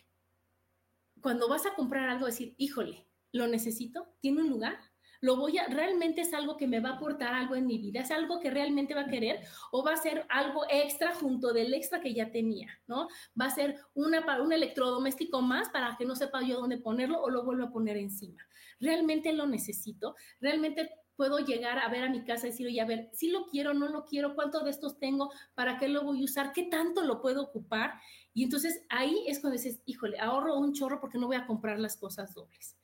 cuando 1.21 1.49
vas 1.49 1.67
a 1.67 1.75
comprar 1.75 2.09
algo, 2.09 2.27
decir, 2.27 2.55
híjole, 2.59 3.07
¿lo 3.33 3.47
necesito? 3.47 4.15
¿Tiene 4.21 4.43
un 4.43 4.51
lugar? 4.51 4.79
lo 5.23 5.37
voy 5.37 5.59
a, 5.59 5.67
realmente 5.67 6.23
es 6.23 6.33
algo 6.33 6.57
que 6.57 6.67
me 6.67 6.81
va 6.81 6.91
a 6.91 6.93
aportar 6.95 7.35
algo 7.35 7.55
en 7.55 7.67
mi 7.67 7.79
vida, 7.79 8.01
es 8.01 8.11
algo 8.11 8.41
que 8.41 8.51
realmente 8.51 8.95
va 8.95 9.03
a 9.03 9.09
querer 9.09 9.41
o 9.71 9.85
va 9.85 9.93
a 9.93 9.97
ser 9.97 10.25
algo 10.31 10.65
extra 10.71 11.15
junto 11.15 11.53
del 11.53 11.75
extra 11.75 12.01
que 12.01 12.15
ya 12.15 12.33
tenía, 12.33 12.69
¿no? 12.87 13.09
Va 13.39 13.47
a 13.47 13.51
ser 13.51 13.79
una, 13.93 14.25
un 14.41 14.53
electrodoméstico 14.53 15.43
más 15.43 15.69
para 15.69 15.97
que 15.99 16.07
no 16.07 16.17
sepa 16.17 16.43
yo 16.43 16.61
dónde 16.61 16.79
ponerlo 16.79 17.21
o 17.21 17.29
lo 17.29 17.45
vuelvo 17.45 17.65
a 17.65 17.71
poner 17.71 17.99
encima. 17.99 18.43
Realmente 18.79 19.33
lo 19.33 19.47
necesito, 19.47 20.17
realmente 20.41 20.91
puedo 21.21 21.39
llegar 21.41 21.79
a 21.79 21.91
ver 21.91 22.03
a 22.03 22.09
mi 22.09 22.25
casa 22.25 22.47
y 22.47 22.51
decir, 22.51 22.67
oye, 22.67 22.81
a 22.81 22.87
ver, 22.87 23.11
si 23.13 23.29
lo 23.29 23.45
quiero, 23.45 23.75
no 23.75 23.89
lo 23.89 24.07
quiero, 24.07 24.35
cuánto 24.35 24.65
de 24.65 24.71
estos 24.71 24.99
tengo, 24.99 25.31
para 25.55 25.77
qué 25.77 25.87
lo 25.87 26.03
voy 26.03 26.23
a 26.23 26.25
usar, 26.25 26.55
qué 26.55 26.63
tanto 26.63 27.03
lo 27.03 27.21
puedo 27.21 27.43
ocupar. 27.43 28.01
Y 28.33 28.43
entonces 28.43 28.87
ahí 28.89 29.25
es 29.27 29.39
cuando 29.39 29.59
dices, 29.59 29.83
híjole, 29.85 30.19
ahorro 30.19 30.59
un 30.59 30.73
chorro 30.73 30.99
porque 30.99 31.19
no 31.19 31.27
voy 31.27 31.37
a 31.37 31.47
comprar 31.47 31.79
las 31.79 31.99
cosas 31.99 32.33
dobles. 32.33 32.79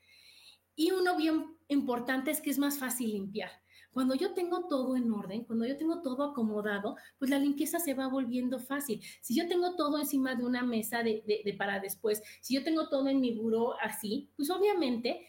Y 0.74 0.90
uno 0.90 1.16
bien 1.16 1.56
importante 1.68 2.30
es 2.30 2.42
que 2.42 2.50
es 2.50 2.58
más 2.58 2.78
fácil 2.78 3.12
limpiar. 3.12 3.52
Cuando 3.90 4.14
yo 4.14 4.34
tengo 4.34 4.66
todo 4.68 4.96
en 4.96 5.10
orden, 5.10 5.44
cuando 5.44 5.64
yo 5.64 5.78
tengo 5.78 6.02
todo 6.02 6.22
acomodado, 6.22 6.96
pues 7.18 7.30
la 7.30 7.38
limpieza 7.38 7.78
se 7.78 7.94
va 7.94 8.06
volviendo 8.06 8.58
fácil. 8.58 9.00
Si 9.22 9.34
yo 9.34 9.48
tengo 9.48 9.76
todo 9.76 9.98
encima 9.98 10.34
de 10.34 10.44
una 10.44 10.62
mesa 10.62 11.02
de, 11.02 11.24
de 11.26 11.54
para 11.54 11.80
después, 11.80 12.22
si 12.42 12.54
yo 12.54 12.62
tengo 12.62 12.90
todo 12.90 13.08
en 13.08 13.18
mi 13.18 13.32
buró 13.32 13.80
así, 13.80 14.28
pues 14.36 14.50
obviamente 14.50 15.26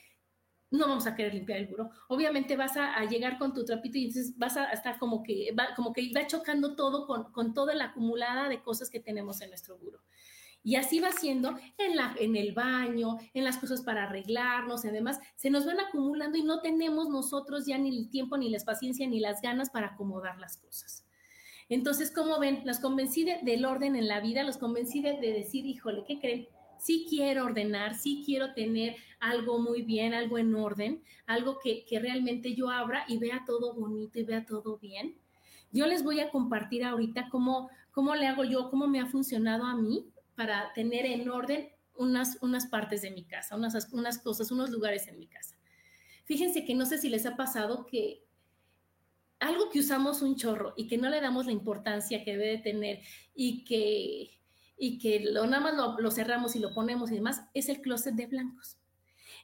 no 0.69 0.87
vamos 0.87 1.07
a 1.07 1.15
querer 1.15 1.33
limpiar 1.33 1.59
el 1.59 1.67
buró. 1.67 1.89
Obviamente 2.07 2.57
vas 2.57 2.75
a, 2.77 3.03
llegar 3.05 3.37
con 3.37 3.53
tu 3.53 3.63
trapito 3.63 3.97
y 3.97 4.05
entonces 4.05 4.37
vas 4.37 4.57
a 4.57 4.65
estar 4.71 4.97
como 4.99 5.23
que 5.23 5.53
va, 5.57 5.73
como 5.75 5.93
que 5.93 6.11
va 6.13 6.27
chocando 6.27 6.75
todo 6.75 7.07
con, 7.07 7.31
con, 7.31 7.53
toda 7.53 7.73
la 7.73 7.85
acumulada 7.85 8.49
de 8.49 8.61
cosas 8.61 8.89
que 8.89 8.99
tenemos 8.99 9.41
en 9.41 9.49
nuestro 9.49 9.77
buró. 9.77 10.01
Y 10.63 10.75
así 10.75 10.99
va 10.99 11.11
siendo 11.13 11.57
en, 11.77 11.95
la, 11.95 12.13
en 12.19 12.35
el 12.35 12.53
baño, 12.53 13.17
en 13.33 13.45
las 13.45 13.57
cosas 13.57 13.81
para 13.83 14.03
arreglarnos 14.03 14.83
y 14.83 14.89
demás, 14.89 15.19
se 15.35 15.49
nos 15.49 15.65
van 15.65 15.79
acumulando 15.79 16.37
y 16.37 16.43
no 16.43 16.59
tenemos 16.59 17.07
nosotros 17.07 17.65
ya 17.65 17.77
ni 17.77 17.97
el 17.97 18.09
tiempo, 18.09 18.37
ni 18.37 18.49
la 18.49 18.59
paciencia, 18.59 19.07
ni 19.07 19.21
las 19.21 19.41
ganas 19.41 19.69
para 19.69 19.87
acomodar 19.87 20.37
las 20.39 20.57
cosas. 20.57 21.05
Entonces, 21.69 22.11
como 22.11 22.39
ven, 22.39 22.63
los 22.65 22.79
convencí 22.79 23.25
del 23.25 23.65
orden 23.65 23.95
en 23.95 24.07
la 24.07 24.19
vida, 24.19 24.43
los 24.43 24.57
convencí 24.57 25.01
de, 25.01 25.13
de 25.19 25.31
decir, 25.31 25.65
híjole, 25.65 26.03
¿qué 26.05 26.19
creen? 26.19 26.47
Sí 26.79 27.05
quiero 27.09 27.45
ordenar, 27.45 27.95
sí 27.95 28.23
quiero 28.25 28.53
tener 28.53 28.95
algo 29.19 29.59
muy 29.59 29.81
bien, 29.81 30.13
algo 30.13 30.37
en 30.37 30.53
orden, 30.55 31.03
algo 31.25 31.59
que, 31.59 31.85
realmente 31.99 32.53
yo 32.55 32.69
abra 32.69 33.05
y 33.07 33.17
vea 33.17 33.43
todo 33.45 33.73
bonito 33.73 34.19
y 34.19 34.23
vea 34.23 34.45
todo 34.45 34.77
bien. 34.77 35.15
Yo 35.71 35.85
les 35.87 36.03
voy 36.03 36.19
a 36.19 36.29
compartir 36.29 36.83
ahorita 36.83 37.29
cómo, 37.29 37.69
cómo 37.91 38.15
le 38.15 38.27
hago 38.27 38.43
yo, 38.43 38.69
cómo 38.69 38.87
me 38.87 38.99
ha 38.99 39.07
funcionado 39.07 39.65
a 39.65 39.75
mí 39.75 40.07
para 40.35 40.71
tener 40.73 41.05
en 41.05 41.29
orden 41.29 41.69
unas, 41.95 42.37
unas 42.41 42.67
partes 42.67 43.01
de 43.01 43.11
mi 43.11 43.23
casa, 43.23 43.55
unas, 43.55 43.91
unas 43.91 44.19
cosas, 44.19 44.51
unos 44.51 44.69
lugares 44.69 45.07
en 45.07 45.19
mi 45.19 45.27
casa. 45.27 45.57
Fíjense 46.25 46.63
que 46.63 46.75
no 46.75 46.85
sé 46.85 46.97
si 46.97 47.09
les 47.09 47.25
ha 47.25 47.35
pasado 47.35 47.85
que 47.85 48.23
algo 49.39 49.69
que 49.69 49.79
usamos 49.79 50.21
un 50.21 50.35
chorro 50.35 50.73
y 50.75 50.87
que 50.87 50.97
no 50.97 51.09
le 51.09 51.21
damos 51.21 51.45
la 51.45 51.51
importancia 51.51 52.23
que 52.23 52.37
debe 52.37 52.57
tener 52.57 53.01
y 53.35 53.63
que 53.63 54.37
y 54.77 54.99
que 54.99 55.19
lo, 55.19 55.45
nada 55.47 55.71
más 55.71 55.97
lo, 55.99 56.11
cerramos 56.11 56.55
y 56.55 56.59
lo 56.59 56.73
ponemos 56.73 57.11
y 57.11 57.15
demás, 57.15 57.43
es 57.53 57.69
el 57.69 57.81
closet 57.81 58.13
de 58.13 58.27
blancos. 58.27 58.77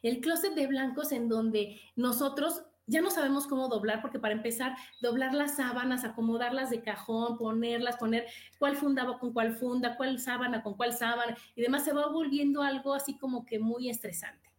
El 0.01 0.21
closet 0.21 0.53
de 0.53 0.67
blancos 0.67 1.11
en 1.11 1.27
donde 1.27 1.81
nosotros 1.95 2.63
ya 2.85 3.01
no 3.01 3.09
sabemos 3.09 3.47
cómo 3.47 3.69
doblar, 3.69 4.01
porque 4.01 4.19
para 4.19 4.33
empezar, 4.33 4.75
doblar 5.01 5.33
las 5.33 5.55
sábanas, 5.55 6.03
acomodarlas 6.03 6.69
de 6.69 6.81
cajón, 6.81 7.37
ponerlas, 7.37 7.95
poner 7.95 8.27
cuál 8.59 8.75
fundaba 8.75 9.19
con 9.19 9.31
cuál 9.31 9.55
funda, 9.55 9.95
cuál 9.95 10.19
sábana 10.19 10.61
con 10.61 10.75
cuál 10.75 10.93
sábana, 10.93 11.37
y 11.55 11.61
demás, 11.61 11.85
se 11.85 11.93
va 11.93 12.07
volviendo 12.07 12.61
algo 12.61 12.93
así 12.93 13.17
como 13.17 13.45
que 13.45 13.57
muy 13.57 13.89
estresante. 13.89 14.51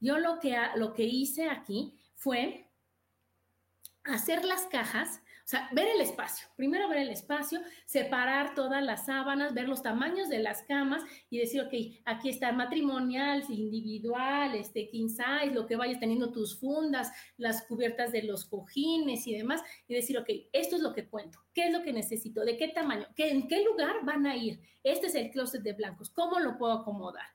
Yo 0.00 0.18
lo 0.18 0.38
que, 0.38 0.56
lo 0.76 0.94
que 0.94 1.04
hice 1.04 1.50
aquí 1.50 1.94
fue 2.14 2.70
hacer 4.04 4.44
las 4.44 4.66
cajas 4.66 5.20
o 5.44 5.46
sea, 5.46 5.68
ver 5.72 5.88
el 5.88 6.00
espacio. 6.00 6.48
Primero 6.56 6.88
ver 6.88 6.98
el 6.98 7.10
espacio, 7.10 7.60
separar 7.84 8.54
todas 8.54 8.82
las 8.82 9.04
sábanas, 9.04 9.52
ver 9.52 9.68
los 9.68 9.82
tamaños 9.82 10.30
de 10.30 10.38
las 10.38 10.62
camas 10.62 11.02
y 11.28 11.38
decir, 11.38 11.60
ok, 11.60 12.00
aquí 12.06 12.30
está 12.30 12.50
matrimonial, 12.52 13.44
individual, 13.50 14.54
este, 14.54 14.88
king 14.88 15.08
size, 15.08 15.52
lo 15.52 15.66
que 15.66 15.76
vayas 15.76 16.00
teniendo 16.00 16.32
tus 16.32 16.58
fundas, 16.58 17.12
las 17.36 17.66
cubiertas 17.66 18.10
de 18.10 18.22
los 18.22 18.46
cojines 18.46 19.26
y 19.26 19.34
demás, 19.34 19.62
y 19.86 19.94
decir, 19.94 20.16
ok, 20.16 20.30
esto 20.54 20.76
es 20.76 20.82
lo 20.82 20.94
que 20.94 21.08
cuento, 21.08 21.38
qué 21.52 21.66
es 21.66 21.72
lo 21.72 21.82
que 21.82 21.92
necesito, 21.92 22.42
de 22.42 22.56
qué 22.56 22.68
tamaño, 22.68 23.06
¿Qué, 23.14 23.28
en 23.28 23.46
qué 23.46 23.62
lugar 23.64 23.96
van 24.02 24.26
a 24.26 24.34
ir. 24.36 24.60
Este 24.82 25.08
es 25.08 25.14
el 25.14 25.30
closet 25.30 25.62
de 25.62 25.74
blancos, 25.74 26.08
¿cómo 26.08 26.40
lo 26.40 26.56
puedo 26.56 26.72
acomodar? 26.72 27.26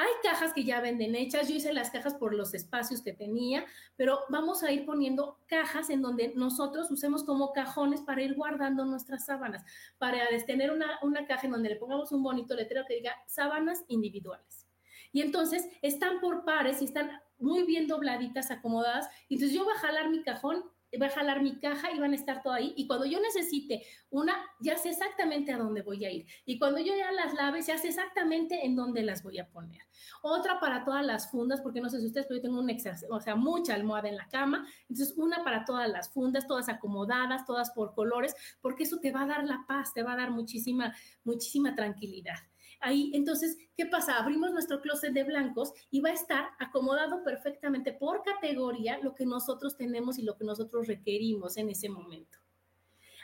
Hay 0.00 0.08
cajas 0.22 0.54
que 0.54 0.64
ya 0.64 0.80
venden 0.80 1.14
hechas, 1.14 1.46
yo 1.46 1.56
hice 1.56 1.74
las 1.74 1.90
cajas 1.90 2.14
por 2.14 2.34
los 2.34 2.54
espacios 2.54 3.02
que 3.02 3.12
tenía, 3.12 3.66
pero 3.96 4.20
vamos 4.30 4.62
a 4.62 4.72
ir 4.72 4.86
poniendo 4.86 5.38
cajas 5.46 5.90
en 5.90 6.00
donde 6.00 6.32
nosotros 6.34 6.90
usemos 6.90 7.22
como 7.22 7.52
cajones 7.52 8.00
para 8.00 8.22
ir 8.22 8.34
guardando 8.34 8.86
nuestras 8.86 9.26
sábanas, 9.26 9.62
para 9.98 10.24
tener 10.46 10.70
una, 10.70 10.98
una 11.02 11.26
caja 11.26 11.44
en 11.44 11.52
donde 11.52 11.68
le 11.68 11.76
pongamos 11.76 12.12
un 12.12 12.22
bonito 12.22 12.54
letrero 12.54 12.86
que 12.88 12.94
diga 12.94 13.14
sábanas 13.26 13.84
individuales. 13.88 14.66
Y 15.12 15.20
entonces 15.20 15.68
están 15.82 16.18
por 16.20 16.46
pares 16.46 16.80
y 16.80 16.86
están 16.86 17.20
muy 17.38 17.64
bien 17.64 17.86
dobladitas, 17.86 18.50
acomodadas. 18.50 19.06
Entonces 19.28 19.54
yo 19.54 19.64
voy 19.64 19.74
a 19.74 19.80
jalar 19.80 20.08
mi 20.08 20.22
cajón 20.22 20.64
va 21.00 21.06
a 21.06 21.10
jalar 21.10 21.42
mi 21.42 21.58
caja 21.58 21.92
y 21.92 21.98
van 21.98 22.12
a 22.12 22.16
estar 22.16 22.42
todo 22.42 22.54
ahí. 22.54 22.72
Y 22.76 22.86
cuando 22.86 23.06
yo 23.06 23.20
necesite 23.20 23.84
una, 24.10 24.34
ya 24.60 24.76
sé 24.76 24.90
exactamente 24.90 25.52
a 25.52 25.58
dónde 25.58 25.82
voy 25.82 26.04
a 26.04 26.10
ir. 26.10 26.26
Y 26.44 26.58
cuando 26.58 26.80
yo 26.80 26.94
ya 26.96 27.12
las 27.12 27.34
lave, 27.34 27.62
ya 27.62 27.78
sé 27.78 27.88
exactamente 27.88 28.64
en 28.64 28.74
dónde 28.74 29.02
las 29.02 29.22
voy 29.22 29.38
a 29.38 29.48
poner. 29.48 29.82
Otra 30.22 30.58
para 30.58 30.84
todas 30.84 31.04
las 31.04 31.30
fundas, 31.30 31.60
porque 31.60 31.80
no 31.80 31.90
sé 31.90 32.00
si 32.00 32.06
ustedes, 32.06 32.26
pero 32.26 32.38
yo 32.38 32.42
tengo 32.42 32.58
un 32.58 32.70
o 33.10 33.20
sea, 33.20 33.36
mucha 33.36 33.74
almohada 33.74 34.08
en 34.08 34.16
la 34.16 34.28
cama. 34.28 34.66
Entonces, 34.88 35.14
una 35.16 35.44
para 35.44 35.64
todas 35.64 35.88
las 35.88 36.12
fundas, 36.12 36.46
todas 36.46 36.68
acomodadas, 36.68 37.44
todas 37.44 37.70
por 37.70 37.94
colores, 37.94 38.34
porque 38.60 38.84
eso 38.84 38.98
te 38.98 39.12
va 39.12 39.22
a 39.22 39.26
dar 39.26 39.44
la 39.44 39.64
paz, 39.66 39.92
te 39.92 40.02
va 40.02 40.12
a 40.12 40.16
dar 40.16 40.30
muchísima, 40.30 40.94
muchísima 41.24 41.74
tranquilidad. 41.74 42.36
Ahí, 42.80 43.10
entonces, 43.14 43.58
¿qué 43.76 43.86
pasa? 43.86 44.16
Abrimos 44.16 44.52
nuestro 44.52 44.80
closet 44.80 45.12
de 45.12 45.24
blancos 45.24 45.72
y 45.90 46.00
va 46.00 46.10
a 46.10 46.14
estar 46.14 46.50
acomodado 46.58 47.22
perfectamente 47.22 47.92
por 47.92 48.22
categoría 48.22 48.98
lo 49.02 49.14
que 49.14 49.26
nosotros 49.26 49.76
tenemos 49.76 50.18
y 50.18 50.22
lo 50.22 50.36
que 50.36 50.44
nosotros 50.44 50.86
requerimos 50.86 51.58
en 51.58 51.68
ese 51.68 51.90
momento. 51.90 52.38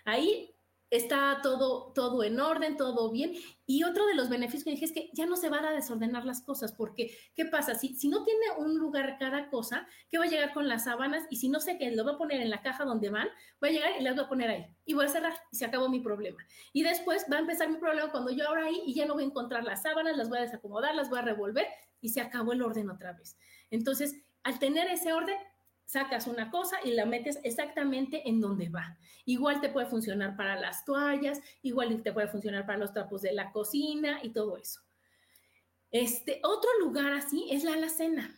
Ahí 0.05 0.56
está 0.91 1.41
todo, 1.43 1.93
todo 1.93 2.23
en 2.23 2.39
orden, 2.39 2.77
todo 2.77 3.11
bien. 3.11 3.35
Y 3.67 3.83
otro 3.85 4.07
de 4.07 4.15
los 4.15 4.29
beneficios 4.29 4.65
que 4.65 4.71
dije 4.71 4.85
es 4.85 4.93
que 4.93 5.11
ya 5.13 5.27
no 5.27 5.37
se 5.37 5.49
van 5.49 5.65
a 5.65 5.73
desordenar 5.73 6.25
las 6.25 6.43
cosas, 6.43 6.73
porque 6.73 7.17
¿qué 7.35 7.45
pasa? 7.47 7.75
Si, 7.75 7.95
si 7.97 8.09
no 8.09 8.25
tiene 8.25 8.47
un 8.59 8.79
lugar 8.79 9.17
cada 9.19 9.51
cosa, 9.51 9.87
¿qué 10.09 10.19
va 10.19 10.25
a 10.25 10.29
llegar 10.29 10.53
con 10.53 10.69
las 10.69 10.85
sábanas? 10.85 11.25
Y 11.31 11.37
si 11.37 11.49
no 11.49 11.61
sé 11.61 11.77
qué, 11.79 11.91
lo 11.91 12.05
voy 12.05 12.15
a 12.15 12.19
poner 12.19 12.41
en 12.41 12.51
la 12.51 12.63
caja 12.63 12.85
donde 12.85 13.11
van, 13.11 13.29
voy 13.61 13.71
a 13.71 13.73
llegar 13.73 13.93
y 13.99 14.03
las 14.03 14.15
voy 14.15 14.25
a 14.25 14.29
poner 14.29 14.51
ahí. 14.51 14.67
Y 14.85 14.95
voy 14.95 15.07
a 15.07 15.09
cerrar 15.09 15.35
y 15.51 15.57
se 15.57 15.65
acabó 15.65 15.89
mi 15.89 16.01
problema. 16.01 16.39
Y 16.73 16.83
después 16.83 17.27
va 17.31 17.37
a 17.37 17.41
empezar 17.41 17.69
mi 17.69 17.79
problema 17.79 18.11
cuando 18.13 18.31
yo 18.31 18.47
ahora 18.47 18.67
ahí 18.67 18.83
y 18.87 18.95
ya 18.95 19.07
no 19.07 19.15
voy 19.15 19.25
a 19.25 19.27
encontrar 19.27 19.65
las 19.65 19.83
sábanas, 19.83 20.17
las 20.17 20.29
voy 20.29 20.39
a 20.39 20.43
desacomodar, 20.43 20.95
las 20.95 21.11
voy 21.11 21.19
a 21.19 21.23
revolver 21.23 21.67
y 22.01 22.11
se 22.11 22.21
acabó 22.21 22.53
el 22.53 22.63
orden 22.63 22.91
otra 22.91 23.13
vez. 23.13 23.37
Entonces, 23.71 24.15
al 24.45 24.61
tener 24.61 24.89
ese 24.89 25.13
orden, 25.13 25.37
sacas 25.87 26.27
una 26.27 26.51
cosa 26.51 26.77
y 26.85 26.91
la 26.91 27.07
metes 27.07 27.39
exactamente 27.45 28.29
en 28.29 28.41
donde 28.41 28.69
va. 28.69 28.99
Igual 29.25 29.61
te 29.61 29.71
puede 29.71 29.87
funcionar 29.87 30.37
para 30.37 30.61
las 30.61 30.85
toallas, 30.85 31.41
igual 31.63 32.03
te 32.03 32.13
puede 32.13 32.29
funcionar 32.29 32.67
para 32.67 32.79
los 32.79 32.93
trapos 32.93 33.23
de 33.23 33.33
la 33.33 33.53
cocina 33.53 34.21
y 34.23 34.31
todo 34.31 34.59
eso. 34.59 34.81
Este 35.91 36.41
otro 36.43 36.69
lugar 36.81 37.13
así 37.13 37.49
es 37.51 37.65
la 37.65 37.75
alacena. 37.75 38.37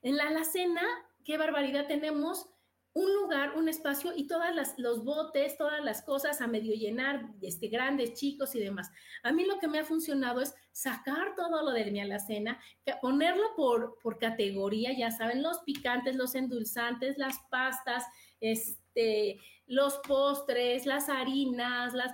En 0.00 0.16
la 0.16 0.28
alacena, 0.28 0.82
qué 1.24 1.36
barbaridad 1.36 1.86
tenemos 1.86 2.48
un 2.94 3.12
lugar, 3.12 3.56
un 3.56 3.68
espacio 3.68 4.12
y 4.16 4.28
todas 4.28 4.54
las, 4.54 4.78
los 4.78 5.04
botes, 5.04 5.58
todas 5.58 5.84
las 5.84 6.02
cosas 6.02 6.40
a 6.40 6.46
medio 6.46 6.74
llenar, 6.74 7.28
este, 7.42 7.66
grandes, 7.66 8.14
chicos 8.14 8.54
y 8.54 8.60
demás. 8.60 8.90
A 9.24 9.32
mí 9.32 9.44
lo 9.44 9.58
que 9.58 9.66
me 9.66 9.80
ha 9.80 9.84
funcionado 9.84 10.40
es 10.40 10.54
sacar 10.70 11.34
todo 11.34 11.62
lo 11.62 11.72
de 11.72 11.90
mi 11.90 12.00
alacena, 12.00 12.60
ponerlo 13.02 13.44
por, 13.56 13.98
por 14.00 14.18
categoría, 14.18 14.96
ya 14.96 15.10
saben, 15.10 15.42
los 15.42 15.58
picantes, 15.60 16.14
los 16.14 16.36
endulzantes, 16.36 17.18
las 17.18 17.36
pastas, 17.50 18.04
este, 18.40 19.40
los 19.66 19.98
postres, 20.06 20.86
las 20.86 21.08
harinas, 21.08 21.94
las... 21.94 22.12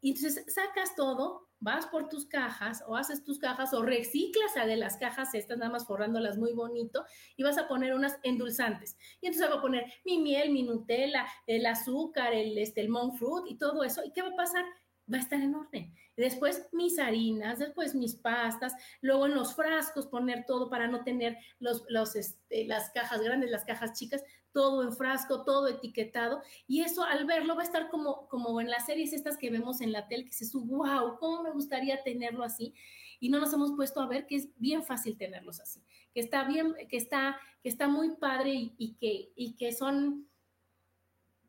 Y 0.00 0.10
entonces 0.10 0.54
sacas 0.54 0.94
todo 0.94 1.48
vas 1.62 1.86
por 1.86 2.08
tus 2.08 2.26
cajas 2.26 2.82
o 2.86 2.96
haces 2.96 3.22
tus 3.22 3.38
cajas 3.38 3.72
o 3.72 3.82
reciclas 3.82 4.56
a 4.56 4.66
de 4.66 4.76
las 4.76 4.96
cajas 4.96 5.32
estas, 5.34 5.58
nada 5.58 5.70
más 5.70 5.86
forrándolas 5.86 6.36
muy 6.36 6.52
bonito 6.52 7.04
y 7.36 7.44
vas 7.44 7.56
a 7.56 7.68
poner 7.68 7.94
unas 7.94 8.18
endulzantes. 8.24 8.96
Y 9.20 9.26
entonces 9.26 9.48
voy 9.48 9.58
a 9.58 9.62
poner 9.62 9.92
mi 10.04 10.18
miel, 10.18 10.50
mi 10.50 10.64
Nutella, 10.64 11.26
el 11.46 11.64
azúcar, 11.66 12.34
el, 12.34 12.58
este, 12.58 12.80
el 12.80 12.88
monk 12.88 13.16
fruit 13.16 13.44
y 13.48 13.56
todo 13.56 13.84
eso. 13.84 14.02
¿Y 14.04 14.12
qué 14.12 14.22
va 14.22 14.28
a 14.28 14.36
pasar? 14.36 14.64
Va 15.12 15.18
a 15.18 15.20
estar 15.20 15.40
en 15.40 15.54
orden. 15.54 15.94
Después 16.16 16.68
mis 16.72 16.98
harinas, 16.98 17.58
después 17.58 17.94
mis 17.94 18.14
pastas, 18.14 18.74
luego 19.00 19.26
en 19.26 19.34
los 19.34 19.54
frascos 19.54 20.06
poner 20.06 20.44
todo 20.46 20.68
para 20.68 20.86
no 20.86 21.04
tener 21.04 21.38
los, 21.58 21.84
los, 21.88 22.16
este, 22.16 22.66
las 22.66 22.90
cajas 22.90 23.22
grandes, 23.22 23.50
las 23.50 23.64
cajas 23.64 23.98
chicas, 23.98 24.22
todo 24.52 24.82
en 24.82 24.92
frasco, 24.92 25.44
todo 25.44 25.68
etiquetado. 25.68 26.42
Y 26.66 26.82
eso 26.82 27.02
al 27.04 27.24
verlo 27.24 27.56
va 27.56 27.62
a 27.62 27.64
estar 27.64 27.88
como, 27.88 28.28
como 28.28 28.60
en 28.60 28.70
las 28.70 28.86
series 28.86 29.12
estas 29.12 29.38
que 29.38 29.50
vemos 29.50 29.80
en 29.80 29.92
la 29.92 30.06
tele, 30.06 30.26
que 30.26 30.32
se 30.32 30.44
sube, 30.44 30.66
wow, 30.76 31.16
¿cómo 31.18 31.42
me 31.42 31.50
gustaría 31.50 32.02
tenerlo 32.02 32.44
así? 32.44 32.74
Y 33.18 33.28
no 33.30 33.40
nos 33.40 33.52
hemos 33.54 33.72
puesto 33.72 34.00
a 34.00 34.06
ver 34.06 34.26
que 34.26 34.36
es 34.36 34.48
bien 34.56 34.82
fácil 34.82 35.16
tenerlos 35.16 35.60
así, 35.60 35.82
que 36.12 36.20
está 36.20 36.44
bien, 36.44 36.74
que 36.88 36.96
está, 36.96 37.40
que 37.62 37.68
está 37.68 37.88
muy 37.88 38.16
padre 38.16 38.72
y, 38.76 38.94
que, 38.94 39.32
y 39.36 39.54
que 39.56 39.72
son 39.72 40.28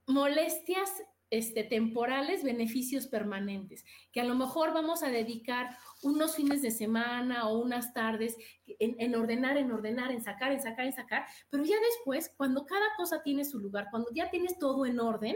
molestias 0.05 0.89
este, 1.33 1.63
temporales, 1.63 2.43
beneficios 2.43 3.07
permanentes, 3.07 3.83
que 4.11 4.21
a 4.21 4.23
lo 4.23 4.35
mejor 4.35 4.71
vamos 4.71 5.01
a 5.01 5.09
dedicar 5.09 5.75
unos 6.03 6.35
fines 6.35 6.61
de 6.61 6.69
semana 6.69 7.47
o 7.47 7.57
unas 7.57 7.91
tardes 7.91 8.37
en, 8.67 9.15
ordenar, 9.15 9.57
en 9.57 9.71
ordenar, 9.71 10.11
en 10.11 10.21
sacar, 10.21 10.51
en 10.51 10.61
sacar, 10.61 10.85
en 10.85 10.93
sacar, 10.93 11.25
pero 11.49 11.63
ya 11.63 11.75
después, 11.79 12.31
cuando 12.37 12.67
cada 12.67 12.85
cosa 12.97 13.23
tiene 13.23 13.45
su 13.45 13.57
lugar, 13.57 13.87
cuando 13.89 14.11
ya 14.13 14.29
tienes 14.29 14.59
todo 14.59 14.85
en 14.85 14.99
orden, 14.99 15.35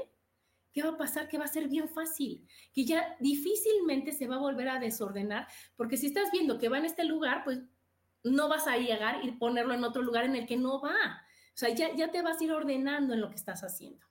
¿qué 0.72 0.84
va 0.84 0.90
a 0.90 0.98
pasar? 0.98 1.28
Que 1.28 1.40
va 1.40 1.46
a 1.46 1.48
ser 1.48 1.68
bien 1.68 1.90
fácil, 1.90 2.48
que 2.74 2.86
ya 2.86 3.18
difícilmente 3.20 4.12
se 4.12 4.28
va 4.28 4.36
a 4.36 4.40
volver 4.40 4.70
a 4.70 4.80
desordenar, 4.80 5.48
porque 5.76 5.98
si 5.98 6.06
estás 6.06 6.30
viendo 6.32 6.60
que 6.60 6.70
va 6.70 6.78
en 6.78 6.86
este 6.86 7.06
lugar, 7.06 7.44
pues 7.44 7.64
no 8.24 8.50
vas 8.50 8.68
a 8.68 8.78
llegar 8.78 9.26
y 9.26 9.32
ponerlo 9.32 9.74
en 9.74 9.84
otro 9.84 10.04
lugar 10.04 10.26
en 10.26 10.36
el 10.36 10.46
que 10.46 10.58
no 10.58 10.80
va. 10.80 11.24
O 11.56 11.58
sea, 11.58 11.70
ya, 11.70 11.96
ya 11.96 12.12
te 12.12 12.22
vas 12.22 12.40
a 12.40 12.44
ir 12.44 12.52
ordenando 12.52 13.16
en 13.16 13.22
lo 13.22 13.30
que 13.30 13.36
estás 13.36 13.64
haciendo. 13.64 14.06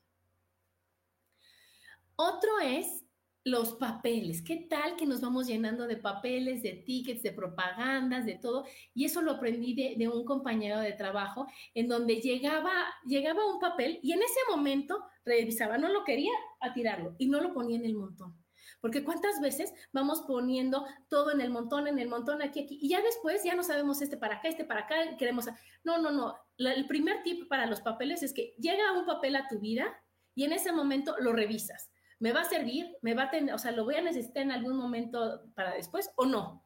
Otro 2.16 2.60
es 2.60 3.04
los 3.44 3.74
papeles. 3.74 4.42
¿Qué 4.42 4.66
tal 4.70 4.96
que 4.96 5.04
nos 5.04 5.20
vamos 5.20 5.46
llenando 5.46 5.86
de 5.86 5.98
papeles, 5.98 6.62
de 6.62 6.72
tickets, 6.72 7.22
de 7.22 7.30
propagandas, 7.30 8.24
de 8.24 8.36
todo? 8.36 8.64
Y 8.94 9.04
eso 9.04 9.20
lo 9.20 9.32
aprendí 9.32 9.74
de, 9.74 10.08
un 10.08 10.24
compañero 10.24 10.80
de 10.80 10.92
trabajo 10.92 11.46
en 11.74 11.88
donde 11.88 12.22
llegaba, 12.22 12.72
llegaba 13.04 13.46
un 13.46 13.60
papel 13.60 14.00
y 14.02 14.12
en 14.12 14.22
ese 14.22 14.40
momento 14.50 15.04
revisaba, 15.26 15.76
no 15.76 15.90
lo 15.90 16.04
quería 16.04 16.32
a 16.60 16.72
tirarlo 16.72 17.14
y 17.18 17.28
no 17.28 17.40
lo 17.40 17.52
ponía 17.52 17.76
en 17.76 17.84
el 17.84 17.94
montón. 17.94 18.34
Porque 18.80 19.04
cuántas 19.04 19.40
veces 19.40 19.72
vamos 19.92 20.22
poniendo 20.22 20.86
todo 21.08 21.30
en 21.32 21.42
el 21.42 21.50
montón, 21.50 21.86
en 21.86 21.98
el 21.98 22.08
montón, 22.08 22.40
aquí, 22.40 22.64
aquí, 22.64 22.78
y 22.80 22.88
ya 22.88 23.02
después 23.02 23.44
ya 23.44 23.54
no 23.54 23.62
sabemos 23.62 24.00
este 24.00 24.16
para 24.16 24.36
acá, 24.36 24.48
este 24.48 24.64
para 24.64 24.80
acá, 24.80 25.16
queremos... 25.18 25.46
No, 25.84 25.98
no, 25.98 26.10
no. 26.10 26.34
el 26.56 26.86
primer 26.86 27.22
tip 27.22 27.46
para 27.46 27.66
los 27.66 27.82
papeles 27.82 28.22
es 28.22 28.32
que 28.32 28.54
llega 28.58 28.98
un 28.98 29.04
papel 29.04 29.36
a 29.36 29.48
tu 29.48 29.60
vida 29.60 29.94
y 30.34 30.44
en 30.44 30.52
ese 30.52 30.72
momento 30.72 31.14
lo 31.20 31.32
revisas 31.32 31.90
¿Me 32.18 32.32
va 32.32 32.42
a 32.42 32.48
servir? 32.48 32.96
¿Me 33.02 33.14
va 33.14 33.24
a 33.24 33.30
tener, 33.30 33.54
o 33.54 33.58
sea, 33.58 33.72
lo 33.72 33.84
voy 33.84 33.96
a 33.96 34.02
necesitar 34.02 34.42
en 34.42 34.52
algún 34.52 34.76
momento 34.76 35.42
para 35.54 35.74
después 35.74 36.10
o 36.16 36.26
no? 36.26 36.64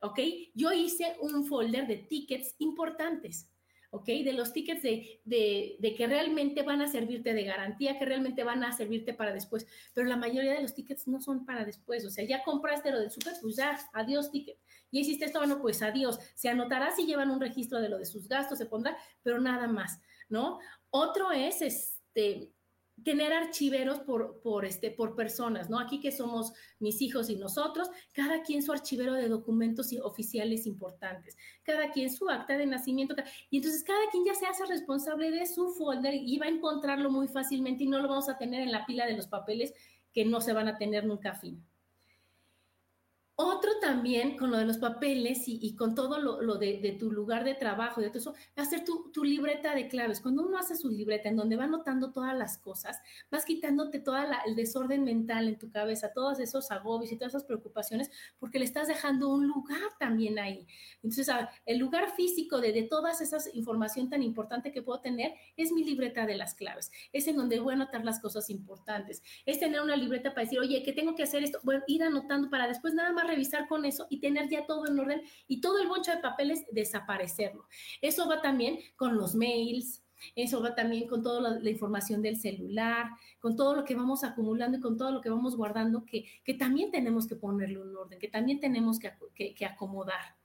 ¿Ok? 0.00 0.20
Yo 0.54 0.72
hice 0.72 1.16
un 1.20 1.44
folder 1.44 1.86
de 1.86 1.96
tickets 1.96 2.54
importantes. 2.58 3.50
¿ok? 3.90 4.06
De 4.06 4.32
los 4.32 4.52
tickets 4.52 4.82
de, 4.82 5.20
de, 5.24 5.94
que 5.96 6.06
realmente 6.06 6.62
van 6.62 6.82
a 6.82 6.88
servirte 6.88 7.32
de 7.32 7.44
garantía, 7.44 7.98
que 7.98 8.04
realmente 8.04 8.44
van 8.44 8.62
a 8.64 8.72
servirte 8.72 9.14
para 9.14 9.32
después, 9.32 9.66
pero 9.94 10.06
la 10.06 10.16
mayoría 10.16 10.52
de 10.52 10.62
los 10.62 10.74
tickets 10.74 11.08
no 11.08 11.20
son 11.20 11.46
para 11.46 11.64
después, 11.64 12.04
o 12.04 12.10
sea, 12.10 12.24
ya 12.24 12.42
compraste 12.44 12.90
lo 12.90 13.00
del 13.00 13.10
súper, 13.10 13.34
pues 13.40 13.56
ya, 13.56 13.78
adiós 13.92 14.30
ticket. 14.30 14.58
Y 14.90 15.00
hiciste 15.00 15.26
esto, 15.26 15.38
bueno, 15.38 15.60
pues 15.60 15.82
adiós. 15.82 16.18
Se 16.34 16.48
anotará 16.48 16.94
si 16.94 17.04
llevan 17.04 17.30
un 17.30 17.40
registro 17.40 17.80
de 17.80 17.88
lo 17.88 17.98
de 17.98 18.06
sus 18.06 18.28
gastos, 18.28 18.58
se 18.58 18.66
pondrá, 18.66 18.96
pero 19.22 19.40
nada 19.40 19.68
más, 19.68 20.00
¿no? 20.28 20.58
Otro 20.90 21.30
es, 21.32 21.60
este, 21.62 22.52
tener 23.04 23.32
archiveros 23.32 24.00
por, 24.00 24.40
por, 24.40 24.64
este, 24.64 24.90
por 24.90 25.14
personas, 25.14 25.70
¿no? 25.70 25.78
Aquí 25.78 26.00
que 26.00 26.12
somos 26.12 26.52
mis 26.78 27.00
hijos 27.02 27.30
y 27.30 27.36
nosotros, 27.36 27.88
cada 28.12 28.42
quien 28.42 28.62
su 28.62 28.72
archivero 28.72 29.14
de 29.14 29.28
documentos 29.28 29.90
oficiales 30.02 30.66
importantes, 30.66 31.36
cada 31.62 31.90
quien 31.90 32.12
su 32.12 32.28
acta 32.28 32.56
de 32.56 32.66
nacimiento, 32.66 33.14
y 33.50 33.58
entonces 33.58 33.84
cada 33.84 34.10
quien 34.10 34.24
ya 34.24 34.34
se 34.34 34.46
hace 34.46 34.66
responsable 34.66 35.30
de 35.30 35.46
su 35.46 35.70
folder 35.70 36.14
y 36.14 36.38
va 36.38 36.46
a 36.46 36.50
encontrarlo 36.50 37.10
muy 37.10 37.28
fácilmente 37.28 37.84
y 37.84 37.88
no 37.88 38.00
lo 38.00 38.08
vamos 38.08 38.28
a 38.28 38.38
tener 38.38 38.62
en 38.62 38.72
la 38.72 38.86
pila 38.86 39.06
de 39.06 39.16
los 39.16 39.26
papeles 39.26 39.72
que 40.12 40.24
no 40.24 40.40
se 40.40 40.52
van 40.52 40.68
a 40.68 40.78
tener 40.78 41.04
nunca 41.04 41.34
fin. 41.34 41.64
Otro 43.40 43.78
también 43.80 44.36
con 44.36 44.50
lo 44.50 44.56
de 44.56 44.64
los 44.64 44.78
papeles 44.78 45.44
y, 45.46 45.76
con 45.76 45.94
todo 45.94 46.18
lo, 46.18 46.58
de, 46.58 46.96
tu 46.98 47.12
lugar 47.12 47.44
de 47.44 47.54
trabajo, 47.54 48.00
de 48.00 48.08
todo 48.08 48.18
eso, 48.18 48.34
a 48.56 48.64
ser 48.64 48.82
tu, 48.84 49.22
libreta 49.22 49.76
de 49.76 49.86
claves. 49.86 50.20
Cuando 50.20 50.42
uno 50.44 50.58
hace 50.58 50.74
su 50.74 50.88
libreta 50.88 51.28
en 51.28 51.36
donde 51.36 51.54
va 51.54 51.62
anotando 51.62 52.10
todas 52.10 52.36
las 52.36 52.58
cosas, 52.58 52.98
vas 53.30 53.44
quitándote 53.44 54.00
todo 54.00 54.16
el 54.44 54.56
desorden 54.56 55.04
mental 55.04 55.46
en 55.46 55.56
tu 55.56 55.70
cabeza, 55.70 56.12
todos 56.12 56.40
esos 56.40 56.72
agobios 56.72 57.12
y 57.12 57.16
todas 57.16 57.32
esas 57.32 57.44
preocupaciones, 57.44 58.10
porque 58.40 58.58
le 58.58 58.64
estás 58.64 58.88
dejando 58.88 59.28
un 59.28 59.46
lugar 59.46 59.78
también 60.00 60.40
ahí. 60.40 60.66
Entonces, 61.04 61.32
el 61.64 61.78
lugar 61.78 62.10
físico 62.16 62.60
de, 62.60 62.72
de 62.72 62.82
todas 62.82 63.20
esas 63.20 63.54
información 63.54 64.10
tan 64.10 64.24
importante 64.24 64.72
que 64.72 64.82
puedo 64.82 65.00
tener 65.00 65.34
es 65.56 65.70
mi 65.70 65.84
libreta 65.84 66.26
de 66.26 66.36
las 66.36 66.56
claves. 66.56 66.90
Es 67.12 67.28
en 67.28 67.36
donde 67.36 67.60
voy 67.60 67.74
a 67.74 67.76
anotar 67.76 68.04
las 68.04 68.18
cosas 68.18 68.50
importantes. 68.50 69.22
Es 69.46 69.60
tener 69.60 69.80
una 69.80 69.94
libreta 69.94 70.30
para 70.30 70.42
decir, 70.42 70.58
oye, 70.58 70.82
¿qué 70.82 70.92
tengo 70.92 71.14
que 71.14 71.22
hacer 71.22 71.44
esto? 71.44 71.60
Bueno, 71.62 71.84
ir 71.86 72.02
anotando 72.02 72.50
para 72.50 72.66
después 72.66 72.94
nada 72.94 73.12
más 73.12 73.27
revisar 73.28 73.68
con 73.68 73.84
eso 73.84 74.06
y 74.10 74.20
tener 74.20 74.48
ya 74.48 74.66
todo 74.66 74.88
en 74.88 74.98
orden 74.98 75.22
y 75.46 75.60
todo 75.60 75.80
el 75.80 75.88
boncho 75.88 76.10
de 76.10 76.18
papeles 76.18 76.64
desaparecerlo. 76.72 77.68
Eso 78.00 78.28
va 78.28 78.42
también 78.42 78.78
con 78.96 79.16
los 79.16 79.34
mails, 79.34 80.02
eso 80.34 80.62
va 80.62 80.74
también 80.74 81.08
con 81.08 81.22
toda 81.22 81.58
la, 81.58 81.70
información 81.70 82.22
del 82.22 82.36
celular, 82.36 83.10
con 83.40 83.56
todo 83.56 83.74
lo 83.74 83.84
que 83.84 83.94
vamos 83.94 84.24
acumulando 84.24 84.78
y 84.78 84.80
con 84.80 84.96
todo 84.96 85.12
lo 85.12 85.20
que 85.20 85.30
vamos 85.30 85.56
guardando, 85.56 86.04
que, 86.04 86.26
que 86.44 86.54
también 86.54 86.90
tenemos 86.90 87.26
que 87.26 87.36
ponerle 87.36 87.80
un 87.80 87.96
orden, 87.96 88.18
que 88.18 88.28
también 88.28 88.60
tenemos 88.60 88.98
que, 88.98 89.12
que, 89.54 89.64
acomodar. 89.64 90.36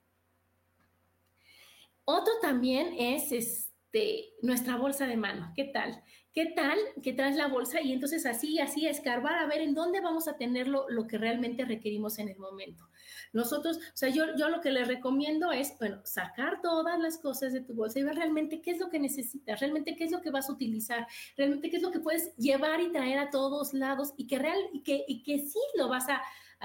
Otro 2.05 2.33
también 2.41 2.93
es 2.97 3.31
este, 3.31 4.33
nuestra 4.41 4.75
bolsa 4.75 5.07
de 5.07 5.17
mano. 5.17 5.51
¿Qué 5.55 5.65
tal? 5.65 6.03
¿Qué 6.33 6.47
tal 6.47 6.79
que 7.03 7.13
traes 7.13 7.35
la 7.35 7.47
bolsa 7.47 7.79
y 7.79 7.91
entonces 7.91 8.25
así, 8.25 8.59
así, 8.59 8.87
escarbar 8.87 9.35
a 9.35 9.45
ver 9.45 9.61
en 9.61 9.75
dónde 9.75 10.01
vamos 10.01 10.27
a 10.27 10.35
tener 10.35 10.67
lo, 10.67 10.87
que 11.07 11.19
realmente 11.19 11.63
requerimos 11.63 12.17
en 12.17 12.27
el 12.27 12.39
momento? 12.39 12.89
Nosotros, 13.33 13.77
o 13.77 13.95
sea, 13.95 14.09
yo, 14.09 14.35
yo 14.35 14.49
lo 14.49 14.59
que 14.59 14.71
les 14.71 14.87
recomiendo 14.87 15.51
es, 15.51 15.77
bueno, 15.77 16.01
sacar 16.05 16.59
todas 16.63 16.99
las 16.99 17.19
cosas 17.19 17.53
de 17.53 17.61
tu 17.61 17.75
bolsa 17.75 17.99
y 17.99 18.03
ver 18.03 18.15
realmente 18.15 18.61
qué 18.61 18.71
es 18.71 18.79
lo 18.79 18.89
que 18.89 18.97
necesitas, 18.97 19.59
realmente 19.59 19.95
qué 19.95 20.05
es 20.05 20.11
lo 20.11 20.21
que 20.21 20.31
vas 20.31 20.49
a 20.49 20.53
utilizar, 20.53 21.05
realmente 21.37 21.69
qué 21.69 21.77
es 21.77 21.83
lo 21.83 21.91
que 21.91 21.99
puedes 21.99 22.35
llevar 22.35 22.81
y 22.81 22.91
traer 22.91 23.19
a 23.19 23.29
todos 23.29 23.75
lados 23.75 24.13
y 24.17 24.25
que, 24.25 24.39
real, 24.39 24.59
y 24.73 24.81
que, 24.81 25.05
y 25.07 25.21
que 25.21 25.37
sí 25.37 25.59
lo 25.75 25.87
vas 25.87 26.09
a, 26.09 26.19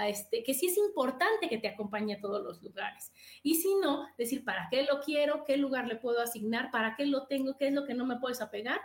este, 0.07 0.43
que 0.43 0.53
sí 0.53 0.67
es 0.67 0.77
importante 0.77 1.49
que 1.49 1.57
te 1.57 1.67
acompañe 1.67 2.15
a 2.15 2.21
todos 2.21 2.41
los 2.41 2.61
lugares. 2.63 3.11
Y 3.43 3.55
si 3.55 3.75
no, 3.75 4.07
decir, 4.17 4.43
¿para 4.43 4.67
qué 4.71 4.83
lo 4.83 5.01
quiero? 5.01 5.43
¿Qué 5.43 5.57
lugar 5.57 5.87
le 5.87 5.95
puedo 5.95 6.21
asignar? 6.21 6.71
¿Para 6.71 6.95
qué 6.95 7.05
lo 7.05 7.27
tengo? 7.27 7.57
¿Qué 7.57 7.67
es 7.67 7.73
lo 7.73 7.85
que 7.85 7.93
no 7.93 8.05
me 8.05 8.17
puedes 8.17 8.41
apegar? 8.41 8.79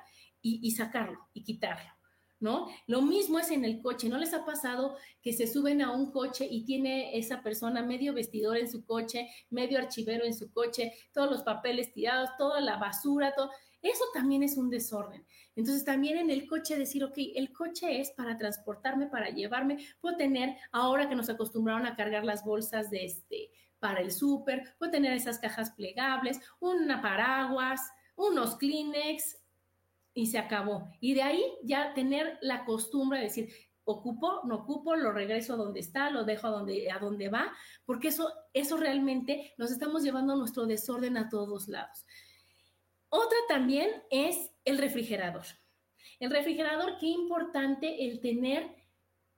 Y, 0.45 0.71
sacarlo 0.73 1.19
y 1.33 1.43
quitarlo. 1.43 1.91
¿No? 2.41 2.69
Lo 2.87 3.01
mismo 3.01 3.39
es 3.39 3.51
en 3.51 3.65
el 3.65 3.81
coche. 3.81 4.09
¿No 4.09 4.19
les 4.19 4.35
ha 4.35 4.45
pasado 4.45 4.99
que 5.23 5.33
se 5.33 5.47
suben 5.47 5.81
a 5.81 5.93
un 5.93 6.11
coche 6.11 6.47
y 6.51 6.67
tiene 6.67 7.17
esa 7.17 7.43
persona 7.43 7.83
medio 7.83 8.13
vestidor 8.13 8.59
en 8.59 8.71
su 8.71 8.85
coche, 8.85 9.31
medio 9.49 9.79
archivero 9.79 10.27
en 10.27 10.35
su 10.35 10.53
coche, 10.53 10.93
todos 11.15 11.31
los 11.31 11.43
papeles 11.43 11.95
tirados, 11.95 12.29
toda 12.37 12.61
la 12.61 12.77
basura, 12.77 13.35
todo? 13.35 13.51
Eso 13.81 14.05
también 14.13 14.43
es 14.43 14.59
un 14.59 14.69
desorden. 14.69 15.25
Entonces 15.57 15.85
también 15.85 16.19
en 16.19 16.31
el 16.31 16.47
coche 16.47 16.77
decir, 16.77 17.03
ok, 17.05 17.17
el 17.35 17.51
coche 17.53 18.01
es 18.01 18.11
para 18.11 18.37
transportarme, 18.37 19.07
para 19.07 19.31
llevarme. 19.31 19.79
Puedo 20.01 20.17
tener, 20.17 20.57
ahora 20.71 21.09
que 21.09 21.15
nos 21.15 21.31
acostumbraron 21.31 21.87
a 21.87 21.97
cargar 21.97 22.25
las 22.25 22.45
bolsas 22.45 22.91
de 22.91 23.07
este, 23.07 23.51
para 23.79 24.01
el 24.01 24.11
súper, 24.11 24.75
puedo 24.79 24.93
tener 24.93 25.13
esas 25.13 25.39
cajas 25.39 25.71
plegables, 25.73 26.41
una 26.61 27.01
paraguas, 27.01 27.81
unos 28.17 28.57
Kleenex, 28.57 29.44
y 30.15 30.29
se 30.29 30.39
acabó. 30.39 30.89
Y 31.01 31.15
de 31.15 31.23
ahí 31.23 31.45
ya 31.65 31.93
tener 31.93 32.39
la 32.41 32.65
costumbre 32.65 33.19
de 33.19 33.25
decir, 33.25 33.49
ocupo, 33.85 34.41
no 34.45 34.57
ocupo, 34.57 34.97
lo 34.97 35.13
regreso 35.13 35.55
a 35.55 35.57
donde 35.57 35.81
está, 35.81 36.11
lo 36.11 36.25
dejo 36.25 36.47
a 36.47 36.51
donde, 36.51 36.91
a 36.91 36.99
va, 37.31 37.53
porque 37.85 38.09
eso, 38.09 38.33
eso 38.53 38.77
realmente 38.77 39.53
nos 39.59 39.71
estamos 39.71 40.03
llevando 40.03 40.37
nuestro 40.37 40.67
desorden 40.67 41.17
a 41.19 41.29
todos 41.29 41.69
lados. 41.69 42.07
Otra 43.11 43.37
también 43.49 43.91
es 44.11 44.51
el 44.65 44.79
refrigerador. 44.79 45.45
El 46.19 46.31
refrigerador, 46.31 46.97
qué 46.99 47.07
importante 47.07 48.07
el 48.07 48.21
tener 48.21 48.84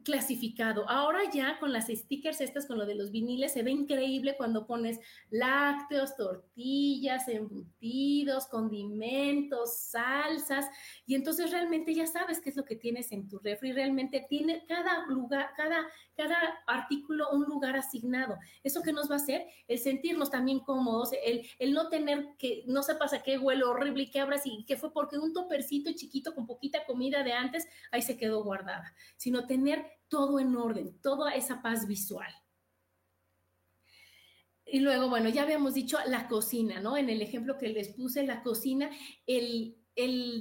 clasificado. 0.07 0.89
Ahora 0.89 1.19
ya 1.35 1.59
con 1.59 1.73
las 1.73 1.89
stickers 1.89 2.41
estas, 2.41 2.67
con 2.67 2.79
lo 2.79 2.87
de 2.87 2.95
los 2.95 3.11
viniles, 3.11 3.53
se 3.53 3.65
ve 3.65 3.73
increíble 3.73 4.37
cuando 4.37 4.65
pones 4.65 5.01
lácteos, 5.31 6.15
tortillas, 6.15 7.27
embutidos, 7.27 8.47
condimentos, 8.47 9.77
salsas, 9.77 10.67
y 11.07 11.17
entonces 11.17 11.51
realmente 11.51 11.93
ya 11.93 12.07
sabes 12.07 12.41
qué 12.41 12.51
es 12.51 12.57
lo 12.57 12.65
que 12.65 12.77
tienes 12.77 13.11
en 13.11 13.29
tu 13.29 13.41
refri. 13.41 13.73
Realmente 13.73 14.25
tiene 14.29 14.65
cada 14.69 15.07
lugar, 15.07 15.51
cada, 15.57 15.85
cada 16.17 16.39
artículo 16.69 17.31
un 17.33 17.43
lugar 17.47 17.77
asignado. 17.77 18.39
¿Eso 18.63 18.83
qué 18.83 18.93
nos 18.93 19.11
va 19.11 19.15
a 19.15 19.19
hacer? 19.19 19.49
El 19.67 19.81
sentirnos 19.81 20.31
también 20.31 20.61
cómodos, 20.61 21.11
el, 21.25 21.49
el 21.59 21.73
no 21.73 21.89
tener 21.89 22.29
que, 22.39 22.63
no 22.69 22.85
sepas 22.85 23.13
a 23.13 23.25
qué 23.25 23.39
huele 23.39 23.65
horrible 23.65 24.05
y 24.05 24.11
qué 24.11 24.21
abras 24.21 24.43
y 24.45 24.65
que 24.67 24.77
fue 24.77 24.93
porque 24.93 25.19
un 25.19 25.33
topercito 25.33 25.91
chiquito 25.95 26.33
con 26.33 26.47
poquita 26.47 26.87
comida 26.87 27.25
de 27.25 27.33
antes, 27.33 27.67
ahí 27.91 28.03
se 28.03 28.17
quedó 28.17 28.45
guardada, 28.45 28.95
sino 29.17 29.49
tener 29.49 29.96
todo 30.09 30.41
en 30.41 30.57
orden, 30.57 31.01
toda 31.01 31.35
esa 31.35 31.63
paz 31.63 31.87
visual. 31.87 32.33
Y 34.69 34.81
luego, 34.81 35.09
bueno, 35.09 35.29
ya 35.29 35.43
habíamos 35.43 35.75
dicho 35.75 35.97
la 36.07 36.27
cocina, 36.27 36.81
¿no? 36.81 36.97
En 36.97 37.09
el 37.09 37.23
ejemplo 37.23 37.57
que 37.57 37.69
les 37.69 37.89
puse, 37.89 38.27
la 38.27 38.43
cocina, 38.43 38.91
el, 39.27 39.77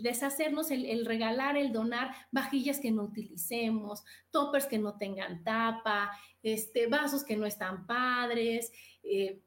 deshacernos, 0.02 0.72
el, 0.72 1.06
regalar, 1.06 1.58
el 1.58 1.72
donar 1.72 2.12
vajillas 2.32 2.80
que 2.80 2.92
no 2.92 3.04
utilicemos, 3.04 4.04
toppers 4.32 4.66
que 4.66 4.80
no 4.80 4.98
tengan 4.98 5.44
tapa, 5.44 6.12
este, 6.42 6.88
vasos 6.88 7.24
que 7.24 7.38
no 7.38 7.46
están 7.46 7.86
padres, 7.86 8.72
eh, 9.04 9.44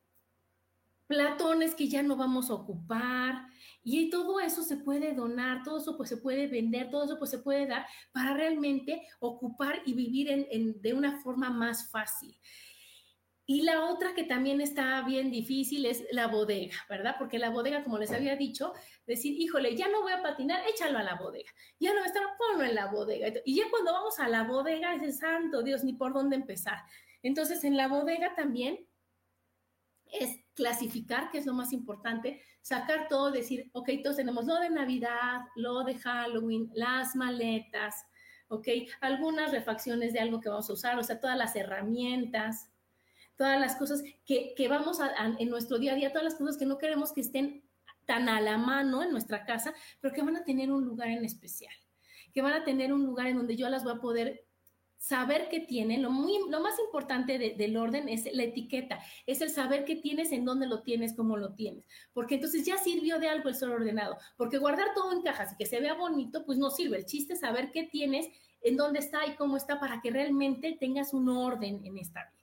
platones 1.08 1.74
que 1.74 1.88
ya 1.88 2.04
no 2.04 2.16
vamos 2.16 2.48
a 2.48 2.54
ocupar, 2.54 3.48
y 3.90 4.10
todo 4.10 4.38
eso 4.38 4.62
se 4.62 4.76
puede 4.76 5.14
donar, 5.14 5.62
todo 5.62 5.78
eso 5.78 5.96
pues 5.96 6.10
se 6.10 6.18
puede 6.18 6.46
vender, 6.46 6.90
todo 6.90 7.04
eso 7.04 7.18
pues 7.18 7.30
se 7.30 7.38
puede 7.38 7.66
dar 7.66 7.86
para 8.12 8.34
realmente 8.34 9.06
ocupar 9.18 9.80
y 9.86 9.94
vivir 9.94 10.30
en, 10.30 10.80
de 10.82 10.92
una 10.92 11.20
forma 11.20 11.48
más 11.48 11.90
fácil. 11.90 12.38
Y 13.46 13.62
la 13.62 13.86
otra 13.86 14.14
que 14.14 14.24
también 14.24 14.60
está 14.60 15.00
bien 15.02 15.30
difícil 15.30 15.86
es 15.86 16.04
la 16.12 16.26
bodega, 16.26 16.76
¿verdad? 16.90 17.16
Porque 17.18 17.38
la 17.38 17.48
bodega, 17.48 17.82
como 17.82 17.96
les 17.96 18.12
había 18.12 18.36
dicho, 18.36 18.74
decir, 19.06 19.40
híjole, 19.40 19.74
ya 19.74 19.88
no 19.88 20.02
voy 20.02 20.12
a 20.12 20.22
patinar, 20.22 20.68
échalo 20.68 20.98
a 20.98 21.02
la 21.02 21.14
bodega. 21.14 21.50
Ya 21.80 21.94
no 21.94 22.00
va 22.00 22.06
a 22.06 22.36
ponlo 22.36 22.64
en 22.64 22.74
la 22.74 22.88
bodega. 22.88 23.40
Y 23.46 23.56
ya 23.56 23.70
cuando 23.70 23.94
vamos 23.94 24.18
a 24.18 24.28
la 24.28 24.44
bodega, 24.44 24.94
es 24.94 25.02
el 25.02 25.14
santo 25.14 25.62
Dios, 25.62 25.82
ni 25.82 25.94
por 25.94 26.12
dónde 26.12 26.36
empezar. 26.36 26.76
Entonces, 27.22 27.64
en 27.64 27.78
la 27.78 27.88
bodega 27.88 28.34
también 28.34 28.86
es 30.12 30.40
clasificar, 30.58 31.30
que 31.30 31.38
es 31.38 31.46
lo 31.46 31.54
más 31.54 31.72
importante, 31.72 32.42
sacar 32.62 33.06
todo, 33.08 33.30
decir, 33.30 33.70
ok, 33.72 33.90
todos 34.02 34.16
tenemos 34.16 34.44
lo 34.44 34.56
de 34.56 34.70
Navidad, 34.70 35.42
lo 35.54 35.84
de 35.84 35.94
Halloween, 35.94 36.68
las 36.74 37.14
maletas, 37.14 37.94
ok, 38.48 38.66
algunas 39.00 39.52
refacciones 39.52 40.12
de 40.12 40.18
algo 40.18 40.40
que 40.40 40.48
vamos 40.48 40.68
a 40.68 40.72
usar, 40.72 40.98
o 40.98 41.04
sea, 41.04 41.20
todas 41.20 41.38
las 41.38 41.54
herramientas, 41.54 42.72
todas 43.36 43.60
las 43.60 43.76
cosas 43.76 44.02
que, 44.26 44.66
vamos 44.68 45.00
a, 45.00 45.12
en 45.38 45.48
nuestro 45.48 45.78
día 45.78 45.92
a 45.92 45.94
día, 45.94 46.10
todas 46.10 46.24
las 46.24 46.34
cosas 46.34 46.58
que 46.58 46.66
no 46.66 46.76
queremos 46.76 47.12
que 47.12 47.20
estén 47.20 47.62
tan 48.04 48.28
a 48.28 48.40
la 48.40 48.58
mano 48.58 49.04
en 49.04 49.12
nuestra 49.12 49.44
casa, 49.44 49.72
pero 50.00 50.12
que 50.12 50.22
van 50.22 50.36
a 50.36 50.44
tener 50.44 50.72
un 50.72 50.84
lugar 50.84 51.08
en 51.08 51.24
especial, 51.24 51.74
que 52.34 52.42
van 52.42 52.54
a 52.54 52.64
tener 52.64 52.92
un 52.92 53.06
lugar 53.06 53.28
en 53.28 53.36
donde 53.36 53.54
yo 53.54 53.68
las 53.68 53.84
voy 53.84 53.92
a 53.92 54.00
poder 54.00 54.47
saber 54.98 55.48
qué 55.48 55.60
tienen, 55.60 56.02
lo, 56.02 56.10
muy, 56.10 56.38
lo 56.50 56.60
más 56.60 56.78
importante 56.80 57.38
del 57.38 57.76
orden 57.76 58.08
es 58.08 58.28
la 58.32 58.42
etiqueta, 58.42 59.00
es 59.26 59.40
el 59.40 59.48
saber 59.48 59.84
qué 59.84 59.96
tienes, 59.96 60.32
en 60.32 60.44
dónde 60.44 60.66
lo 60.66 60.82
tienes, 60.82 61.14
cómo 61.14 61.36
lo 61.36 61.54
tienes, 61.54 61.84
porque 62.12 62.34
entonces 62.34 62.66
ya 62.66 62.76
sirvió 62.76 63.18
de 63.18 63.28
algo 63.28 63.48
el 63.48 63.54
ser 63.54 63.70
ordenado, 63.70 64.18
porque 64.36 64.58
guardar 64.58 64.88
todo 64.94 65.12
en 65.12 65.22
cajas 65.22 65.52
y 65.52 65.56
que 65.56 65.66
se 65.66 65.80
vea 65.80 65.94
bonito, 65.94 66.44
pues 66.44 66.58
no 66.58 66.70
sirve, 66.70 66.98
el 66.98 67.06
chiste 67.06 67.34
es 67.34 67.40
saber 67.40 67.70
qué 67.72 67.84
tienes, 67.84 68.28
en 68.60 68.76
dónde 68.76 68.98
está 68.98 69.24
y 69.26 69.36
cómo 69.36 69.56
está 69.56 69.78
para 69.78 70.00
que 70.00 70.10
realmente 70.10 70.76
tengas 70.78 71.14
un 71.14 71.28
orden 71.28 71.80
en 71.84 71.96
esta 71.96 72.24
vida. 72.24 72.38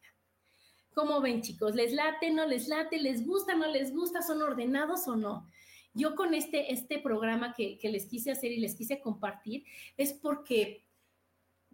¿Cómo 0.94 1.20
ven 1.20 1.42
chicos? 1.42 1.76
¿Les 1.76 1.92
late, 1.92 2.32
no 2.32 2.46
les 2.48 2.70
late? 2.70 3.00
¿Les 3.00 3.28
gusta, 3.28 3.54
no 3.54 3.68
les 3.68 3.94
gusta? 3.94 4.22
¿Son 4.22 4.42
ordenados 4.42 5.10
o 5.10 5.18
no? 5.18 5.46
Yo 5.94 6.16
con 6.16 6.34
este, 6.34 6.72
este 6.72 7.00
programa 7.00 7.54
que, 7.54 7.78
que 7.78 7.90
les 7.90 8.06
quise 8.06 8.32
hacer 8.32 8.54
y 8.54 8.62
les 8.62 8.76
quise 8.76 9.02
compartir 9.02 9.66
es 9.98 10.14
porque 10.14 10.85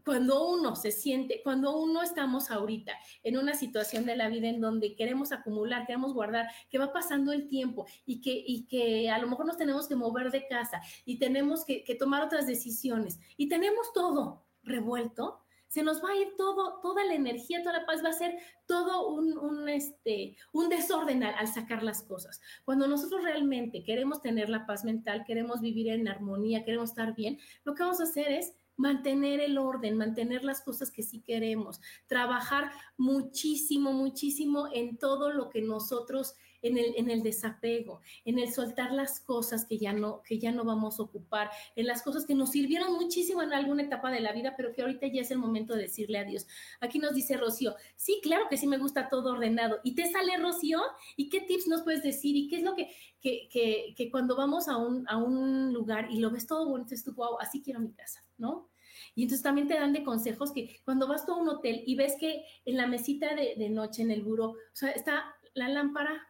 cuando 0.03 0.47
uno 0.47 0.75
se 0.75 0.91
siente, 0.91 1.41
cuando 1.43 1.77
uno 1.77 2.01
estamos 2.01 2.51
ahorita 2.51 2.93
en 3.23 3.37
una 3.37 3.53
situación 3.55 4.05
de 4.05 4.15
la 4.15 4.29
vida 4.29 4.47
en 4.47 4.61
donde 4.61 4.95
queremos 4.95 5.31
acumular, 5.31 5.85
queremos 5.85 6.13
guardar, 6.13 6.47
que 6.69 6.77
va 6.77 6.93
pasando 6.93 7.31
el 7.31 7.47
tiempo 7.47 7.85
y 8.05 8.21
que, 8.21 8.43
y 8.45 8.65
que 8.67 9.09
a 9.09 9.17
lo 9.19 9.27
mejor 9.27 9.45
nos 9.45 9.57
tenemos 9.57 9.87
que 9.87 9.95
mover 9.95 10.31
de 10.31 10.47
casa 10.47 10.81
y 11.05 11.17
tenemos 11.17 11.65
que, 11.65 11.83
que 11.83 11.95
tomar 11.95 12.23
otras 12.23 12.47
decisiones 12.47 13.19
y 13.37 13.47
tenemos 13.47 13.91
todo 13.93 14.45
revuelto, 14.63 15.41
se 15.67 15.83
nos 15.83 16.03
va 16.03 16.09
a 16.09 16.15
ir 16.17 16.35
todo, 16.35 16.81
toda 16.81 17.05
la 17.05 17.13
energía, 17.13 17.63
toda 17.63 17.79
la 17.79 17.85
paz, 17.85 18.03
va 18.03 18.09
a 18.09 18.13
ser 18.13 18.37
todo 18.65 19.07
un, 19.07 19.37
un, 19.37 19.69
este, 19.69 20.35
un 20.51 20.67
desorden 20.67 21.23
al, 21.23 21.33
al, 21.35 21.47
sacar 21.47 21.81
las 21.81 22.03
cosas. 22.03 22.41
Cuando 22.65 22.87
nosotros 22.87 23.23
realmente 23.23 23.81
queremos 23.81 24.21
tener 24.21 24.49
la 24.49 24.65
paz 24.65 24.83
mental, 24.83 25.23
queremos 25.25 25.61
vivir 25.61 25.87
en 25.87 26.09
armonía, 26.09 26.65
queremos 26.65 26.89
estar 26.89 27.15
bien, 27.15 27.39
lo 27.63 27.73
que 27.73 27.83
vamos 27.83 28.01
a 28.01 28.03
hacer 28.03 28.29
es 28.33 28.53
mantener 28.77 29.39
el 29.39 29.57
orden, 29.57 29.97
mantener 29.97 30.43
las 30.43 30.61
cosas 30.61 30.91
que 30.91 31.03
sí 31.03 31.21
queremos, 31.21 31.81
trabajar 32.07 32.71
muchísimo, 32.97 33.93
muchísimo 33.93 34.67
en 34.73 34.97
todo 34.97 35.31
lo 35.31 35.49
que 35.49 35.61
nosotros 35.61 36.35
en 36.61 36.77
el, 36.77 36.93
en 36.95 37.09
el 37.09 37.23
desapego, 37.23 38.01
en 38.25 38.39
el 38.39 38.51
soltar 38.53 38.91
las 38.91 39.19
cosas 39.19 39.65
que 39.65 39.77
ya, 39.77 39.93
no, 39.93 40.21
que 40.23 40.39
ya 40.39 40.51
no 40.51 40.63
vamos 40.63 40.99
a 40.99 41.03
ocupar, 41.03 41.49
en 41.75 41.87
las 41.87 42.01
cosas 42.01 42.25
que 42.25 42.35
nos 42.35 42.51
sirvieron 42.51 42.93
muchísimo 42.93 43.41
en 43.41 43.53
alguna 43.53 43.83
etapa 43.83 44.11
de 44.11 44.19
la 44.19 44.33
vida, 44.33 44.53
pero 44.55 44.73
que 44.73 44.81
ahorita 44.81 45.07
ya 45.07 45.21
es 45.21 45.31
el 45.31 45.37
momento 45.37 45.75
de 45.75 45.83
decirle 45.83 46.19
adiós. 46.19 46.47
Aquí 46.79 46.99
nos 46.99 47.13
dice 47.13 47.37
Rocío, 47.37 47.75
sí, 47.95 48.19
claro 48.21 48.45
que 48.49 48.57
sí 48.57 48.67
me 48.67 48.77
gusta 48.77 49.09
todo 49.09 49.31
ordenado. 49.31 49.79
¿Y 49.83 49.95
te 49.95 50.09
sale 50.11 50.37
Rocío? 50.37 50.81
¿Y 51.15 51.29
qué 51.29 51.41
tips 51.41 51.67
nos 51.67 51.81
puedes 51.81 52.03
decir? 52.03 52.35
¿Y 52.35 52.47
qué 52.47 52.57
es 52.57 52.63
lo 52.63 52.75
que, 52.75 52.89
que, 53.21 53.93
que, 53.95 54.11
cuando 54.11 54.35
vamos 54.35 54.67
a 54.67 54.77
un, 54.77 55.07
a 55.07 55.17
un 55.17 55.73
lugar 55.73 56.09
y 56.11 56.19
lo 56.19 56.31
ves 56.31 56.47
todo 56.47 56.67
bonito, 56.67 56.93
es 56.93 57.03
tu, 57.03 57.13
wow, 57.13 57.39
así 57.39 57.61
quiero 57.61 57.79
mi 57.79 57.91
casa, 57.91 58.23
¿no? 58.37 58.69
Y 59.15 59.23
entonces 59.23 59.43
también 59.43 59.67
te 59.67 59.73
dan 59.73 59.93
de 59.93 60.03
consejos 60.03 60.51
que 60.51 60.79
cuando 60.85 61.07
vas 61.07 61.27
a 61.27 61.33
un 61.33 61.49
hotel 61.49 61.83
y 61.85 61.95
ves 61.95 62.15
que 62.19 62.45
en 62.65 62.77
la 62.77 62.87
mesita 62.87 63.35
de, 63.35 63.55
de 63.57 63.69
noche, 63.69 64.03
en 64.03 64.11
el 64.11 64.21
buró, 64.21 64.51
o 64.51 64.55
sea, 64.73 64.91
está 64.91 65.35
la 65.53 65.67
lámpara 65.67 66.27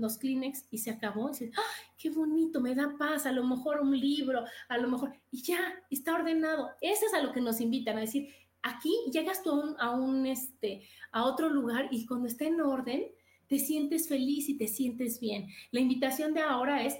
los 0.00 0.18
Kleenex 0.18 0.64
y 0.70 0.78
se 0.78 0.90
acabó. 0.90 1.28
Y 1.28 1.32
dices, 1.32 1.52
¡ay, 1.56 1.86
qué 1.98 2.10
bonito! 2.10 2.60
Me 2.60 2.74
da 2.74 2.94
paz, 2.98 3.26
a 3.26 3.32
lo 3.32 3.44
mejor 3.44 3.80
un 3.80 3.98
libro, 3.98 4.44
a 4.68 4.78
lo 4.78 4.88
mejor, 4.88 5.12
y 5.30 5.42
ya, 5.42 5.60
está 5.90 6.14
ordenado. 6.14 6.70
Eso 6.80 7.06
es 7.06 7.14
a 7.14 7.22
lo 7.22 7.32
que 7.32 7.40
nos 7.40 7.60
invitan 7.60 7.96
a 7.98 8.00
decir, 8.00 8.34
aquí 8.62 8.94
llegas 9.12 9.42
tú 9.42 9.50
a 9.50 9.54
un, 9.54 9.76
a 9.78 9.90
un 9.92 10.26
este, 10.26 10.82
a 11.12 11.24
otro 11.24 11.48
lugar 11.48 11.88
y 11.90 12.06
cuando 12.06 12.26
está 12.26 12.44
en 12.44 12.60
orden, 12.60 13.04
te 13.46 13.58
sientes 13.58 14.08
feliz 14.08 14.48
y 14.48 14.56
te 14.56 14.68
sientes 14.68 15.18
bien. 15.18 15.48
La 15.72 15.80
invitación 15.80 16.34
de 16.34 16.40
ahora 16.40 16.84
es 16.84 16.96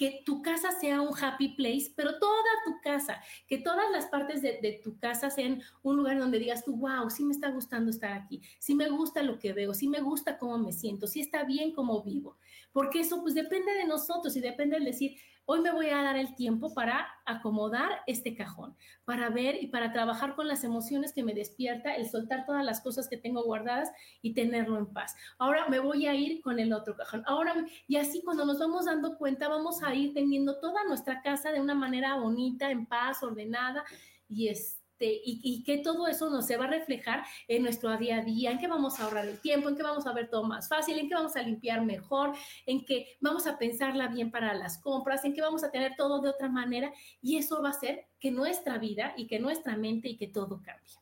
que 0.00 0.22
tu 0.24 0.40
casa 0.40 0.70
sea 0.70 1.02
un 1.02 1.12
happy 1.14 1.48
place, 1.48 1.92
pero 1.94 2.18
toda 2.18 2.42
tu 2.64 2.80
casa, 2.80 3.20
que 3.46 3.58
todas 3.58 3.84
las 3.92 4.06
partes 4.06 4.40
de, 4.40 4.80
tu 4.82 4.96
casa 4.96 5.28
sean 5.28 5.60
un 5.82 5.98
lugar 5.98 6.18
donde 6.18 6.38
digas 6.38 6.64
tú, 6.64 6.74
wow, 6.74 7.10
sí 7.10 7.22
me 7.22 7.34
está 7.34 7.50
gustando 7.50 7.90
estar 7.90 8.14
aquí, 8.14 8.40
sí 8.58 8.74
me 8.74 8.88
gusta 8.88 9.22
lo 9.22 9.38
que 9.38 9.52
veo, 9.52 9.74
sí 9.74 9.88
me 9.88 10.00
gusta 10.00 10.38
cómo 10.38 10.56
me 10.56 10.72
siento, 10.72 11.06
sí 11.06 11.20
está 11.20 11.44
bien 11.44 11.72
cómo 11.72 12.02
vivo, 12.02 12.38
porque 12.72 13.00
eso 13.00 13.20
pues 13.20 13.34
depende 13.34 13.74
de 13.74 13.84
nosotros 13.84 14.34
y 14.36 14.40
depende 14.40 14.78
de 14.78 14.86
decir, 14.86 15.18
Hoy 15.44 15.60
me 15.60 15.72
voy 15.72 15.88
a 15.88 16.02
dar 16.02 16.16
el 16.16 16.34
tiempo 16.36 16.72
para 16.74 17.08
acomodar 17.24 18.02
este 18.06 18.34
cajón, 18.36 18.76
para 19.04 19.30
ver 19.30 19.62
y 19.62 19.66
para 19.66 19.92
trabajar 19.92 20.34
con 20.36 20.46
las 20.46 20.64
emociones 20.64 21.12
que 21.12 21.24
me 21.24 21.34
despierta, 21.34 21.94
el 21.96 22.08
soltar 22.08 22.46
todas 22.46 22.64
las 22.64 22.80
cosas 22.80 23.08
que 23.08 23.16
tengo 23.16 23.42
guardadas 23.42 23.90
y 24.22 24.34
tenerlo 24.34 24.78
en 24.78 24.86
paz. 24.86 25.14
Ahora 25.38 25.68
me 25.68 25.80
voy 25.80 26.06
a 26.06 26.14
ir 26.14 26.40
con 26.40 26.58
el 26.58 26.72
otro 26.72 26.96
cajón. 26.96 27.22
Ahora, 27.26 27.54
y 27.88 27.96
así 27.96 28.22
cuando 28.22 28.44
nos 28.44 28.58
vamos 28.58 28.86
dando 28.86 29.18
cuenta, 29.18 29.48
vamos 29.48 29.82
a 29.82 29.94
ir 29.94 30.14
teniendo 30.14 30.58
toda 30.60 30.84
nuestra 30.84 31.20
casa 31.22 31.52
de 31.52 31.60
una 31.60 31.74
manera 31.74 32.16
bonita, 32.16 32.70
en 32.70 32.86
paz, 32.86 33.22
ordenada 33.22 33.84
y 34.28 34.48
es 34.48 34.79
y, 35.06 35.40
y, 35.42 35.62
que 35.62 35.78
todo 35.78 36.06
eso 36.06 36.30
nos 36.30 36.46
se 36.46 36.56
va 36.56 36.64
a 36.64 36.68
reflejar 36.68 37.24
en 37.48 37.62
nuestro 37.62 37.96
día 37.96 38.18
a 38.18 38.22
día, 38.22 38.50
en 38.50 38.58
que 38.58 38.68
vamos 38.68 38.98
a 38.98 39.04
ahorrar 39.04 39.26
el 39.26 39.40
tiempo, 39.40 39.68
en 39.68 39.76
que 39.76 39.82
vamos 39.82 40.06
a 40.06 40.12
ver 40.12 40.28
todo 40.28 40.44
más 40.44 40.68
fácil, 40.68 40.98
en 40.98 41.08
que 41.08 41.14
vamos 41.14 41.36
a 41.36 41.42
limpiar 41.42 41.84
mejor, 41.84 42.32
en 42.66 42.84
que 42.84 43.16
vamos 43.20 43.46
a 43.46 43.58
pensarla 43.58 44.08
bien 44.08 44.30
para 44.30 44.54
las 44.54 44.78
compras, 44.78 45.24
en 45.24 45.34
que 45.34 45.42
vamos 45.42 45.64
a 45.64 45.70
tener 45.70 45.94
todo 45.96 46.20
de 46.20 46.28
otra 46.28 46.48
manera 46.48 46.92
y 47.22 47.36
eso 47.36 47.62
va 47.62 47.68
a 47.68 47.72
hacer 47.72 48.06
que 48.18 48.30
nuestra 48.30 48.78
vida 48.78 49.14
y 49.16 49.26
que 49.26 49.38
nuestra 49.38 49.76
mente 49.76 50.08
y 50.08 50.16
que 50.16 50.28
todo 50.28 50.60
cambie. 50.62 51.00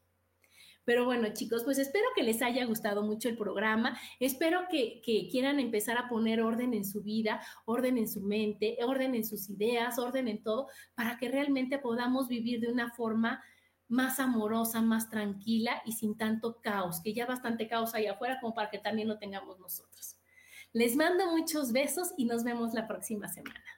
Pero 0.89 1.05
bueno, 1.05 1.29
chicos, 1.35 1.65
pues 1.65 1.77
espero 1.77 2.07
que 2.17 2.23
les 2.23 2.41
haya 2.41 2.65
gustado 2.65 3.03
mucho 3.03 3.29
el 3.29 3.37
programa. 3.37 4.01
Espero 4.21 4.61
que, 4.71 5.03
quieran 5.31 5.61
empezar 5.61 5.99
a 5.99 6.09
poner 6.09 6.41
orden 6.41 6.73
en 6.73 6.87
su 6.87 7.03
vida, 7.03 7.43
orden 7.67 7.99
en 7.99 8.09
su 8.09 8.23
mente, 8.23 8.79
orden 8.83 9.15
en 9.15 9.27
sus 9.27 9.51
ideas, 9.51 9.99
orden 9.99 10.29
en 10.29 10.43
todo, 10.43 10.69
para 10.95 11.19
que 11.19 11.29
realmente 11.29 11.79
podamos 11.79 12.27
vivir 12.27 12.61
de 12.61 12.73
una 12.73 12.91
forma 12.91 13.45
más 13.89 14.21
amorosa, 14.21 14.83
más 14.83 15.11
tranquila 15.11 15.83
y 15.85 15.93
sin 15.93 16.17
tanto 16.17 16.61
caos, 16.61 17.01
que 17.01 17.15
ya 17.15 17.27
bastante 17.27 17.69
caos 17.69 17.95
hay 17.95 18.07
afuera 18.07 18.39
como 18.41 18.55
para 18.55 18.71
que 18.71 18.79
también 18.79 19.09
lo 19.09 19.19
tengamos 19.19 19.59
nosotros. 19.59 20.17
Les 20.73 20.97
mando 20.97 21.31
muchos 21.31 21.73
besos 21.73 22.13
y 22.17 22.27
nos 22.27 22.45
vemos 22.45 22.75
la 22.75 22.87
próxima 22.87 23.29
semana. 23.29 23.78